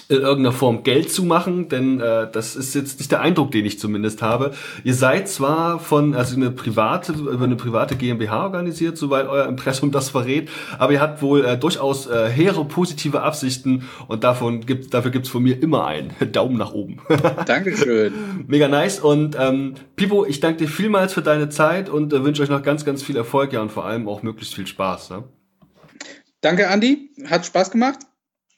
in 0.09 0.17
irgendeiner 0.17 0.51
Form 0.51 0.83
Geld 0.83 1.11
zu 1.11 1.23
machen, 1.23 1.69
denn 1.69 1.99
äh, 1.99 2.27
das 2.31 2.55
ist 2.55 2.75
jetzt 2.75 2.99
nicht 2.99 3.11
der 3.11 3.21
Eindruck, 3.21 3.51
den 3.51 3.65
ich 3.65 3.79
zumindest 3.79 4.21
habe. 4.21 4.51
Ihr 4.83 4.93
seid 4.93 5.29
zwar 5.29 5.79
von, 5.79 6.13
also 6.13 6.35
eine 6.35 6.51
private, 6.51 7.13
über 7.13 7.45
eine 7.45 7.55
private 7.55 7.95
GmbH 7.95 8.43
organisiert, 8.43 8.97
soweit 8.97 9.27
euer 9.27 9.47
Impressum 9.47 9.91
das 9.91 10.09
verrät, 10.09 10.49
aber 10.77 10.93
ihr 10.93 11.01
habt 11.01 11.21
wohl 11.21 11.45
äh, 11.45 11.57
durchaus 11.57 12.07
äh, 12.07 12.29
hehre 12.29 12.65
positive 12.65 13.21
Absichten 13.21 13.87
und 14.07 14.23
davon 14.23 14.65
gibt, 14.65 14.93
dafür 14.93 15.11
gibt's 15.11 15.29
von 15.29 15.43
mir 15.43 15.61
immer 15.61 15.85
einen 15.85 16.13
Daumen 16.31 16.57
nach 16.57 16.73
oben. 16.73 16.99
Dankeschön. 17.45 18.13
Mega 18.47 18.67
nice 18.67 18.99
und 18.99 19.37
ähm, 19.39 19.75
Pipo, 19.95 20.25
ich 20.25 20.39
danke 20.39 20.65
dir 20.65 20.69
vielmals 20.69 21.13
für 21.13 21.21
deine 21.21 21.49
Zeit 21.49 21.89
und 21.89 22.13
äh, 22.13 22.23
wünsche 22.23 22.43
euch 22.43 22.49
noch 22.49 22.63
ganz, 22.63 22.83
ganz 22.83 23.03
viel 23.03 23.15
Erfolg, 23.15 23.53
ja 23.53 23.61
und 23.61 23.71
vor 23.71 23.85
allem 23.85 24.07
auch 24.07 24.21
möglichst 24.21 24.53
viel 24.53 24.67
Spaß. 24.67 25.11
Ne? 25.11 25.23
Danke, 26.41 26.67
Andi. 26.67 27.09
Hat 27.25 27.45
Spaß 27.45 27.71
gemacht. 27.71 27.99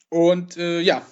Und 0.08 0.56
äh, 0.56 0.80
ja, 0.80 1.02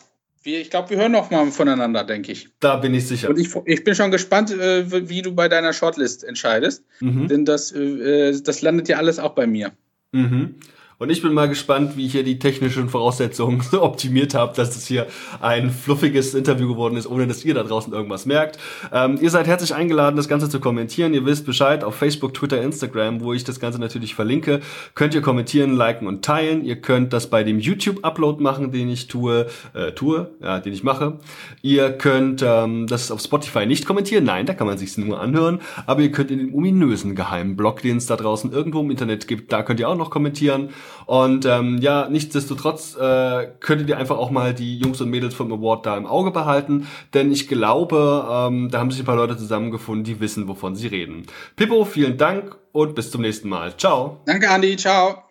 wir, 0.44 0.60
ich 0.60 0.70
glaube, 0.70 0.90
wir 0.90 0.98
hören 0.98 1.12
noch 1.12 1.30
mal 1.30 1.50
voneinander, 1.50 2.04
denke 2.04 2.30
ich. 2.32 2.50
Da 2.60 2.76
bin 2.76 2.94
ich 2.94 3.08
sicher. 3.08 3.30
Und 3.30 3.38
ich, 3.38 3.48
ich 3.64 3.82
bin 3.82 3.94
schon 3.94 4.10
gespannt, 4.10 4.52
äh, 4.52 5.08
wie 5.08 5.22
du 5.22 5.34
bei 5.34 5.48
deiner 5.48 5.72
Shortlist 5.72 6.22
entscheidest. 6.22 6.84
Mhm. 7.00 7.28
Denn 7.28 7.44
das, 7.44 7.72
äh, 7.72 8.38
das 8.42 8.60
landet 8.60 8.88
ja 8.88 8.98
alles 8.98 9.18
auch 9.18 9.34
bei 9.34 9.46
mir. 9.46 9.72
Mhm. 10.12 10.56
Und 11.04 11.10
ich 11.10 11.20
bin 11.20 11.34
mal 11.34 11.50
gespannt, 11.50 11.98
wie 11.98 12.06
ich 12.06 12.12
hier 12.12 12.22
die 12.22 12.38
technischen 12.38 12.88
Voraussetzungen 12.88 13.60
so 13.60 13.82
optimiert 13.82 14.32
habe, 14.32 14.56
dass 14.56 14.74
es 14.74 14.86
hier 14.86 15.06
ein 15.38 15.68
fluffiges 15.68 16.32
Interview 16.32 16.66
geworden 16.66 16.96
ist, 16.96 17.06
ohne 17.06 17.26
dass 17.26 17.44
ihr 17.44 17.52
da 17.52 17.62
draußen 17.62 17.92
irgendwas 17.92 18.24
merkt. 18.24 18.58
Ähm, 18.90 19.18
ihr 19.20 19.28
seid 19.28 19.46
herzlich 19.46 19.74
eingeladen, 19.74 20.16
das 20.16 20.28
Ganze 20.28 20.48
zu 20.48 20.60
kommentieren. 20.60 21.12
Ihr 21.12 21.26
wisst 21.26 21.44
Bescheid 21.44 21.84
auf 21.84 21.94
Facebook, 21.94 22.32
Twitter, 22.32 22.62
Instagram, 22.62 23.20
wo 23.20 23.34
ich 23.34 23.44
das 23.44 23.60
Ganze 23.60 23.78
natürlich 23.78 24.14
verlinke. 24.14 24.60
Könnt 24.94 25.14
ihr 25.14 25.20
kommentieren, 25.20 25.76
liken 25.76 26.08
und 26.08 26.24
teilen. 26.24 26.64
Ihr 26.64 26.76
könnt 26.76 27.12
das 27.12 27.28
bei 27.28 27.44
dem 27.44 27.58
YouTube-Upload 27.58 28.42
machen, 28.42 28.72
den 28.72 28.88
ich 28.88 29.06
tue, 29.06 29.48
äh, 29.74 29.92
tue, 29.92 30.30
ja, 30.40 30.58
den 30.58 30.72
ich 30.72 30.84
mache. 30.84 31.18
Ihr 31.60 31.92
könnt 31.92 32.42
ähm, 32.42 32.86
das 32.86 33.10
auf 33.10 33.20
Spotify 33.20 33.66
nicht 33.66 33.84
kommentieren. 33.84 34.24
Nein, 34.24 34.46
da 34.46 34.54
kann 34.54 34.66
man 34.66 34.78
sich 34.78 34.96
nur 34.96 35.20
anhören. 35.20 35.60
Aber 35.84 36.00
ihr 36.00 36.12
könnt 36.12 36.30
in 36.30 36.38
dem 36.38 36.54
ominösen 36.54 37.14
geheimen 37.14 37.56
Blog, 37.56 37.82
den 37.82 37.98
es 37.98 38.06
da 38.06 38.16
draußen 38.16 38.50
irgendwo 38.50 38.80
im 38.80 38.90
Internet 38.90 39.28
gibt, 39.28 39.52
da 39.52 39.62
könnt 39.62 39.80
ihr 39.80 39.88
auch 39.90 39.98
noch 39.98 40.08
kommentieren. 40.08 40.70
Und 41.06 41.44
ähm, 41.46 41.78
ja, 41.78 42.08
nichtsdestotrotz 42.08 42.96
äh, 42.96 43.48
könntet 43.60 43.88
ihr 43.88 43.98
einfach 43.98 44.16
auch 44.16 44.30
mal 44.30 44.54
die 44.54 44.78
Jungs 44.78 45.00
und 45.00 45.10
Mädels 45.10 45.34
vom 45.34 45.52
Award 45.52 45.86
da 45.86 45.96
im 45.96 46.06
Auge 46.06 46.30
behalten, 46.30 46.86
denn 47.12 47.32
ich 47.32 47.48
glaube, 47.48 48.26
ähm, 48.30 48.70
da 48.70 48.78
haben 48.78 48.90
sich 48.90 49.00
ein 49.00 49.06
paar 49.06 49.16
Leute 49.16 49.36
zusammengefunden, 49.36 50.04
die 50.04 50.20
wissen, 50.20 50.48
wovon 50.48 50.74
sie 50.74 50.88
reden. 50.88 51.26
Pippo, 51.56 51.84
vielen 51.84 52.18
Dank 52.18 52.56
und 52.72 52.94
bis 52.94 53.10
zum 53.10 53.22
nächsten 53.22 53.48
Mal. 53.48 53.76
Ciao. 53.76 54.20
Danke, 54.26 54.50
Andi. 54.50 54.76
Ciao. 54.76 55.24